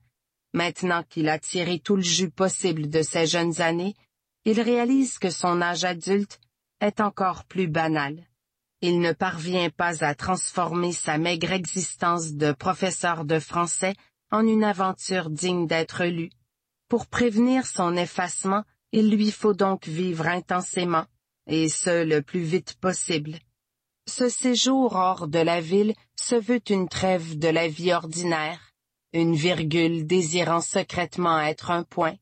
Maintenant 0.54 1.04
qu'il 1.04 1.30
a 1.30 1.40
tiré 1.40 1.80
tout 1.80 1.96
le 1.96 2.02
jus 2.02 2.32
possible 2.32 2.90
de 2.90 3.02
ses 3.02 3.28
jeunes 3.28 3.62
années, 3.62 3.96
il 4.44 4.60
réalise 4.60 5.20
que 5.20 5.30
son 5.30 5.62
âge 5.62 5.86
adulte 5.86 6.42
est 6.82 7.00
encore 7.00 7.46
plus 7.46 7.68
banal. 7.68 8.28
Il 8.82 9.00
ne 9.00 9.12
parvient 9.12 9.70
pas 9.70 10.04
à 10.04 10.14
transformer 10.14 10.92
sa 10.92 11.18
maigre 11.18 11.52
existence 11.52 12.34
de 12.34 12.52
professeur 12.52 13.26
de 13.26 13.40
français 13.40 13.96
en 14.32 14.46
une 14.46 14.64
aventure 14.64 15.30
digne 15.30 15.66
d'être 15.66 16.06
lue. 16.06 16.30
Pour 16.88 17.08
prévenir 17.08 17.66
son 17.66 17.98
effacement, 17.98 18.64
il 18.92 19.10
lui 19.10 19.32
faut 19.32 19.54
donc 19.54 19.88
vivre 19.88 20.28
intensément, 20.28 21.06
et 21.48 21.70
ce 21.70 22.06
le 22.06 22.22
plus 22.22 22.42
vite 22.42 22.76
possible. 22.80 23.40
Ce 24.08 24.30
séjour 24.30 24.96
hors 24.96 25.28
de 25.28 25.40
la 25.40 25.60
ville 25.60 25.94
se 26.16 26.36
veut 26.36 26.62
une 26.70 26.88
trêve 26.88 27.38
de 27.38 27.50
la 27.50 27.68
vie 27.68 27.92
ordinaire, 27.92 28.72
une 29.12 29.36
virgule 29.36 30.06
désirant 30.06 30.62
secrètement 30.62 31.40
être 31.40 31.72
un 31.72 31.84
point. 31.84 32.16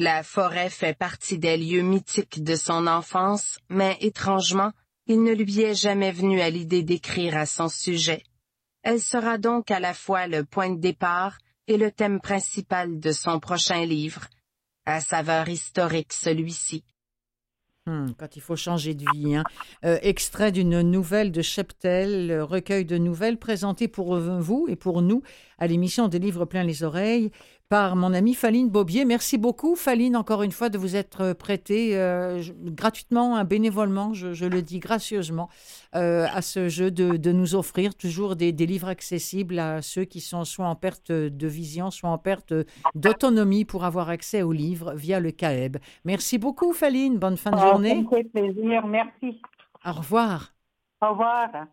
La 0.00 0.22
forêt 0.22 0.70
fait 0.70 0.96
partie 0.96 1.36
des 1.36 1.58
lieux 1.58 1.82
mythiques 1.82 2.42
de 2.42 2.56
son 2.56 2.86
enfance, 2.86 3.58
mais 3.68 3.98
étrangement, 4.00 4.72
il 5.06 5.22
ne 5.22 5.34
lui 5.34 5.60
est 5.60 5.74
jamais 5.74 6.10
venu 6.10 6.40
à 6.40 6.48
l'idée 6.48 6.82
d'écrire 6.82 7.36
à 7.36 7.44
son 7.44 7.68
sujet. 7.68 8.22
Elle 8.82 9.02
sera 9.02 9.36
donc 9.36 9.70
à 9.70 9.78
la 9.78 9.92
fois 9.92 10.26
le 10.26 10.46
point 10.46 10.70
de 10.70 10.80
départ 10.80 11.36
et 11.66 11.76
le 11.76 11.90
thème 11.90 12.18
principal 12.18 12.98
de 12.98 13.12
son 13.12 13.40
prochain 13.40 13.84
livre, 13.84 14.22
à 14.86 15.02
saveur 15.02 15.50
historique 15.50 16.14
celui-ci. 16.14 16.82
Hmm, 17.84 18.12
quand 18.16 18.36
il 18.36 18.40
faut 18.40 18.56
changer 18.56 18.94
de 18.94 19.04
vie. 19.14 19.36
hein. 19.36 19.44
Euh, 19.84 19.98
extrait 20.00 20.52
d'une 20.52 20.80
nouvelle 20.80 21.30
de 21.30 21.42
Cheptel, 21.42 22.40
recueil 22.40 22.86
de 22.86 22.96
nouvelles 22.96 23.38
présenté 23.38 23.86
pour 23.86 24.18
vous 24.18 24.66
et 24.66 24.76
pour 24.76 25.02
nous 25.02 25.22
à 25.58 25.66
l'émission 25.66 26.08
des 26.08 26.18
livres 26.18 26.46
plein 26.46 26.62
les 26.62 26.84
oreilles 26.84 27.30
par 27.70 27.94
mon 27.94 28.12
amie 28.12 28.34
Faline 28.34 28.68
Bobier. 28.68 29.04
Merci 29.04 29.38
beaucoup, 29.38 29.76
Faline, 29.76 30.16
encore 30.16 30.42
une 30.42 30.50
fois, 30.50 30.68
de 30.70 30.76
vous 30.76 30.96
être 30.96 31.32
prêtée 31.34 31.96
euh, 31.96 32.42
gratuitement, 32.64 33.36
hein, 33.36 33.44
bénévolement, 33.44 34.12
je, 34.12 34.34
je 34.34 34.44
le 34.44 34.60
dis 34.60 34.80
gracieusement, 34.80 35.48
euh, 35.94 36.26
à 36.34 36.42
ce 36.42 36.68
jeu 36.68 36.90
de, 36.90 37.16
de 37.16 37.32
nous 37.32 37.54
offrir 37.54 37.94
toujours 37.94 38.34
des, 38.34 38.52
des 38.52 38.66
livres 38.66 38.88
accessibles 38.88 39.58
à 39.60 39.82
ceux 39.82 40.04
qui 40.04 40.20
sont 40.20 40.44
soit 40.44 40.66
en 40.66 40.74
perte 40.74 41.12
de 41.12 41.46
vision, 41.46 41.92
soit 41.92 42.10
en 42.10 42.18
perte 42.18 42.52
d'autonomie 42.96 43.64
pour 43.64 43.84
avoir 43.84 44.08
accès 44.08 44.42
aux 44.42 44.52
livres 44.52 44.92
via 44.94 45.20
le 45.20 45.30
CAEB. 45.30 45.76
Merci 46.04 46.38
beaucoup, 46.38 46.72
Faline. 46.72 47.18
Bonne 47.18 47.36
fin 47.36 47.52
de 47.52 47.56
Ah, 47.56 47.70
journée. 47.70 48.04
Fait 48.10 48.24
plaisir. 48.24 48.84
Merci. 48.86 49.40
Au 49.86 49.92
revoir. 49.92 50.52
Au 51.00 51.10
revoir. 51.10 51.66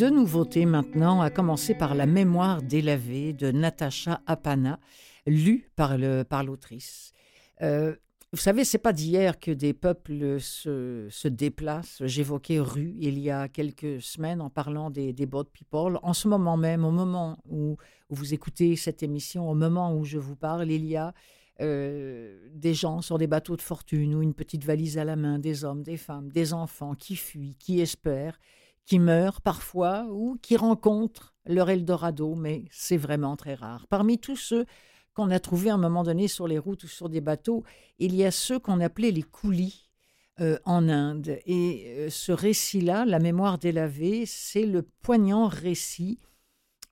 Deux 0.00 0.08
nouveautés 0.08 0.64
maintenant, 0.64 1.20
à 1.20 1.28
commencer 1.28 1.74
par 1.74 1.94
La 1.94 2.06
mémoire 2.06 2.62
délavée 2.62 3.34
de 3.34 3.50
Natacha 3.50 4.22
Apana, 4.26 4.80
lue 5.26 5.70
par 5.76 5.98
l'autrice. 5.98 7.12
Euh, 7.60 7.94
vous 8.32 8.38
savez, 8.38 8.64
c'est 8.64 8.78
pas 8.78 8.94
d'hier 8.94 9.38
que 9.38 9.50
des 9.50 9.74
peuples 9.74 10.40
se, 10.40 11.28
déplacent. 11.28 12.02
J'évoquais 12.06 12.60
rue 12.60 12.94
il 12.98 13.18
y 13.18 13.30
a 13.30 13.48
quelques 13.48 14.00
semaines 14.00 14.40
en 14.40 14.48
parlant 14.48 14.88
des, 14.88 15.12
des 15.12 15.26
boat 15.26 15.44
people. 15.52 15.98
En 16.02 16.14
ce 16.14 16.28
moment 16.28 16.56
même, 16.56 16.86
au 16.86 16.92
moment 16.92 17.36
où, 17.44 17.76
où 18.08 18.14
vous 18.14 18.32
écoutez 18.32 18.76
cette 18.76 19.02
émission, 19.02 19.50
au 19.50 19.54
moment 19.54 19.94
où 19.94 20.06
je 20.06 20.16
vous 20.16 20.34
parle, 20.34 20.70
il 20.70 20.86
y 20.86 20.96
a 20.96 21.12
euh, 21.60 22.38
des 22.54 22.72
gens 22.72 23.02
sur 23.02 23.18
des 23.18 23.26
bateaux 23.26 23.56
de 23.56 23.60
fortune 23.60 24.14
ou 24.14 24.22
une 24.22 24.32
petite 24.32 24.64
valise 24.64 24.96
à 24.96 25.04
la 25.04 25.16
main, 25.16 25.38
des 25.38 25.62
hommes, 25.62 25.82
des 25.82 25.98
femmes, 25.98 26.30
des 26.30 26.54
enfants 26.54 26.94
qui 26.94 27.16
fuient, 27.16 27.56
qui 27.58 27.80
espèrent, 27.80 28.38
qui 28.90 28.98
meurent 28.98 29.40
parfois 29.40 30.08
ou 30.10 30.36
qui 30.42 30.56
rencontrent 30.56 31.32
leur 31.46 31.70
Eldorado, 31.70 32.34
mais 32.34 32.64
c'est 32.72 32.96
vraiment 32.96 33.36
très 33.36 33.54
rare. 33.54 33.86
Parmi 33.86 34.18
tous 34.18 34.34
ceux 34.34 34.66
qu'on 35.14 35.30
a 35.30 35.38
trouvés 35.38 35.70
à 35.70 35.74
un 35.74 35.78
moment 35.78 36.02
donné 36.02 36.26
sur 36.26 36.48
les 36.48 36.58
routes 36.58 36.82
ou 36.82 36.88
sur 36.88 37.08
des 37.08 37.20
bateaux, 37.20 37.62
il 38.00 38.16
y 38.16 38.24
a 38.24 38.32
ceux 38.32 38.58
qu'on 38.58 38.80
appelait 38.80 39.12
les 39.12 39.22
coulis 39.22 39.88
euh, 40.40 40.58
en 40.64 40.88
Inde. 40.88 41.38
Et 41.46 41.84
euh, 41.86 42.10
ce 42.10 42.32
récit-là, 42.32 43.04
La 43.04 43.20
mémoire 43.20 43.58
délavée, 43.58 44.26
c'est 44.26 44.66
le 44.66 44.82
poignant 44.82 45.46
récit 45.46 46.18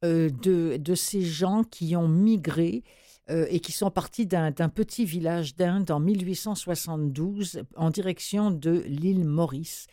euh, 0.04 0.30
de, 0.30 0.76
de 0.76 0.94
ces 0.94 1.22
gens 1.22 1.64
qui 1.64 1.96
ont 1.96 2.06
migré 2.06 2.84
euh, 3.30 3.46
et 3.50 3.60
qui 3.60 3.72
sont 3.72 3.90
partis 3.90 4.24
d'un 4.24 4.52
petit 4.52 5.04
village 5.04 5.54
d'Inde 5.54 5.90
en 5.90 6.00
1872 6.00 7.62
en 7.76 7.90
direction 7.90 8.50
de 8.50 8.82
l'île 8.86 9.26
Maurice. 9.26 9.86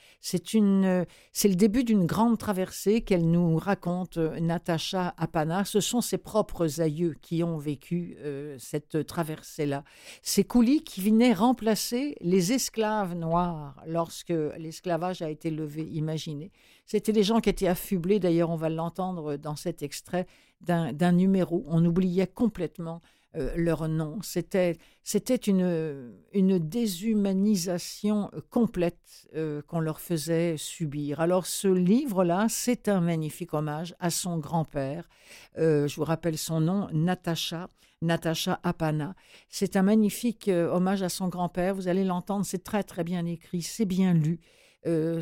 Euh, 0.55 1.05
c'est 1.33 1.47
le 1.49 1.55
début 1.55 1.83
d'une 1.83 2.05
grande 2.05 2.38
traversée 2.38 3.01
qu'elle 3.01 3.29
nous 3.29 3.57
raconte, 3.57 4.17
euh, 4.17 4.39
Natacha 4.39 5.13
Apana. 5.17 5.65
Ce 5.65 5.81
sont 5.81 5.99
ses 5.99 6.17
propres 6.17 6.79
aïeux 6.79 7.15
qui 7.21 7.43
ont 7.43 7.57
vécu 7.57 8.17
cette 8.57 9.05
traversée-là. 9.05 9.83
Ces 10.21 10.43
coulis 10.43 10.83
qui 10.83 11.01
venaient 11.01 11.33
remplacer 11.33 12.15
les 12.21 12.53
esclaves 12.53 13.15
noirs 13.15 13.75
lorsque 13.86 14.33
l'esclavage 14.57 15.21
a 15.21 15.29
été 15.29 15.49
levé, 15.49 15.83
imaginez. 15.91 16.51
C'était 16.86 17.11
des 17.11 17.23
gens 17.23 17.41
qui 17.41 17.49
étaient 17.49 17.67
affublés, 17.67 18.19
d'ailleurs 18.19 18.51
on 18.51 18.55
va 18.55 18.69
l'entendre 18.69 19.38
dans 19.38 19.55
cet 19.55 19.81
extrait, 19.81 20.27
d'un 20.66 21.11
numéro. 21.11 21.63
On 21.68 21.86
oubliait 21.86 22.28
complètement 22.28 23.01
euh, 23.36 23.51
leur 23.55 23.88
nom. 23.88 24.20
C'était 24.22 24.78
une, 25.47 26.13
une 26.34 26.57
déshumanisation 26.57 28.32
complète 28.49 29.28
euh, 29.36 29.61
qu'on 29.63 29.80
leur 29.80 29.99
faisait 29.99 30.55
subir. 30.57 31.20
Alors 31.20 31.45
ce 31.45 31.68
livre-là, 31.68 32.47
c'est 32.49 32.88
un 32.88 33.01
magnifique 33.01 33.53
hommage 33.53 33.95
à 33.99 34.09
son 34.09 34.38
grand-père. 34.38 35.09
Euh, 35.57 35.88
je 35.88 35.95
vous 35.97 36.05
rappelle 36.05 36.38
son 36.38 36.61
nom, 36.61 36.88
Natacha, 36.93 37.70
Natacha 38.01 38.59
Apana. 38.63 39.16
C'est 39.49 39.76
un 39.76 39.84
magnifique 39.84 40.47
euh, 40.47 40.70
hommage 40.70 41.03
à 41.03 41.09
son 41.09 41.28
grand-père. 41.28 41.76
Vous 41.76 41.88
allez 41.88 42.03
l'entendre, 42.03 42.45
c'est 42.45 42.63
très 42.63 42.84
très 42.84 43.03
bien 43.03 43.26
écrit, 43.26 43.61
c'est 43.61 43.86
bien 43.86 44.13
lu. 44.13 44.39
Euh, 44.86 45.21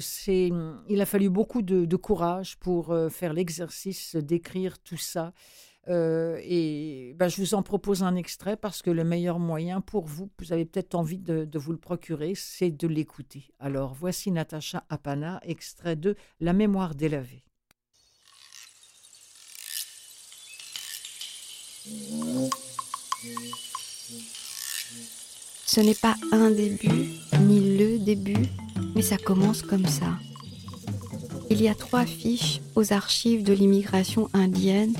il 0.89 1.01
a 1.01 1.05
fallu 1.05 1.29
beaucoup 1.29 1.61
de, 1.61 1.95
courage 1.95 2.57
pour 2.57 2.91
euh, 2.91 3.09
faire 3.09 3.33
l'exercice 3.33 4.15
d'écrire 4.15 4.79
tout 4.79 4.97
ça. 4.97 5.33
Euh, 5.89 6.39
et 6.43 7.13
ben, 7.17 7.27
je 7.27 7.41
vous 7.41 7.55
en 7.55 7.61
propose 7.63 8.03
un 8.03 8.15
extrait 8.15 8.55
parce 8.55 8.81
que 8.81 8.89
le 8.89 9.03
meilleur 9.03 9.39
moyen 9.39 9.81
pour 9.81 10.05
vous, 10.05 10.29
vous 10.39 10.53
avez 10.53 10.65
peut-être 10.65 10.95
envie 10.95 11.17
de, 11.17 11.43
de, 11.43 11.59
vous 11.59 11.73
le 11.73 11.77
procurer, 11.77 12.33
c'est 12.35 12.71
de 12.71 12.87
l'écouter. 12.87 13.51
Alors 13.59 13.93
voici 13.93 14.31
Natacha 14.31 14.85
Apana, 14.89 15.39
extrait 15.43 15.97
de 15.97 16.15
La 16.39 16.53
mémoire 16.53 16.95
délavée. 16.95 17.43
Ce 25.65 25.81
n'est 25.81 25.95
pas 25.95 26.15
un 26.31 26.49
début, 26.51 27.09
ni 27.41 27.77
le 27.77 27.99
début, 27.99 28.47
mais 28.95 29.01
ça 29.01 29.17
commence 29.17 29.61
comme 29.61 29.85
ça. 29.85 30.19
Il 31.49 31.61
y 31.61 31.67
a 31.67 31.75
trois 31.75 32.05
fiches 32.05 32.61
aux 32.75 32.93
archives 32.93 33.43
de 33.43 33.53
l'immigration 33.53 34.29
indienne 34.33 34.95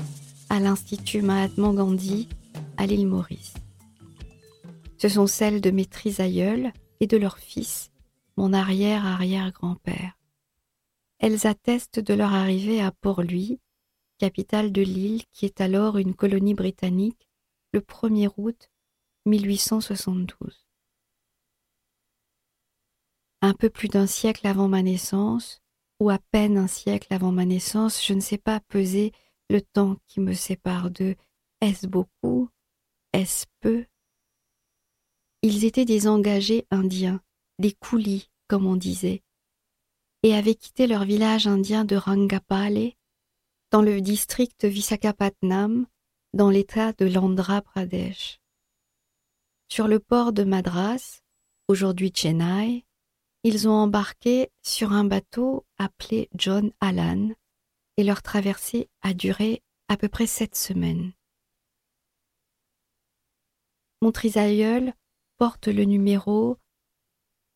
à 0.48 0.60
l'Institut 0.60 1.22
Mahatma 1.22 1.72
Gandhi 1.72 2.28
à 2.76 2.86
l'île 2.86 3.06
Maurice. 3.06 3.54
Ce 4.98 5.08
sont 5.08 5.26
celles 5.26 5.60
de 5.60 5.70
mes 5.70 5.86
trisaïeuls 5.86 6.72
et 7.00 7.06
de 7.06 7.16
leur 7.16 7.38
fils, 7.38 7.90
mon 8.36 8.52
arrière-arrière-grand-père. 8.52 10.18
Elles 11.18 11.46
attestent 11.46 12.00
de 12.00 12.14
leur 12.14 12.34
arrivée 12.34 12.80
à 12.80 12.90
Port-Louis, 12.90 13.60
capitale 14.18 14.72
de 14.72 14.82
l'île 14.82 15.22
qui 15.32 15.46
est 15.46 15.60
alors 15.60 15.98
une 15.98 16.14
colonie 16.14 16.54
britannique, 16.54 17.28
le 17.72 17.80
1er 17.80 18.30
août 18.36 18.70
1872. 19.26 20.63
Un 23.44 23.52
peu 23.52 23.68
plus 23.68 23.88
d'un 23.88 24.06
siècle 24.06 24.46
avant 24.46 24.68
ma 24.68 24.80
naissance, 24.80 25.60
ou 26.00 26.08
à 26.08 26.18
peine 26.30 26.56
un 26.56 26.66
siècle 26.66 27.12
avant 27.12 27.30
ma 27.30 27.44
naissance, 27.44 28.02
je 28.02 28.14
ne 28.14 28.20
sais 28.20 28.38
pas 28.38 28.58
peser 28.58 29.12
le 29.50 29.60
temps 29.60 29.96
qui 30.06 30.20
me 30.20 30.32
sépare 30.32 30.90
d'eux. 30.90 31.14
Est-ce 31.60 31.86
beaucoup 31.86 32.48
Est-ce 33.12 33.44
peu 33.60 33.84
Ils 35.42 35.66
étaient 35.66 35.84
des 35.84 36.08
engagés 36.08 36.66
indiens, 36.70 37.20
des 37.58 37.72
coulis, 37.72 38.30
comme 38.48 38.64
on 38.64 38.76
disait, 38.76 39.22
et 40.22 40.34
avaient 40.34 40.54
quitté 40.54 40.86
leur 40.86 41.04
village 41.04 41.46
indien 41.46 41.84
de 41.84 41.96
Rangapale, 41.96 42.92
dans 43.70 43.82
le 43.82 44.00
district 44.00 44.64
Visakhapatnam, 44.64 45.86
dans 46.32 46.48
l'état 46.48 46.94
de 46.94 47.04
l'Andhra 47.04 47.60
Pradesh. 47.60 48.40
Sur 49.68 49.86
le 49.86 50.00
port 50.00 50.32
de 50.32 50.44
Madras, 50.44 51.20
aujourd'hui 51.68 52.10
Chennai, 52.10 52.86
ils 53.44 53.68
ont 53.68 53.72
embarqué 53.72 54.50
sur 54.62 54.92
un 54.92 55.04
bateau 55.04 55.66
appelé 55.78 56.30
John 56.34 56.72
Allan 56.80 57.28
et 57.98 58.02
leur 58.02 58.22
traversée 58.22 58.88
a 59.02 59.12
duré 59.12 59.62
à 59.88 59.98
peu 59.98 60.08
près 60.08 60.26
sept 60.26 60.56
semaines. 60.56 61.12
Mon 64.00 64.12
trisaïeul 64.12 64.94
porte 65.36 65.68
le 65.68 65.84
numéro 65.84 66.58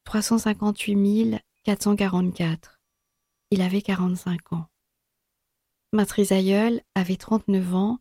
358 0.05 1.41
444. 1.65 2.81
Il 3.51 3.63
avait 3.63 3.83
45 3.83 4.53
ans. 4.53 4.67
Ma 5.93 6.05
trisaïeule 6.05 6.83
avait 6.95 7.17
39 7.17 7.75
ans. 7.75 7.99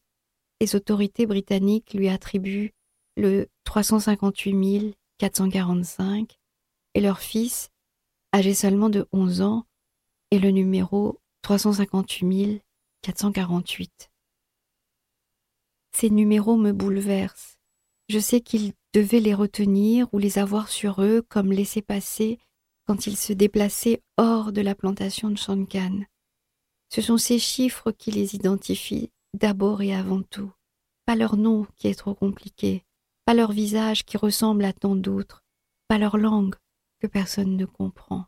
Les 0.59 0.75
autorités 0.75 1.25
britanniques 1.25 1.93
lui 1.93 2.09
attribuent 2.09 2.73
le 3.15 3.47
358 3.63 4.97
445 5.17 6.37
et 6.93 7.01
leur 7.01 7.19
fils, 7.19 7.69
âgé 8.33 8.53
seulement 8.53 8.89
de 8.89 9.07
11 9.11 9.41
ans, 9.41 9.65
est 10.31 10.39
le 10.39 10.51
numéro 10.51 11.19
358 11.41 12.61
448. 13.01 14.11
Ces 15.93 16.09
numéros 16.09 16.57
me 16.57 16.73
bouleversent. 16.73 17.57
Je 18.09 18.19
sais 18.19 18.41
qu'ils 18.41 18.73
devaient 18.93 19.19
les 19.19 19.33
retenir 19.33 20.07
ou 20.13 20.19
les 20.19 20.37
avoir 20.37 20.69
sur 20.69 21.01
eux 21.01 21.21
comme 21.27 21.51
laissés 21.51 21.81
passer 21.81 22.39
quand 22.85 23.07
ils 23.07 23.17
se 23.17 23.33
déplaçaient 23.33 24.01
hors 24.17 24.51
de 24.51 24.61
la 24.61 24.75
plantation 24.75 25.29
de 25.29 25.37
Shankan. 25.37 26.03
Ce 26.89 27.01
sont 27.01 27.17
ces 27.17 27.39
chiffres 27.39 27.91
qui 27.91 28.11
les 28.11 28.35
identifient 28.35 29.11
d'abord 29.33 29.81
et 29.81 29.93
avant 29.93 30.21
tout, 30.21 30.51
pas 31.05 31.15
leur 31.15 31.35
nom 31.35 31.65
qui 31.75 31.87
est 31.87 31.95
trop 31.95 32.15
compliqué, 32.15 32.85
pas 33.25 33.33
leur 33.33 33.51
visage 33.51 34.05
qui 34.05 34.17
ressemble 34.17 34.63
à 34.65 34.73
tant 34.73 34.95
d'autres, 34.95 35.43
pas 35.87 35.97
leur 35.97 36.17
langue 36.17 36.55
que 36.99 37.07
personne 37.07 37.57
ne 37.57 37.65
comprend. 37.65 38.25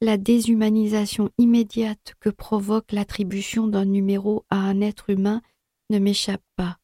La 0.00 0.16
déshumanisation 0.16 1.30
immédiate 1.38 2.14
que 2.20 2.30
provoque 2.30 2.92
l'attribution 2.92 3.66
d'un 3.66 3.84
numéro 3.84 4.44
à 4.50 4.56
un 4.56 4.80
être 4.80 5.10
humain 5.10 5.42
ne 5.90 5.98
m'échappe 5.98 6.44
pas. 6.56 6.78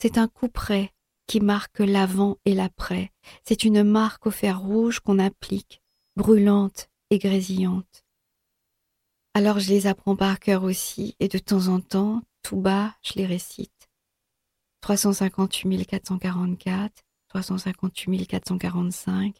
C'est 0.00 0.16
un 0.16 0.28
coup 0.28 0.48
près 0.48 0.92
qui 1.26 1.40
marque 1.40 1.80
l'avant 1.80 2.38
et 2.44 2.54
l'après. 2.54 3.12
C'est 3.44 3.64
une 3.64 3.84
marque 3.84 4.26
au 4.26 4.30
fer 4.30 4.60
rouge 4.60 5.00
qu'on 5.00 5.18
applique, 5.18 5.82
brûlante 6.16 6.88
et 7.10 7.18
grésillante. 7.18 8.04
Alors 9.34 9.60
je 9.60 9.68
les 9.68 9.86
apprends 9.86 10.16
par 10.16 10.40
cœur 10.40 10.64
aussi, 10.64 11.14
et 11.20 11.28
de 11.28 11.38
temps 11.38 11.68
en 11.68 11.80
temps, 11.80 12.22
tout 12.42 12.56
bas, 12.56 12.96
je 13.02 13.12
les 13.14 13.26
récite. 13.26 13.90
358 14.80 15.86
444, 15.86 17.04
358 17.30 18.26
445, 18.26 19.36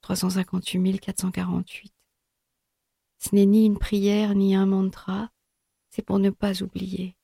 358 0.00 0.98
448. 0.98 1.92
Ce 3.18 3.34
n'est 3.34 3.44
ni 3.44 3.66
une 3.66 3.78
prière 3.78 4.34
ni 4.34 4.54
un 4.54 4.64
mantra, 4.64 5.30
c'est 5.90 6.02
pour 6.02 6.18
ne 6.18 6.30
pas 6.30 6.62
oublier. 6.62 7.16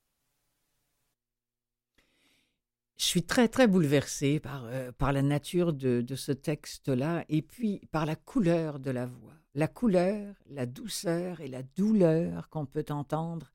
Je 2.98 3.04
suis 3.06 3.22
très 3.22 3.48
très 3.48 3.66
bouleversée 3.66 4.40
par, 4.40 4.66
euh, 4.66 4.92
par 4.92 5.12
la 5.12 5.22
nature 5.22 5.72
de, 5.72 6.02
de 6.02 6.14
ce 6.16 6.32
texte-là 6.32 7.24
et 7.30 7.40
puis 7.40 7.80
par 7.90 8.04
la 8.04 8.14
couleur 8.14 8.80
de 8.80 8.90
la 8.90 9.06
voix. 9.06 9.34
La 9.54 9.68
couleur, 9.68 10.34
la 10.50 10.66
douceur 10.66 11.40
et 11.40 11.48
la 11.48 11.62
douleur 11.62 12.50
qu'on 12.50 12.66
peut 12.66 12.84
entendre 12.90 13.52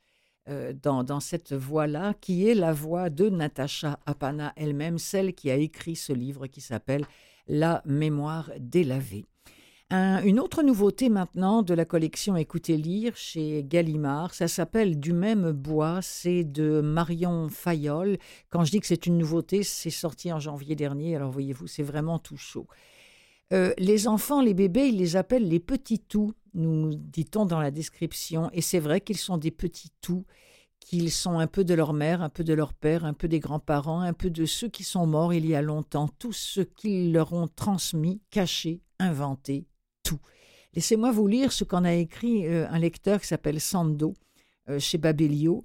euh, 0.49 0.73
dans, 0.73 1.19
cette 1.19 1.53
voix-là, 1.53 2.13
qui 2.19 2.47
est 2.47 2.55
la 2.55 2.73
voix 2.73 3.09
de 3.09 3.29
Natacha 3.29 3.99
Apana 4.05 4.53
elle-même, 4.55 4.97
celle 4.97 5.33
qui 5.33 5.51
a 5.51 5.55
écrit 5.55 5.95
ce 5.95 6.13
livre 6.13 6.47
qui 6.47 6.61
s'appelle 6.61 7.05
La 7.47 7.81
mémoire 7.85 8.51
délavée. 8.59 9.25
une 9.91 10.39
autre 10.39 10.63
nouveauté 10.63 11.09
maintenant 11.09 11.61
de 11.61 11.73
la 11.73 11.85
collection 11.85 12.35
Écoutez 12.35 12.77
lire 12.77 13.15
chez 13.15 13.63
Gallimard, 13.63 14.33
ça 14.33 14.47
s'appelle 14.47 14.99
Du 14.99 15.13
même 15.13 15.51
bois, 15.51 15.99
c'est 16.01 16.43
de 16.43 16.81
Marion 16.81 17.47
Fayol. 17.49 18.17
Quand 18.49 18.63
je 18.63 18.71
dis 18.71 18.79
que 18.79 18.87
c'est 18.87 19.05
une 19.05 19.17
nouveauté, 19.17 19.63
c'est 19.63 19.89
sorti 19.89 20.31
en 20.33 20.39
janvier 20.39 20.75
dernier, 20.75 21.15
alors 21.15 21.31
voyez-vous, 21.31 21.67
c'est 21.67 21.83
vraiment 21.83 22.19
tout 22.19 22.37
chaud. 22.37 22.67
Euh, 23.51 23.73
les 23.77 24.07
enfants, 24.07 24.41
les 24.41 24.53
bébés, 24.53 24.89
ils 24.89 24.97
les 24.97 25.15
appellent 25.15 25.47
les 25.47 25.59
petits 25.59 25.99
tout, 25.99 26.33
nous 26.53 26.93
dit-on 26.93 27.45
dans 27.45 27.59
la 27.59 27.71
description. 27.71 28.49
Et 28.53 28.61
c'est 28.61 28.79
vrai 28.79 29.01
qu'ils 29.01 29.17
sont 29.17 29.37
des 29.37 29.51
petits 29.51 29.91
tout, 30.01 30.25
qu'ils 30.79 31.11
sont 31.11 31.39
un 31.39 31.47
peu 31.47 31.63
de 31.63 31.73
leur 31.73 31.93
mère, 31.93 32.21
un 32.21 32.29
peu 32.29 32.43
de 32.43 32.53
leur 32.53 32.73
père, 32.73 33.05
un 33.05 33.13
peu 33.13 33.27
des 33.27 33.39
grands-parents, 33.39 34.01
un 34.01 34.13
peu 34.13 34.29
de 34.29 34.45
ceux 34.45 34.69
qui 34.69 34.83
sont 34.83 35.07
morts 35.07 35.33
il 35.33 35.45
y 35.45 35.55
a 35.55 35.61
longtemps, 35.61 36.07
tout 36.19 36.33
ce 36.33 36.61
qu'ils 36.61 37.11
leur 37.11 37.33
ont 37.33 37.47
transmis, 37.47 38.21
caché, 38.29 38.81
inventé, 38.99 39.65
tout. 40.03 40.19
Laissez-moi 40.73 41.11
vous 41.11 41.27
lire 41.27 41.51
ce 41.51 41.63
qu'en 41.63 41.83
a 41.83 41.93
écrit 41.93 42.47
euh, 42.47 42.67
un 42.69 42.79
lecteur 42.79 43.19
qui 43.19 43.27
s'appelle 43.27 43.59
Sando 43.59 44.13
euh, 44.69 44.79
chez 44.79 44.99
Babelio, 44.99 45.63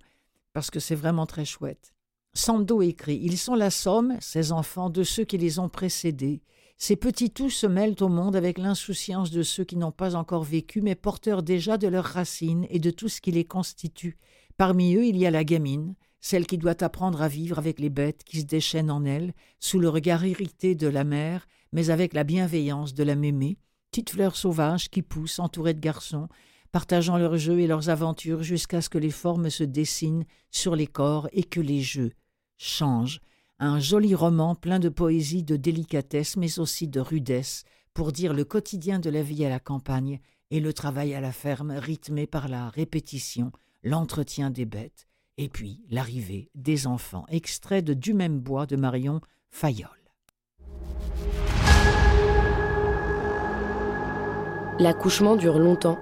parce 0.55 0.71
que 0.71 0.81
c'est 0.81 0.95
vraiment 0.95 1.27
très 1.27 1.45
chouette. 1.45 1.93
Sando 2.33 2.81
écrit 2.81 3.21
Ils 3.23 3.39
sont 3.39 3.55
la 3.55 3.71
somme, 3.71 4.17
ces 4.21 4.53
enfants, 4.53 4.89
de 4.89 5.03
ceux 5.03 5.25
qui 5.25 5.37
les 5.37 5.59
ont 5.59 5.69
précédés 5.69 6.41
ces 6.77 6.97
petits 6.97 7.31
tous 7.31 7.51
se 7.51 7.67
mêlent 7.67 7.97
au 8.01 8.09
monde 8.09 8.37
avec 8.37 8.59
l'insouciance 8.59 9.31
de 9.31 9.43
ceux 9.43 9.65
qui 9.65 9.77
n'ont 9.77 9.93
pas 9.93 10.17
encore 10.17 10.43
vécu, 10.43 10.81
mais 10.83 10.95
porteurs 10.95 11.43
déjà 11.43 11.79
de 11.79 11.89
leurs 11.89 12.05
racines 12.05 12.67
et 12.69 12.79
de 12.79 12.91
tout 12.91 13.09
ce 13.09 13.21
qui 13.21 13.31
les 13.31 13.45
constitue. 13.45 14.19
Parmi 14.57 14.95
eux, 14.97 15.07
il 15.07 15.17
y 15.17 15.27
a 15.27 15.31
la 15.31 15.45
gamine, 15.45 15.95
celle 16.21 16.47
qui 16.47 16.59
doit 16.59 16.83
apprendre 16.83 17.23
à 17.23 17.29
vivre 17.29 17.59
avec 17.59 17.79
les 17.79 17.91
bêtes 17.91 18.25
qui 18.25 18.41
se 18.41 18.47
déchaînent 18.47 18.91
en 18.91 19.05
elle, 19.05 19.35
sous 19.61 19.79
le 19.79 19.89
regard 19.89 20.25
irrité 20.27 20.75
de 20.75 20.89
la 20.89 21.05
mère, 21.05 21.47
mais 21.73 21.91
avec 21.91 22.13
la 22.13 22.25
bienveillance 22.25 22.95
de 22.95 23.03
la 23.03 23.15
mémé, 23.15 23.59
petite 23.91 24.11
fleur 24.11 24.37
sauvage 24.37 24.91
qui 24.91 25.03
pousse 25.03 25.39
entourée 25.39 25.75
de 25.75 25.81
garçons, 25.81 26.29
partageant 26.73 27.19
leurs 27.19 27.37
jeux 27.37 27.61
et 27.61 27.67
leurs 27.67 27.89
aventures 27.89 28.43
jusqu'à 28.43 28.81
ce 28.81 28.89
que 28.89 28.99
les 28.99 29.11
formes 29.11 29.49
se 29.49 29.65
dessinent 29.65 30.25
sur 30.51 30.75
les 30.75 30.89
corps 30.89 31.29
et 31.33 31.45
que 31.45 31.61
les 31.61 31.81
jeux 31.81 32.13
changent 32.57 33.21
un 33.59 33.79
joli 33.79 34.15
roman 34.15 34.55
plein 34.55 34.79
de 34.79 34.89
poésie, 34.89 35.43
de 35.43 35.57
délicatesse, 35.57 36.37
mais 36.37 36.59
aussi 36.59 36.89
de 36.89 37.01
rudesse, 37.01 37.65
pour 37.93 38.13
dire 38.13 38.35
le 38.35 38.45
quotidien 38.45 38.99
de 38.99 39.11
la 39.11 39.23
vie 39.23 39.45
à 39.45 39.49
la 39.49 39.61
campagne 39.61 40.21
et 40.51 40.61
le 40.61 40.73
travail 40.73 41.15
à 41.15 41.21
la 41.21 41.33
ferme 41.33 41.71
rythmé 41.71 42.27
par 42.27 42.49
la 42.49 42.69
répétition, 42.69 43.53
l'entretien 43.83 44.51
des 44.51 44.65
bêtes, 44.65 45.07
et 45.39 45.49
puis 45.49 45.85
l'arrivée 45.91 46.51
des 46.55 46.87
enfants, 46.87 47.27
extrait 47.29 47.83
de 47.83 47.95
Du 47.95 48.15
même 48.15 48.41
bois 48.41 48.67
de 48.67 48.77
Marion 48.77 49.21
Fayol. 49.51 49.89
L'accouchement 54.81 55.37
dure 55.37 55.61
longtemps. 55.61 55.99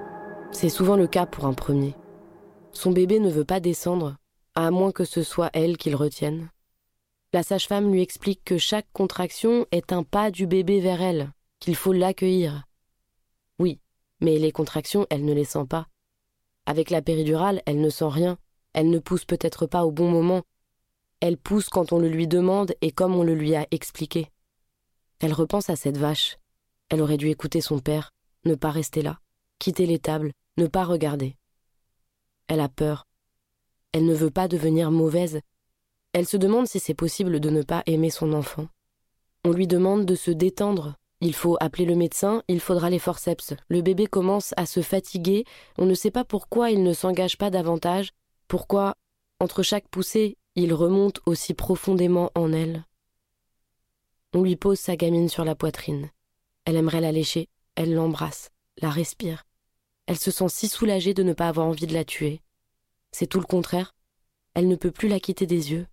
C'est 0.51 0.71
souvent 0.71 0.97
le 0.97 1.07
cas 1.07 1.27
pour 1.27 1.45
un 1.45 1.53
premier. 1.53 1.95
Son 2.73 2.91
bébé 2.91 3.21
ne 3.21 3.31
veut 3.31 3.45
pas 3.45 3.61
descendre, 3.61 4.17
à 4.55 4.71
moins 4.71 4.93
que 4.93 5.05
ce 5.05 5.23
soit 5.23 5.51
elle 5.53 5.77
qui 5.77 5.91
le 5.91 5.97
retienne. 5.97 6.49
La 7.33 7.43
sage-femme 7.43 7.91
lui 7.91 8.03
explique 8.03 8.45
que 8.45 8.59
chaque 8.59 8.91
contraction 8.93 9.67
est 9.71 9.93
un 9.93 10.03
pas 10.03 10.31
du 10.31 10.47
bébé 10.47 10.81
vers 10.81 11.01
elle, 11.01 11.33
qu'il 11.61 11.77
faut 11.77 11.93
l'accueillir. 11.93 12.65
Oui, 13.59 13.81
mais 14.21 14.39
les 14.39 14.53
contractions, 14.53 15.07
elle 15.11 15.25
ne 15.25 15.33
les 15.33 15.45
sent 15.45 15.65
pas. 15.69 15.89
Avec 16.67 16.91
la 16.91 17.03
péridurale, 17.03 17.63
elle 17.67 17.81
ne 17.81 17.91
sent 17.91 18.09
rien, 18.09 18.39
elle 18.73 18.91
ne 18.91 18.99
pousse 18.99 19.25
peut-être 19.25 19.67
pas 19.67 19.85
au 19.85 19.91
bon 19.91 20.11
moment, 20.11 20.43
elle 21.23 21.39
pousse 21.39 21.69
quand 21.69 21.93
on 21.93 22.01
le 22.01 22.09
lui 22.09 22.27
demande 22.27 22.75
et 22.81 22.91
comme 22.91 23.15
on 23.15 23.23
le 23.23 23.37
lui 23.37 23.55
a 23.55 23.65
expliqué. 23.71 24.29
Elle 25.21 25.33
repense 25.33 25.71
à 25.71 25.77
cette 25.77 25.97
vache. 25.97 26.37
Elle 26.89 27.01
aurait 27.01 27.17
dû 27.17 27.29
écouter 27.29 27.61
son 27.61 27.79
père, 27.79 28.11
ne 28.45 28.57
pas 28.57 28.73
rester 28.73 29.03
là, 29.03 29.21
quitter 29.61 29.87
les 29.87 30.01
tables, 30.01 30.33
ne 30.57 30.67
pas 30.67 30.83
regarder. 30.83 31.37
Elle 32.49 32.59
a 32.59 32.69
peur. 32.69 33.07
Elle 33.93 34.05
ne 34.05 34.15
veut 34.15 34.33
pas 34.33 34.49
devenir 34.49 34.91
mauvaise. 34.91 35.41
Elle 36.13 36.27
se 36.27 36.37
demande 36.37 36.67
si 36.67 36.79
c'est 36.79 36.95
possible 36.95 37.41
de 37.41 37.51
ne 37.51 37.63
pas 37.63 37.83
aimer 37.87 38.11
son 38.11 38.33
enfant. 38.33 38.69
On 39.45 39.51
lui 39.51 39.67
demande 39.67 40.05
de 40.05 40.15
se 40.15 40.31
détendre. 40.31 40.97
Il 41.21 41.35
faut 41.35 41.57
appeler 41.61 41.85
le 41.85 41.95
médecin, 41.95 42.43
il 42.49 42.61
faudra 42.61 42.91
les 42.91 42.99
forceps. 42.99 43.55
Le 43.69 43.81
bébé 43.81 44.07
commence 44.07 44.53
à 44.57 44.67
se 44.67 44.83
fatiguer, 44.83 45.45
on 45.79 45.87
ne 45.87 45.95
sait 45.95 46.11
pas 46.11 46.25
pourquoi 46.25 46.71
il 46.71 46.83
ne 46.83 46.93
s'engage 46.93 47.39
pas 47.39 47.51
davantage, 47.51 48.11
pourquoi, 48.49 48.97
entre 49.41 49.63
chaque 49.63 49.89
poussée, 49.89 50.37
il 50.55 50.75
remonte 50.75 51.21
aussi 51.25 51.55
profondément 51.55 52.31
en 52.35 52.53
elle. 52.53 52.85
On 54.35 54.43
lui 54.43 54.57
pose 54.57 54.79
sa 54.79 54.97
gamine 54.97 55.29
sur 55.29 55.45
la 55.45 55.55
poitrine. 55.55 56.11
Elle 56.65 56.77
aimerait 56.77 57.01
la 57.01 57.13
lécher, 57.13 57.49
elle 57.75 57.95
l'embrasse, 57.95 58.51
la 58.81 58.91
respire. 58.91 59.45
Elle 60.07 60.19
se 60.19 60.31
sent 60.31 60.49
si 60.49 60.69
soulagée 60.69 61.15
de 61.15 61.23
ne 61.23 61.33
pas 61.33 61.49
avoir 61.49 61.67
envie 61.67 61.87
de 61.87 61.95
la 61.95 62.05
tuer. 62.05 62.43
C'est 63.13 63.27
tout 63.27 63.41
le 63.41 63.47
contraire. 63.47 63.95
Elle 64.55 64.69
ne 64.69 64.77
peut 64.77 64.91
plus 64.91 65.09
la 65.09 65.21
quitter 65.21 65.47
des 65.47 65.73
yeux. 65.73 65.87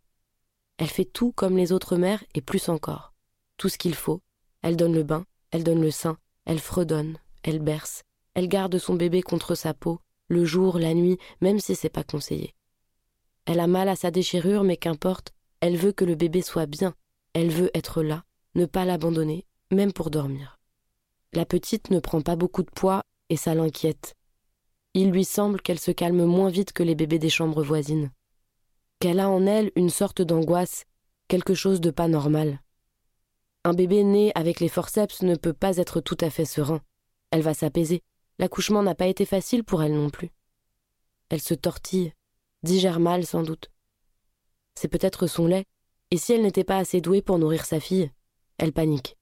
Elle 0.80 0.88
fait 0.88 1.04
tout 1.04 1.34
comme 1.34 1.58
les 1.58 1.74
autres 1.74 1.98
mères 1.98 2.24
et 2.34 2.42
plus 2.42 2.70
encore. 2.70 3.14
Tout 3.58 3.68
ce 3.68 3.78
qu'il 3.78 3.96
faut. 3.96 4.22
Elle 4.62 4.78
donne 4.78 4.94
le 4.94 5.04
bain, 5.04 5.26
elle 5.52 5.66
donne 5.66 5.82
le 5.82 5.92
sein, 5.92 6.18
elle 6.46 6.60
fredonne, 6.60 7.18
elle 7.44 7.60
berce, 7.60 8.04
elle 8.34 8.48
garde 8.48 8.78
son 8.78 8.96
bébé 8.96 9.22
contre 9.22 9.56
sa 9.56 9.74
peau, 9.74 10.00
le 10.30 10.46
jour, 10.46 10.80
la 10.80 10.94
nuit, 10.94 11.18
même 11.42 11.60
si 11.60 11.76
c'est 11.76 11.90
pas 11.90 12.06
conseillé. 12.06 12.56
Elle 13.46 13.60
a 13.60 13.68
mal 13.68 13.90
à 13.90 13.98
sa 13.98 14.10
déchirure, 14.10 14.64
mais 14.64 14.78
qu'importe, 14.78 15.34
elle 15.60 15.76
veut 15.76 15.92
que 15.92 16.06
le 16.06 16.16
bébé 16.16 16.42
soit 16.42 16.66
bien, 16.66 16.96
elle 17.34 17.50
veut 17.50 17.72
être 17.74 18.02
là, 18.02 18.24
ne 18.56 18.66
pas 18.66 18.86
l'abandonner, 18.86 19.46
même 19.72 19.92
pour 19.92 20.10
dormir. 20.10 20.60
La 21.34 21.46
petite 21.46 21.90
ne 21.90 22.00
prend 22.00 22.22
pas 22.22 22.38
beaucoup 22.38 22.64
de 22.64 22.72
poids 22.72 23.04
et 23.28 23.36
ça 23.36 23.54
l'inquiète. 23.54 24.16
Il 24.94 25.12
lui 25.12 25.26
semble 25.26 25.62
qu'elle 25.62 25.80
se 25.80 25.92
calme 25.92 26.24
moins 26.24 26.50
vite 26.50 26.72
que 26.72 26.84
les 26.84 26.96
bébés 26.96 27.20
des 27.20 27.30
chambres 27.30 27.64
voisines. 27.64 28.12
Qu'elle 29.00 29.22
a 29.22 29.30
en 29.30 29.45
elle 29.45 29.72
une 29.78 29.89
sorte 29.89 30.22
d'angoisse, 30.22 30.84
quelque 31.30 31.54
chose 31.54 31.80
de 31.80 31.89
pas 31.89 32.10
normal. 32.10 32.60
Un 33.64 33.74
bébé 33.74 34.04
né 34.04 34.34
avec 34.36 34.60
les 34.60 34.68
forceps 34.68 35.22
ne 35.22 35.36
peut 35.36 35.54
pas 35.54 35.78
être 35.78 36.02
tout 36.02 36.18
à 36.20 36.30
fait 36.30 36.43
serein. 36.43 36.82
Elle 37.32 37.41
va 37.41 37.54
s'apaiser. 37.54 38.04
L'accouchement 38.39 38.84
n'a 38.84 38.95
pas 38.95 39.08
été 39.08 39.26
facile 39.26 39.64
pour 39.64 39.84
elle 39.84 39.93
non 39.93 40.10
plus. 40.10 40.32
Elle 41.30 41.39
se 41.39 41.54
tortille, 41.54 42.14
digère 42.64 43.00
mal 43.00 43.26
sans 43.26 43.41
doute. 43.41 43.72
C'est 44.76 44.89
peut-être 44.89 45.28
son 45.28 45.47
lait, 45.47 45.66
et 46.12 46.18
si 46.18 46.34
elle 46.34 46.41
n'était 46.41 46.66
pas 46.66 46.78
assez 46.78 47.00
douée 47.00 47.22
pour 47.22 47.39
nourrir 47.39 47.66
sa 47.66 47.80
fille, 47.80 48.12
elle 48.58 48.74
panique. 48.74 49.18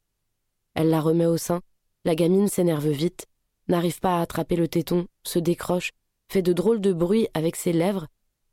Elle 0.73 0.89
la 0.89 1.01
remet 1.01 1.25
au 1.28 1.38
sein, 1.38 1.61
la 2.03 2.15
gamine 2.15 2.47
s'énerve 2.47 2.89
vite, 2.89 3.28
n'arrive 3.67 3.99
pas 3.99 4.17
à 4.17 4.21
attraper 4.21 4.55
le 4.55 4.67
téton, 4.67 5.07
se 5.23 5.38
décroche, 5.38 5.91
fait 6.30 6.41
de 6.41 6.53
drôles 6.53 6.82
de 6.82 6.93
bruits 6.93 7.28
avec 7.36 7.55
ses 7.55 7.73
lèvres, 7.73 8.07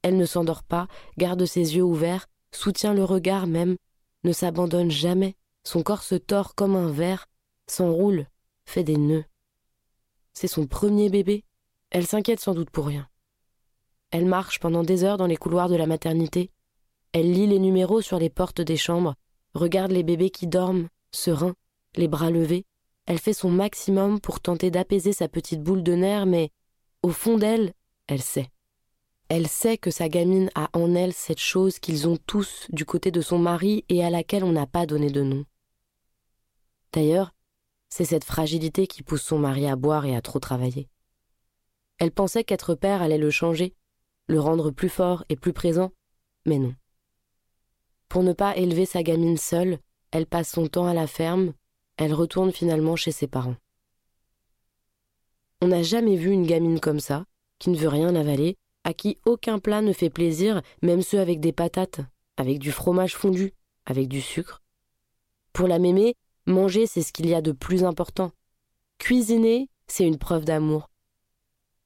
elle 0.04 0.18
ne 0.18 0.26
s'endort 0.26 0.62
pas, 0.62 0.86
garde 1.16 1.46
ses 1.46 1.76
yeux 1.76 1.82
ouverts, 1.82 2.28
soutient 2.52 2.92
le 2.92 3.04
regard 3.04 3.46
même, 3.46 3.76
ne 4.22 4.32
s'abandonne 4.32 4.90
jamais, 4.90 5.34
son 5.64 5.82
corps 5.82 6.02
se 6.02 6.14
tord 6.14 6.54
comme 6.54 6.76
un 6.76 6.90
verre, 6.90 7.26
s'enroule, 7.66 8.26
fait 8.66 8.84
des 8.84 8.98
nœuds. 8.98 9.24
C'est 10.34 10.46
son 10.46 10.66
premier 10.66 11.08
bébé, 11.08 11.42
elle 11.88 12.06
s'inquiète 12.06 12.40
sans 12.40 12.52
doute 12.52 12.68
pour 12.68 12.86
rien. 12.86 13.08
Elle 14.10 14.26
marche 14.26 14.60
pendant 14.60 14.82
des 14.82 15.04
heures 15.04 15.16
dans 15.16 15.26
les 15.26 15.38
couloirs 15.38 15.70
de 15.70 15.76
la 15.76 15.86
maternité, 15.86 16.50
elle 17.12 17.32
lit 17.32 17.46
les 17.46 17.58
numéros 17.58 18.02
sur 18.02 18.18
les 18.18 18.30
portes 18.30 18.60
des 18.60 18.76
chambres, 18.76 19.14
regarde 19.54 19.90
les 19.90 20.02
bébés 20.02 20.30
qui 20.30 20.46
dorment, 20.46 20.88
sereins, 21.12 21.54
les 21.96 22.08
bras 22.08 22.30
levés, 22.30 22.66
elle 23.06 23.18
fait 23.18 23.32
son 23.32 23.50
maximum 23.50 24.20
pour 24.20 24.40
tenter 24.40 24.70
d'apaiser 24.70 25.14
sa 25.14 25.28
petite 25.28 25.62
boule 25.62 25.82
de 25.82 25.94
nerfs, 25.94 26.26
mais 26.26 26.50
au 27.02 27.08
fond 27.08 27.38
d'elle, 27.38 27.72
elle 28.06 28.22
sait. 28.22 28.50
Elle 29.28 29.48
sait 29.48 29.78
que 29.78 29.90
sa 29.90 30.08
gamine 30.08 30.50
a 30.54 30.68
en 30.74 30.94
elle 30.94 31.12
cette 31.12 31.40
chose 31.40 31.78
qu'ils 31.78 32.06
ont 32.06 32.18
tous 32.26 32.66
du 32.70 32.84
côté 32.84 33.10
de 33.10 33.20
son 33.20 33.38
mari 33.38 33.84
et 33.88 34.04
à 34.04 34.10
laquelle 34.10 34.44
on 34.44 34.52
n'a 34.52 34.66
pas 34.66 34.86
donné 34.86 35.10
de 35.10 35.22
nom. 35.22 35.44
D'ailleurs, 36.92 37.34
c'est 37.88 38.04
cette 38.04 38.24
fragilité 38.24 38.86
qui 38.86 39.02
pousse 39.02 39.22
son 39.22 39.38
mari 39.38 39.66
à 39.66 39.76
boire 39.76 40.04
et 40.04 40.14
à 40.14 40.20
trop 40.20 40.40
travailler. 40.40 40.88
Elle 41.98 42.10
pensait 42.10 42.44
qu'être 42.44 42.74
père 42.74 43.02
allait 43.02 43.18
le 43.18 43.30
changer, 43.30 43.74
le 44.26 44.40
rendre 44.40 44.70
plus 44.70 44.88
fort 44.88 45.24
et 45.28 45.36
plus 45.36 45.52
présent, 45.52 45.92
mais 46.44 46.58
non. 46.58 46.74
Pour 48.08 48.22
ne 48.22 48.32
pas 48.32 48.56
élever 48.56 48.84
sa 48.84 49.02
gamine 49.02 49.36
seule, 49.36 49.78
elle 50.10 50.26
passe 50.26 50.50
son 50.50 50.66
temps 50.66 50.86
à 50.86 50.94
la 50.94 51.06
ferme, 51.06 51.54
elle 51.96 52.12
retourne 52.12 52.52
finalement 52.52 52.96
chez 52.96 53.12
ses 53.12 53.26
parents. 53.26 53.56
On 55.60 55.68
n'a 55.68 55.82
jamais 55.82 56.16
vu 56.16 56.30
une 56.30 56.46
gamine 56.46 56.80
comme 56.80 57.00
ça, 57.00 57.24
qui 57.58 57.70
ne 57.70 57.76
veut 57.76 57.88
rien 57.88 58.14
avaler, 58.14 58.56
à 58.84 58.92
qui 58.94 59.18
aucun 59.24 59.58
plat 59.58 59.82
ne 59.82 59.92
fait 59.92 60.10
plaisir, 60.10 60.62
même 60.82 61.02
ceux 61.02 61.18
avec 61.18 61.40
des 61.40 61.52
patates, 61.52 62.00
avec 62.36 62.58
du 62.58 62.70
fromage 62.70 63.16
fondu, 63.16 63.52
avec 63.86 64.08
du 64.08 64.20
sucre. 64.20 64.62
Pour 65.52 65.68
la 65.68 65.78
mémé, 65.78 66.16
manger, 66.46 66.86
c'est 66.86 67.02
ce 67.02 67.12
qu'il 67.12 67.28
y 67.28 67.34
a 67.34 67.40
de 67.40 67.52
plus 67.52 67.84
important. 67.84 68.32
Cuisiner, 68.98 69.68
c'est 69.86 70.06
une 70.06 70.18
preuve 70.18 70.44
d'amour. 70.44 70.90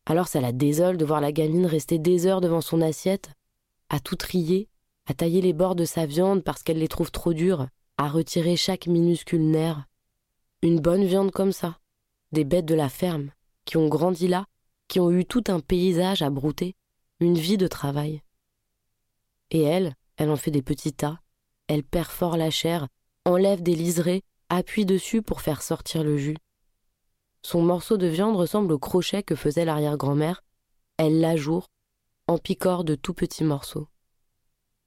Alors 0.07 0.29
ça 0.29 0.41
la 0.41 0.53
désole 0.53 0.97
de 0.97 1.05
voir 1.05 1.21
la 1.21 1.33
gamine 1.33 1.67
rester 1.67 1.99
des 1.99 2.27
heures 2.27 2.41
devant 2.41 2.61
son 2.61 2.81
assiette, 2.81 3.31
à 3.91 4.01
tout 4.01 4.17
trier, 4.17 4.69
à 5.07 5.15
tailler 5.15 5.41
les 5.41 5.53
bords 5.53 5.75
de 5.75 5.85
sa 5.85 6.07
viande 6.07 6.43
parce 6.43 6.63
qu'elle 6.63 6.79
les 6.79 6.89
trouve 6.89 7.11
trop 7.11 7.33
dures, 7.33 7.69
à 7.97 8.09
retirer 8.09 8.57
chaque 8.57 8.87
minuscule 8.87 9.51
nerf, 9.51 9.85
une 10.63 10.81
bonne 10.81 11.05
viande 11.05 11.31
comme 11.31 11.53
ça. 11.53 11.79
Des 12.33 12.45
bêtes 12.45 12.67
de 12.67 12.75
la 12.75 12.89
ferme, 12.89 13.31
qui 13.65 13.77
ont 13.77 13.89
grandi 13.89 14.29
là, 14.29 14.47
qui 14.87 15.01
ont 15.01 15.11
eu 15.11 15.25
tout 15.25 15.45
un 15.49 15.61
paysage 15.61 16.23
à 16.23 16.31
brouter, 16.31 16.75
une 17.21 17.37
vie 17.39 17.57
de 17.57 17.67
travail. 17.67 18.23
Et 19.51 19.63
elle, 19.63 19.95
elle 20.17 20.31
en 20.31 20.37
fait 20.37 20.51
des 20.51 20.63
petits 20.63 20.93
tas, 20.93 21.21
elle 21.67 21.83
perfore 21.83 22.37
la 22.37 22.51
chair, 22.51 22.89
enlève 23.25 23.63
des 23.63 23.75
liserés, 23.75 24.23
appuie 24.49 24.87
dessus 24.87 25.23
pour 25.23 25.41
faire 25.41 25.63
sortir 25.63 26.05
le 26.05 26.17
jus. 26.17 26.37
Son 27.43 27.63
morceau 27.63 27.97
de 27.97 28.07
viande 28.07 28.37
ressemble 28.37 28.73
au 28.73 28.79
crochet 28.79 29.23
que 29.23 29.35
faisait 29.35 29.65
l'arrière-grand-mère, 29.65 30.43
elle 30.97 31.21
l'ajoure, 31.21 31.69
en 32.27 32.39
picore 32.39 32.85
de 32.85 32.95
tout 32.95 33.15
petits 33.15 33.45
morceaux. 33.45 33.89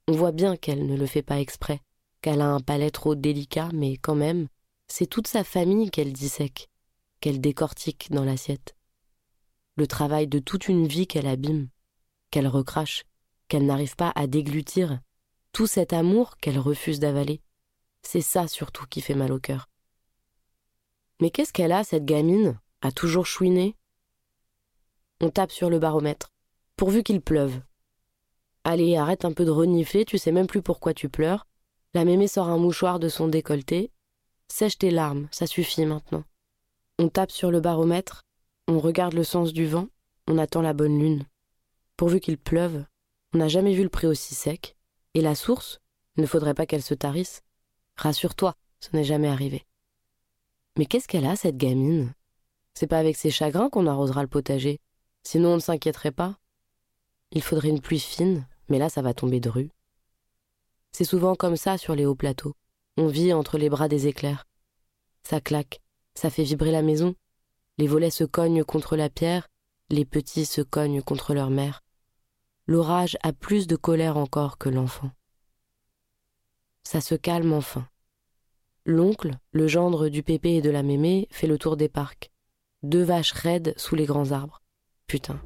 On 0.08 0.14
voit 0.14 0.32
bien 0.32 0.58
qu'elle 0.58 0.86
ne 0.86 0.98
le 0.98 1.06
fait 1.06 1.22
pas 1.22 1.40
exprès, 1.40 1.82
qu'elle 2.22 2.42
a 2.42 2.48
un 2.48 2.60
palais 2.60 2.92
trop 2.92 3.16
délicat, 3.16 3.70
mais 3.74 3.98
quand 3.98 4.16
même, 4.16 4.48
c'est 4.88 5.08
toute 5.08 5.28
sa 5.28 5.44
famille 5.44 5.90
qu'elle 5.90 6.14
dissèque, 6.14 6.70
qu'elle 7.20 7.42
décortique 7.42 8.12
dans 8.12 8.24
l'assiette. 8.24 8.76
Le 9.78 9.88
travail 9.88 10.28
de 10.28 10.40
toute 10.40 10.68
une 10.68 10.86
vie 10.86 11.08
qu'elle 11.08 11.28
abîme, 11.28 11.70
qu'elle 12.32 12.48
recrache, 12.48 13.04
qu'elle 13.48 13.66
n'arrive 13.66 13.96
pas 13.96 14.12
à 14.16 14.28
déglutir, 14.28 15.00
tout 15.52 15.68
cet 15.68 15.94
amour 15.94 16.38
qu'elle 16.38 16.60
refuse 16.60 17.00
d'avaler. 17.00 17.42
C'est 18.02 18.22
ça 18.22 18.48
surtout 18.48 18.86
qui 18.90 19.02
fait 19.02 19.14
mal 19.14 19.32
au 19.32 19.40
cœur. 19.40 19.70
Mais 21.20 21.30
qu'est-ce 21.30 21.54
qu'elle 21.54 21.72
a, 21.72 21.84
cette 21.84 22.06
gamine, 22.06 22.60
à 22.82 22.92
toujours 22.92 23.28
chouiner 23.28 23.76
On 25.20 25.30
tape 25.30 25.52
sur 25.52 25.70
le 25.70 25.78
baromètre, 25.78 26.32
pourvu 26.78 27.04
qu'il 27.04 27.22
pleuve. 27.22 27.62
Allez, 28.64 28.96
arrête 28.96 29.26
un 29.26 29.34
peu 29.34 29.46
de 29.46 29.52
renifler, 29.52 30.06
tu 30.06 30.18
sais 30.18 30.32
même 30.32 30.48
plus 30.48 30.62
pourquoi 30.62 30.94
tu 30.94 31.10
pleures. 31.10 31.46
La 31.94 32.06
mémé 32.06 32.28
sort 32.28 32.48
un 32.48 32.58
mouchoir 32.58 33.00
de 33.00 33.10
son 33.10 33.28
décolleté 33.28 33.92
Sèche 34.48 34.78
tes 34.78 34.92
larmes, 34.92 35.28
ça 35.32 35.48
suffit 35.48 35.86
maintenant. 35.86 36.24
On 37.00 37.08
tape 37.08 37.32
sur 37.32 37.52
le 37.52 37.62
baromètre, 37.62 38.24
on 38.68 38.80
regarde 38.80 39.14
le 39.14 39.24
sens 39.24 39.54
du 39.54 39.66
vent, 39.66 39.88
on 40.28 40.38
attend 40.38 40.62
la 40.62 40.74
bonne 40.74 41.00
lune. 41.00 41.26
Pourvu 42.02 42.20
qu'il 42.20 42.39
pleuve, 42.39 42.84
on 43.32 43.38
n'a 43.38 43.47
jamais 43.47 43.76
vu 43.76 43.84
le 43.84 43.89
pré 43.89 44.08
aussi 44.08 44.34
sec. 44.34 44.76
Et 45.14 45.22
la 45.22 45.36
source, 45.36 45.82
ne 46.18 46.26
faudrait 46.26 46.56
pas 46.56 46.66
qu'elle 46.66 46.82
se 46.82 46.95
tarisse. 46.95 47.43
Rassure-toi, 47.95 48.56
ce 48.80 48.89
n'est 48.93 49.04
jamais 49.04 49.28
arrivé. 49.28 49.68
Mais 50.80 50.88
qu'est-ce 50.88 51.08
qu'elle 51.08 51.28
a, 51.28 51.36
cette 51.36 51.58
gamine? 51.58 52.12
C'est 52.74 52.88
pas 52.88 52.97
avec 52.97 53.18
ses 53.18 53.30
chagrins 53.30 53.70
qu'on 53.70 53.86
arrosera 53.86 54.24
le 54.24 54.28
potager. 54.28 54.80
Sinon 55.22 55.49
on 55.49 55.56
ne 55.58 55.60
s'inquiéterait 55.60 56.12
pas. 56.12 56.39
Il 57.34 57.43
faudrait 57.43 57.70
une 57.70 57.82
pluie 57.82 57.99
fine, 57.99 58.47
mais 58.68 58.80
là 58.80 58.89
ça 58.89 59.04
va 59.04 59.14
tomber 59.14 59.39
de 59.39 59.49
rue. 59.49 59.70
C'est 60.93 61.04
souvent 61.04 61.36
comme 61.36 61.56
ça 61.56 61.78
sur 61.78 61.93
les 61.93 62.08
hauts 62.08 62.16
plateaux. 62.16 62.56
On 62.97 63.06
vit 63.06 63.32
entre 63.32 63.60
les 63.60 63.70
bras 63.70 63.89
des 63.89 64.08
éclairs. 64.08 64.47
Ça 65.22 65.39
claque, 65.39 65.82
ça 66.16 66.32
fait 66.32 66.45
vibrer 66.45 66.72
la 66.72 66.82
maison. 66.82 67.14
Les 67.78 67.86
volets 67.86 68.10
se 68.10 68.24
cognent 68.24 68.64
contre 68.64 68.95
la 68.95 69.12
pierre, 69.12 69.49
les 69.91 70.04
petits 70.04 70.47
se 70.47 70.62
cognent 70.62 71.04
contre 71.04 71.36
leur 71.36 71.52
mère. 71.52 71.84
L'orage 72.68 73.18
a 73.24 73.34
plus 73.34 73.68
de 73.68 73.76
colère 73.76 74.18
encore 74.18 74.57
que 74.57 74.70
l'enfant. 74.70 75.12
Ça 76.84 77.01
se 77.01 77.16
calme 77.16 77.53
enfin. 77.53 77.88
L'oncle, 78.86 79.32
le 79.51 79.68
gendre 79.68 80.09
du 80.09 80.24
pépé 80.24 80.55
et 80.55 80.62
de 80.62 80.70
la 80.70 80.84
mémé, 80.84 81.28
fait 81.32 81.47
le 81.47 81.57
tour 81.57 81.76
des 81.76 81.89
parcs. 81.89 82.32
Deux 82.84 83.03
vaches 83.03 83.32
raides 83.32 83.74
sous 83.78 83.95
les 83.95 84.05
grands 84.05 84.32
arbres. 84.32 84.62
Putain. 85.07 85.39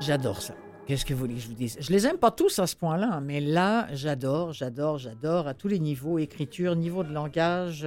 J'adore 0.00 0.42
ça. 0.42 0.54
Qu'est-ce 0.86 1.04
que 1.04 1.14
vous 1.14 1.20
voulez 1.20 1.34
que 1.34 1.40
je 1.40 1.48
vous 1.48 1.54
dise? 1.54 1.76
Je 1.80 1.92
les 1.92 2.06
aime 2.06 2.18
pas 2.18 2.30
tous 2.32 2.58
à 2.58 2.66
ce 2.66 2.74
point-là, 2.74 3.20
mais 3.20 3.40
là, 3.40 3.86
j'adore, 3.92 4.52
j'adore, 4.52 4.98
j'adore 4.98 5.46
à 5.46 5.54
tous 5.54 5.68
les 5.68 5.78
niveaux, 5.78 6.18
écriture, 6.18 6.74
niveau 6.74 7.04
de 7.04 7.12
langage. 7.12 7.86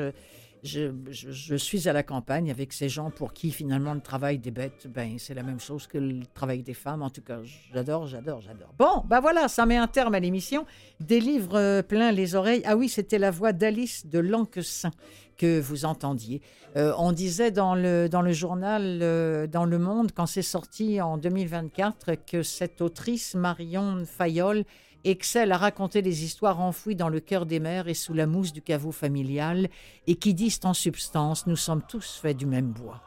Je, 0.64 1.56
suis 1.56 1.90
à 1.90 1.94
la 1.94 2.04
campagne 2.04 2.50
avec 2.50 2.72
ces 2.72 2.88
gens 2.88 3.12
pour 3.12 3.34
qui 3.34 3.52
finalement 3.52 3.94
le 3.94 4.00
travail 4.00 4.40
des 4.40 4.52
bêtes, 4.52 4.88
ben 4.88 5.16
c'est 5.18 5.34
la 5.34 5.44
même 5.44 5.60
chose 5.60 5.88
que 5.88 5.98
le 5.98 6.26
travail 6.34 6.64
des 6.64 6.74
femmes. 6.74 7.02
En 7.02 7.10
tout 7.10 7.22
cas, 7.22 7.40
j'adore, 7.74 8.08
j'adore, 8.08 8.40
j'adore. 8.40 8.74
Bon, 8.78 9.04
ben 9.06 9.20
voilà, 9.20 9.50
ça 9.50 9.66
met 9.66 9.76
un 9.76 9.88
terme 9.88 10.16
à 10.16 10.22
l'émission. 10.22 10.66
Des 11.02 11.20
livres 11.20 11.58
euh, 11.58 11.82
plein 11.82 12.14
les 12.14 12.36
oreilles. 12.36 12.62
Ah 12.66 12.78
oui, 12.78 12.88
c'était 12.88 13.20
la 13.20 13.30
voix 13.30 13.52
d'Alice 13.52 14.06
de 14.08 14.20
Lanquesin 14.20 14.92
que 15.38 15.60
vous 15.60 15.84
entendiez. 15.84 16.42
Euh, 16.78 16.94
on 16.98 17.12
disait 17.12 17.52
dans 17.52 17.76
le, 17.76 18.08
dans 18.08 18.22
le 18.22 18.32
journal 18.32 19.00
euh, 19.02 19.48
Dans 19.48 19.66
le 19.66 19.78
Monde, 19.78 20.12
quand 20.16 20.26
c'est 20.26 20.42
sorti 20.42 21.02
en 21.02 21.18
2024, 21.18 22.16
que 22.26 22.42
cette 22.42 22.82
autrice, 22.82 23.36
Marion 23.36 24.04
Fayol, 24.06 24.64
excelle 25.04 25.52
à 25.52 25.58
raconter 25.58 26.02
des 26.02 26.24
histoires 26.24 26.60
enfouies 26.60 26.96
dans 26.96 27.10
le 27.10 27.20
cœur 27.20 27.46
des 27.46 27.60
mers 27.60 27.88
et 27.88 27.94
sous 27.94 28.14
la 28.14 28.28
mousse 28.28 28.54
du 28.54 28.62
caveau 28.62 28.92
familial, 28.92 29.70
et 30.08 30.16
qui 30.16 30.34
disent 30.34 30.60
en 30.64 30.74
substance, 30.74 31.48
nous 31.48 31.56
sommes 31.56 31.82
tous 31.88 32.20
faits 32.22 32.38
du 32.38 32.46
même 32.46 32.72
bois. 32.72 33.02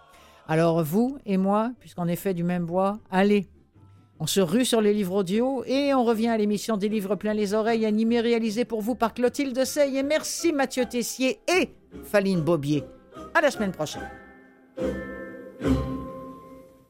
Alors 0.49 0.83
vous 0.85 1.19
et 1.27 1.37
moi, 1.37 1.73
puisqu'on 1.81 2.07
est 2.07 2.17
fait 2.17 2.35
du 2.35 2.45
même 2.45 2.67
bois, 2.67 2.99
allez, 3.11 3.49
on 4.19 4.27
se 4.27 4.41
rue 4.41 4.65
sur 4.65 4.81
les 4.81 4.95
livres 4.95 5.17
audio 5.17 5.63
et 5.67 5.93
on 5.93 6.05
revient 6.05 6.29
à 6.29 6.39
l'émission 6.39 6.77
des 6.77 6.89
livres 6.89 7.17
plein 7.17 7.35
les 7.35 7.53
oreilles, 7.53 7.85
animée 7.85 8.21
réalisée 8.21 8.65
pour 8.65 8.81
vous 8.81 8.95
par 8.95 9.13
Clotilde 9.13 9.65
Sey. 9.65 9.97
Et 9.97 10.03
merci 10.03 10.53
Mathieu 10.53 10.87
Tessier 10.87 11.41
et 11.49 11.75
Faline 12.05 12.41
Bobier. 12.41 12.85
À 13.35 13.43
la 13.43 13.51
semaine 13.51 13.73
prochaine. 13.73 14.09